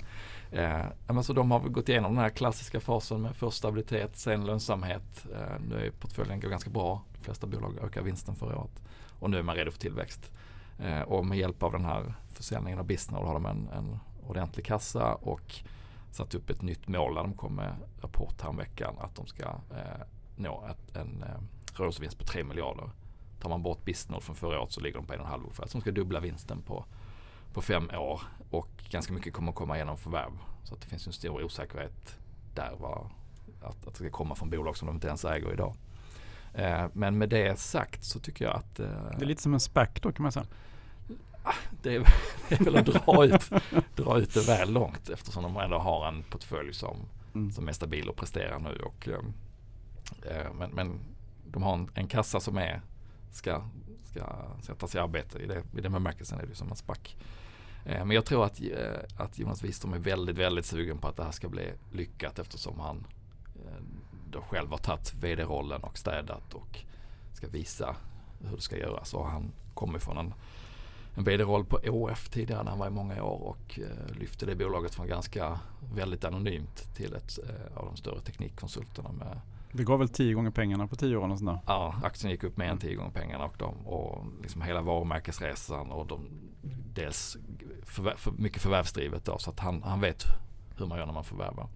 Eh, 0.52 0.84
men 1.06 1.24
så 1.24 1.32
de 1.32 1.50
har 1.50 1.60
gått 1.60 1.88
igenom 1.88 2.14
den 2.14 2.22
här 2.22 2.30
klassiska 2.30 2.80
fasen 2.80 3.22
med 3.22 3.36
först 3.36 3.56
stabilitet, 3.58 4.16
sen 4.16 4.46
lönsamhet. 4.46 5.26
Eh, 5.32 5.60
nu 5.68 5.86
är 5.86 5.90
portföljen 5.90 6.40
går 6.40 6.48
ganska 6.48 6.70
bra. 6.70 7.02
De 7.18 7.24
flesta 7.24 7.46
bolag 7.46 7.78
ökar 7.82 8.02
vinsten 8.02 8.34
förra 8.36 8.58
året. 8.58 8.82
Och 9.18 9.30
nu 9.30 9.38
är 9.38 9.42
man 9.42 9.56
redo 9.56 9.70
för 9.70 9.78
tillväxt. 9.78 10.30
Eh, 10.78 11.00
och 11.00 11.26
med 11.26 11.38
hjälp 11.38 11.62
av 11.62 11.72
den 11.72 11.84
här 11.84 12.14
försäljningen 12.32 12.78
av 12.78 12.86
Bisnode 12.86 13.26
har 13.26 13.34
de 13.34 13.46
en, 13.46 13.68
en 13.68 13.98
ordentlig 14.26 14.66
kassa 14.66 15.14
och 15.14 15.54
satt 16.10 16.34
upp 16.34 16.50
ett 16.50 16.62
nytt 16.62 16.88
mål 16.88 17.14
när 17.14 17.22
de 17.22 17.34
kom 17.34 17.54
med 17.54 17.74
rapport 18.00 18.42
häromveckan 18.42 18.94
att 18.98 19.14
de 19.14 19.26
ska 19.26 19.44
eh, 19.44 20.06
nå 20.36 20.66
ett, 20.70 20.96
en 20.96 21.22
eh, 21.22 21.40
rörelsevinst 21.78 22.18
på 22.18 22.24
3 22.24 22.44
miljarder. 22.44 22.90
Tar 23.40 23.48
man 23.48 23.62
bort 23.62 23.84
Bisnord 23.84 24.22
från 24.22 24.36
förra 24.36 24.60
året 24.60 24.72
så 24.72 24.80
ligger 24.80 24.96
de 24.96 25.06
på 25.06 25.12
en 25.12 25.20
och 25.20 25.26
en 25.26 25.30
halv 25.30 25.42
ungefär. 25.42 25.66
Så 25.66 25.72
de 25.72 25.80
ska 25.80 25.90
dubbla 25.90 26.20
vinsten 26.20 26.62
på, 26.62 26.84
på 27.52 27.62
fem 27.62 27.90
år 27.90 28.22
och 28.50 28.70
ganska 28.90 29.12
mycket 29.12 29.32
kommer 29.32 29.48
att 29.48 29.56
komma 29.56 29.78
genom 29.78 29.98
förvärv. 29.98 30.32
Så 30.64 30.74
att 30.74 30.80
det 30.80 30.88
finns 30.88 31.06
en 31.06 31.12
stor 31.12 31.44
osäkerhet 31.44 32.16
där 32.54 32.72
vad, 32.78 33.10
att, 33.62 33.86
att 33.86 33.94
det 33.94 33.94
ska 33.94 34.10
komma 34.10 34.34
från 34.34 34.50
bolag 34.50 34.76
som 34.76 34.86
de 34.86 34.94
inte 34.94 35.06
ens 35.06 35.24
äger 35.24 35.52
idag. 35.52 35.74
Eh, 36.54 36.86
men 36.92 37.18
med 37.18 37.28
det 37.28 37.58
sagt 37.58 38.04
så 38.04 38.20
tycker 38.20 38.44
jag 38.44 38.54
att 38.54 38.80
eh, 38.80 38.86
Det 39.18 39.24
är 39.24 39.26
lite 39.26 39.42
som 39.42 39.54
en 39.54 39.60
SPAC 39.60 39.88
då 40.00 40.12
kan 40.12 40.22
man 40.22 40.32
säga 40.32 40.46
det 41.84 41.94
är, 41.94 42.08
det 42.48 42.60
är 42.60 42.64
väl 42.64 42.76
att 42.76 42.86
dra 42.86 43.24
ut, 43.24 43.50
dra 43.96 44.18
ut 44.18 44.34
det 44.34 44.46
väl 44.46 44.72
långt 44.72 45.08
eftersom 45.08 45.42
de 45.42 45.56
ändå 45.56 45.78
har 45.78 46.08
en 46.08 46.22
portfölj 46.22 46.74
som, 46.74 46.96
Mm. 47.34 47.52
som 47.52 47.68
är 47.68 47.72
stabil 47.72 48.08
och 48.08 48.16
presterar 48.16 48.58
nu. 48.58 48.78
Och, 48.84 49.08
eh, 49.08 49.18
eh, 50.36 50.52
men, 50.52 50.70
men 50.70 50.98
de 51.50 51.62
har 51.62 51.74
en, 51.74 51.90
en 51.94 52.06
kassa 52.08 52.40
som 52.40 52.58
är, 52.58 52.80
ska, 53.32 53.62
ska 54.04 54.20
sättas 54.62 54.94
i 54.94 54.98
arbete. 54.98 55.38
I, 55.38 55.46
det, 55.46 55.62
I 55.76 55.80
den 55.80 55.92
bemärkelsen 55.92 56.40
är 56.40 56.46
det 56.46 56.54
som 56.54 56.70
en 56.70 56.76
spack. 56.76 57.16
Eh, 57.84 58.04
men 58.04 58.10
jag 58.10 58.24
tror 58.24 58.44
att, 58.44 58.60
eh, 58.60 59.00
att 59.16 59.38
Jonas 59.38 59.62
Wiström 59.64 59.92
är 59.92 59.98
väldigt, 59.98 60.38
väldigt 60.38 60.66
sugen 60.66 60.98
på 60.98 61.08
att 61.08 61.16
det 61.16 61.24
här 61.24 61.30
ska 61.30 61.48
bli 61.48 61.72
lyckat 61.92 62.38
eftersom 62.38 62.80
han 62.80 63.06
eh, 63.56 63.82
då 64.30 64.40
själv 64.40 64.70
har 64.70 64.78
tagit 64.78 65.14
vd-rollen 65.14 65.82
och 65.82 65.98
städat 65.98 66.54
och 66.54 66.78
ska 67.32 67.48
visa 67.48 67.96
hur 68.40 68.56
det 68.56 68.62
ska 68.62 68.76
göras. 68.76 69.14
Och 69.14 69.26
han 69.26 69.52
kommer 69.74 69.98
från 69.98 70.18
en 70.18 70.34
en 71.14 71.24
vd-roll 71.24 71.64
på 71.64 71.76
ÅF 71.84 72.28
tidigare 72.28 72.62
när 72.62 72.70
han 72.70 72.78
var 72.78 72.86
i 72.86 72.90
många 72.90 73.22
år 73.22 73.42
och 73.42 73.78
eh, 73.78 74.16
lyfte 74.18 74.46
det 74.46 74.54
bolaget 74.54 74.94
från 74.94 75.06
ganska 75.06 75.60
väldigt 75.94 76.24
anonymt 76.24 76.94
till 76.94 77.14
ett 77.14 77.38
eh, 77.38 77.78
av 77.78 77.84
de 77.84 77.96
större 77.96 78.20
teknikkonsulterna 78.20 79.12
med 79.12 79.40
Det 79.72 79.84
gav 79.84 79.98
väl 79.98 80.08
tio 80.08 80.34
gånger 80.34 80.50
pengarna 80.50 80.86
på 80.86 80.96
tio 80.96 81.16
år 81.16 81.30
och 81.30 81.38
sådär. 81.38 81.58
Ja, 81.66 81.94
aktien 82.04 82.30
gick 82.30 82.44
upp 82.44 82.56
mer 82.56 82.66
än 82.66 82.78
tio 82.78 82.94
gånger 82.94 83.10
pengarna 83.10 83.44
och, 83.44 83.54
de, 83.58 83.86
och 83.86 84.24
liksom 84.42 84.62
hela 84.62 84.80
varumärkesresan 84.80 85.90
och 85.90 86.06
de, 86.06 86.26
dels 86.94 87.36
förvär, 87.82 88.14
för, 88.16 88.32
mycket 88.32 88.62
förvärvsdrivet 88.62 89.24
då, 89.24 89.38
så 89.38 89.50
att 89.50 89.60
han, 89.60 89.82
han 89.82 90.00
vet 90.00 90.24
hur 90.76 90.86
man 90.86 90.98
gör 90.98 91.06
när 91.06 91.12
man 91.12 91.24
förvärvar. 91.24 91.68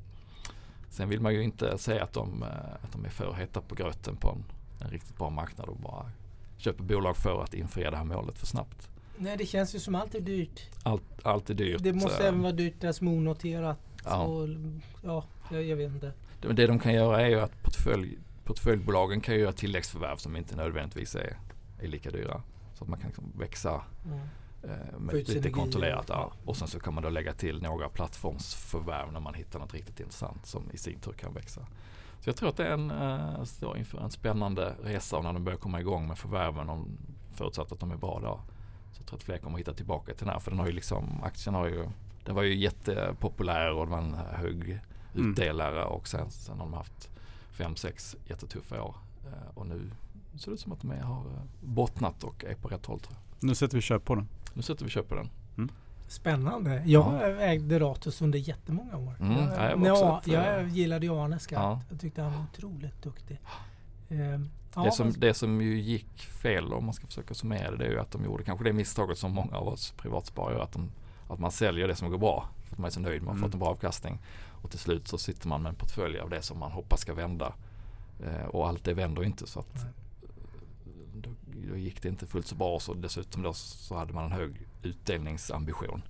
Sen 0.89 1.09
vill 1.09 1.21
man 1.21 1.35
ju 1.35 1.43
inte 1.43 1.79
säga 1.79 2.05
att 2.05 2.13
de, 2.13 2.43
eh, 2.43 2.75
att 2.85 2.93
de 2.93 3.05
är 3.05 3.09
för 3.09 3.33
heta 3.33 3.61
på 3.61 3.75
gröten 3.75 4.17
på 4.17 4.29
en, 4.29 4.45
en 4.81 4.91
riktigt 4.91 5.19
bra 5.19 5.31
marknad 5.31 5.69
och 5.69 5.77
bara 5.77 6.11
köper 6.57 6.85
bolag 6.85 7.17
för 7.17 7.43
att 7.43 7.55
infria 7.55 7.91
det 7.91 7.97
här 7.97 8.05
målet 8.05 8.39
för 8.39 8.47
snabbt. 8.47 8.91
Nej, 9.19 9.37
det 9.37 9.47
känns 9.47 9.75
ju 9.75 9.79
som 9.79 9.95
allt 9.95 10.15
är 10.15 10.21
dyrt. 10.21 10.61
Allt, 10.83 11.03
allt 11.23 11.51
är 11.51 11.55
dyrt. 11.55 11.83
Det 11.83 11.93
måste 11.93 12.29
även 12.29 12.43
vara 12.43 12.53
dyrt 12.53 12.81
där 12.81 12.93
som 12.93 13.09
onoterat. 13.09 13.79
Ja. 14.05 14.23
Och, 14.23 14.49
ja, 15.03 15.25
jag, 15.51 15.65
jag 15.65 15.77
vet 15.77 15.93
inte. 15.93 16.13
Det, 16.41 16.53
det 16.53 16.67
de 16.67 16.79
kan 16.79 16.95
göra 16.95 17.21
är 17.21 17.29
ju 17.29 17.41
att 17.41 17.63
portfölj, 17.63 18.19
portföljbolagen 18.45 19.21
kan 19.21 19.35
göra 19.39 19.53
tilläggsförvärv 19.53 20.17
som 20.17 20.37
inte 20.37 20.57
nödvändigtvis 20.57 21.15
är, 21.15 21.37
är 21.81 21.89
lika 21.89 22.11
dyra. 22.11 22.43
Så 22.75 22.85
att 22.85 22.91
man 22.91 22.99
kan 22.99 23.09
liksom 23.09 23.33
växa 23.39 23.83
Mm. 24.07 24.19
eh, 24.63 24.99
med 24.99 25.15
lite 25.29 25.51
kontrollerat. 25.51 26.07
Ja. 26.09 26.33
Och 26.45 26.57
sen 26.57 26.69
så 26.69 26.81
kan 26.81 26.95
man 26.95 27.03
då 27.03 27.09
lägga 27.09 27.33
till 27.33 27.63
några 27.63 27.89
plattformsförvärv 27.89 29.13
när 29.13 29.21
man 29.21 29.35
hittar 29.35 29.59
något 29.59 29.75
riktigt 29.75 30.01
intressant 30.01 30.47
som 30.47 30.71
i 30.73 30.79
sin 30.79 30.99
tur 31.01 31.13
kan 31.13 31.35
växa. 31.35 31.61
Så 32.21 32.29
jag 32.29 32.37
tror 32.37 32.49
att 32.49 32.57
det 32.57 32.67
är 32.67 32.73
en, 32.73 32.91
eh, 32.91 33.45
står 33.45 33.79
inför 33.79 33.99
en 33.99 34.11
spännande 34.11 34.75
resa 34.83 35.21
när 35.21 35.33
de 35.33 35.45
börjar 35.45 35.59
komma 35.59 35.81
igång 35.81 36.09
med 36.09 36.19
förvärven, 36.19 36.69
om, 36.69 36.99
förutsatt 37.35 37.73
att 37.73 37.81
de 37.81 37.91
är 37.91 37.97
bra 37.97 38.21
då, 38.23 38.41
så 38.99 39.05
tror 39.05 39.11
jag 39.11 39.17
att 39.19 39.23
fler 39.25 39.39
kommer 39.39 39.59
hitta 39.59 39.73
tillbaka 39.73 40.15
till 40.15 40.25
den 40.27 40.33
här. 40.35 40.41
För 40.41 40.51
den 40.51 40.61
har 40.61 40.67
ju 40.67 40.73
liksom, 40.73 41.23
aktien 41.25 41.55
har 41.55 41.67
ju, 41.67 41.89
den 42.25 42.35
var 42.35 42.43
ju 42.43 42.55
jättepopulär 42.57 43.73
och 43.73 43.87
det 43.87 43.91
var 43.93 43.99
en 43.99 44.15
hög 44.15 44.81
Mm. 45.15 45.31
utdelare 45.31 45.85
och 45.85 46.09
sen, 46.09 46.31
sen 46.31 46.59
har 46.59 46.65
de 46.67 46.73
haft 46.75 47.11
fem, 47.51 47.77
sex 47.77 48.17
jättetuffa 48.27 48.83
år. 48.83 48.95
Eh, 49.27 49.59
och 49.59 49.67
nu 49.67 49.91
ser 50.39 50.51
det 50.51 50.55
ut 50.55 50.61
som 50.61 50.73
att 50.73 50.81
de 50.81 50.91
har 50.91 51.21
eh, 51.21 51.43
bottnat 51.61 52.25
och 52.25 52.45
är 52.45 52.55
på 52.55 52.69
rätt 52.69 52.87
håll 52.87 53.01
tror 53.01 53.17
jag. 53.41 53.49
Nu 53.49 53.55
sätter 53.55 53.77
vi 53.77 53.81
köp 53.83 54.05
på 54.05 54.15
den. 54.15 54.29
Nu 54.55 54.63
sätter 54.63 54.85
vi 54.85 54.91
köp 54.91 55.09
på 55.09 55.15
den. 55.15 55.31
Spännande. 56.09 56.83
Jag 56.87 57.15
Ja. 57.15 57.27
ägde 57.41 57.79
Ratus 57.81 58.23
under 58.23 58.39
jättemånga 58.39 58.97
år. 58.97 59.15
Mm, 59.21 59.33
jag, 59.37 59.49
ja, 59.57 59.71
jag 59.71 59.87
jag, 59.87 60.19
ett, 60.19 60.27
jag 60.27 60.69
gillade 60.69 61.07
ju 61.07 61.13
Arne 61.13 61.39
Skatt. 61.39 61.59
ja. 61.63 61.81
Jag 61.91 62.01
tyckte 62.01 62.23
han 62.23 62.33
var 62.33 62.43
otroligt 62.53 63.03
duktig. 63.03 63.41
Ehm, 64.09 64.49
ja, 64.75 64.83
det, 64.85 64.93
som, 64.93 65.13
det 65.13 65.35
som 65.35 65.61
ju 65.61 65.79
gick 65.81 66.21
fel 66.23 66.73
om 66.73 66.85
man 66.85 66.95
ska 66.95 67.07
försöka 67.07 67.35
summera 67.35 67.71
det, 67.71 67.77
det 67.77 67.85
är 67.87 67.91
ju 67.91 68.01
att 68.01 68.11
de 68.11 68.25
gjorde 68.25 68.45
kanske 68.45 68.65
det 68.65 68.73
misstaget 68.73 69.19
som 69.19 69.33
många 69.33 69.57
av 69.57 69.69
oss 69.69 69.91
privatsparare 69.97 70.55
gör. 70.55 70.63
Att, 70.63 70.73
de, 70.73 70.91
att 71.29 71.39
man 71.39 71.51
säljer 71.53 71.89
det 71.89 71.97
som 71.97 72.11
går 72.11 72.19
bra. 72.19 72.49
För 72.65 72.73
att 72.73 72.79
man 72.79 72.87
är 72.87 72.91
så 72.93 73.01
nöjd, 73.01 73.23
man 73.23 73.29
har 73.29 73.35
Mm. 73.35 73.43
fått 73.49 73.55
en 73.55 73.61
bra 73.61 73.69
avkastning. 73.69 74.19
Och 74.63 74.71
till 74.71 74.79
slut 74.79 75.09
så 75.09 75.19
sitter 75.19 75.49
man 75.49 75.63
med 75.63 75.71
en 75.71 75.77
portfölj 75.77 76.19
av 76.19 76.31
det 76.31 76.43
som 76.43 76.59
man 76.59 76.73
hoppas 76.73 77.01
ska 77.01 77.15
vända. 77.15 77.53
Eh, 78.25 78.45
och 78.47 78.69
allt 78.69 78.85
det 78.85 78.95
vänder 78.95 79.25
inte. 79.25 79.47
Så 79.47 79.61
att, 79.61 79.87
då, 81.15 81.31
då 81.71 81.77
gick 81.77 82.03
det 82.03 82.09
inte 82.09 82.27
fullt 82.27 82.47
så 82.47 82.55
bra. 82.55 82.81
Så 82.81 82.95
dessutom 82.95 83.43
då 83.43 83.53
så 83.53 83.97
hade 83.97 84.13
man 84.13 84.25
en 84.25 84.33
hög 84.33 84.67
utdelningsambition. 84.83 86.03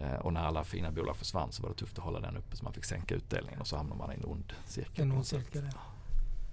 Eh, 0.00 0.14
och 0.14 0.32
när 0.32 0.40
alla 0.44 0.64
fina 0.64 0.90
bolag 0.92 1.16
försvann 1.16 1.52
så 1.52 1.62
var 1.62 1.70
det 1.70 1.76
tufft 1.76 1.98
att 1.98 2.04
hålla 2.04 2.20
den 2.20 2.36
uppe 2.36 2.56
så 2.56 2.64
man 2.64 2.72
fick 2.72 2.84
sänka 2.84 3.14
utdelningen 3.14 3.60
och 3.60 3.66
så 3.66 3.76
hamnade 3.76 3.98
man 3.98 4.12
i 4.12 4.14
en 4.14 4.24
ond 4.24 4.52
cirkel. 4.66 5.04
En 5.04 5.12
ond 5.12 5.26
cirkel, 5.26 5.68
ja. 5.72 5.78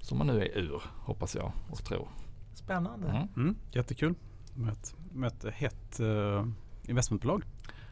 Som 0.04 0.18
man 0.18 0.28
nu 0.28 0.42
är 0.42 0.58
ur, 0.58 0.82
hoppas 1.00 1.36
jag 1.36 1.52
och 1.70 1.84
tror. 1.84 2.08
Spännande. 2.54 3.08
Mm. 3.08 3.28
Mm, 3.36 3.56
jättekul. 3.72 4.16
Med 4.54 4.72
ett, 4.74 4.96
med 5.14 5.28
ett 5.28 5.54
hett 5.54 6.00
uh, 6.00 6.48
investmentbolag 6.84 7.44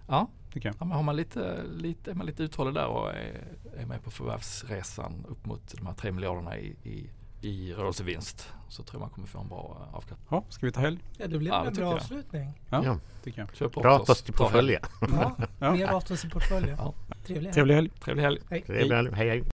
Ja, 0.08 0.28
ja 0.54 0.72
men 0.80 0.92
har 0.92 1.04
man 1.04 1.16
lite, 1.16 1.64
lite, 1.64 2.12
är 2.12 2.16
man 2.16 2.26
lite 2.26 2.44
uthållig 2.44 2.74
där 2.74 2.88
och 2.88 3.10
är, 3.10 3.48
är 3.78 3.86
med 3.86 4.04
på 4.04 4.12
förvärvsresan 4.12 5.26
upp 5.30 5.46
mot 5.46 5.74
de 5.78 5.86
här 5.88 5.94
3 5.94 6.12
miljarderna 6.12 6.58
i, 6.58 6.76
i, 6.84 7.10
i 7.48 7.74
rörelsevinst 7.74 8.54
så 8.70 8.84
tror 8.84 8.96
jag 9.02 9.06
man 9.08 9.10
kommer 9.10 9.28
få 9.28 9.40
en 9.40 9.48
bra 9.48 9.88
eh, 9.90 9.96
avkastning. 9.96 10.28
Ja, 10.30 10.44
ska 10.50 10.66
vi 10.66 10.72
ta 10.72 10.80
helg? 10.82 11.00
Ja, 11.18 11.28
det 11.28 11.38
blev 11.38 11.54
Ja, 11.54 11.66
en 11.66 11.74
bra 11.74 11.84
jag. 11.84 11.94
avslutning. 11.94 12.52
Ja, 12.70 12.86
Ja. 12.86 12.98
tycker 13.24 13.42
jag. 13.42 13.56
Köp 13.56 13.78
Ratas 13.78 14.22
till 14.22 14.34
portföljen. 14.34 14.82
Ja, 15.02 15.36
Ja. 15.60 15.72
mer 15.72 15.88
Ratus 15.88 16.26
i 16.26 16.30
portföljen. 16.30 16.78
Ja. 16.78 16.94
Trevlig 17.26 17.44
helg. 17.44 17.54
Trevlig 17.54 17.74
helg. 17.76 17.90
Trevlig 17.90 18.24
helg. 18.24 18.40
Hej. 18.50 18.62
Trevlig 18.62 18.96
helg. 18.96 19.12
Hej 19.14 19.30
hej. 19.30 19.44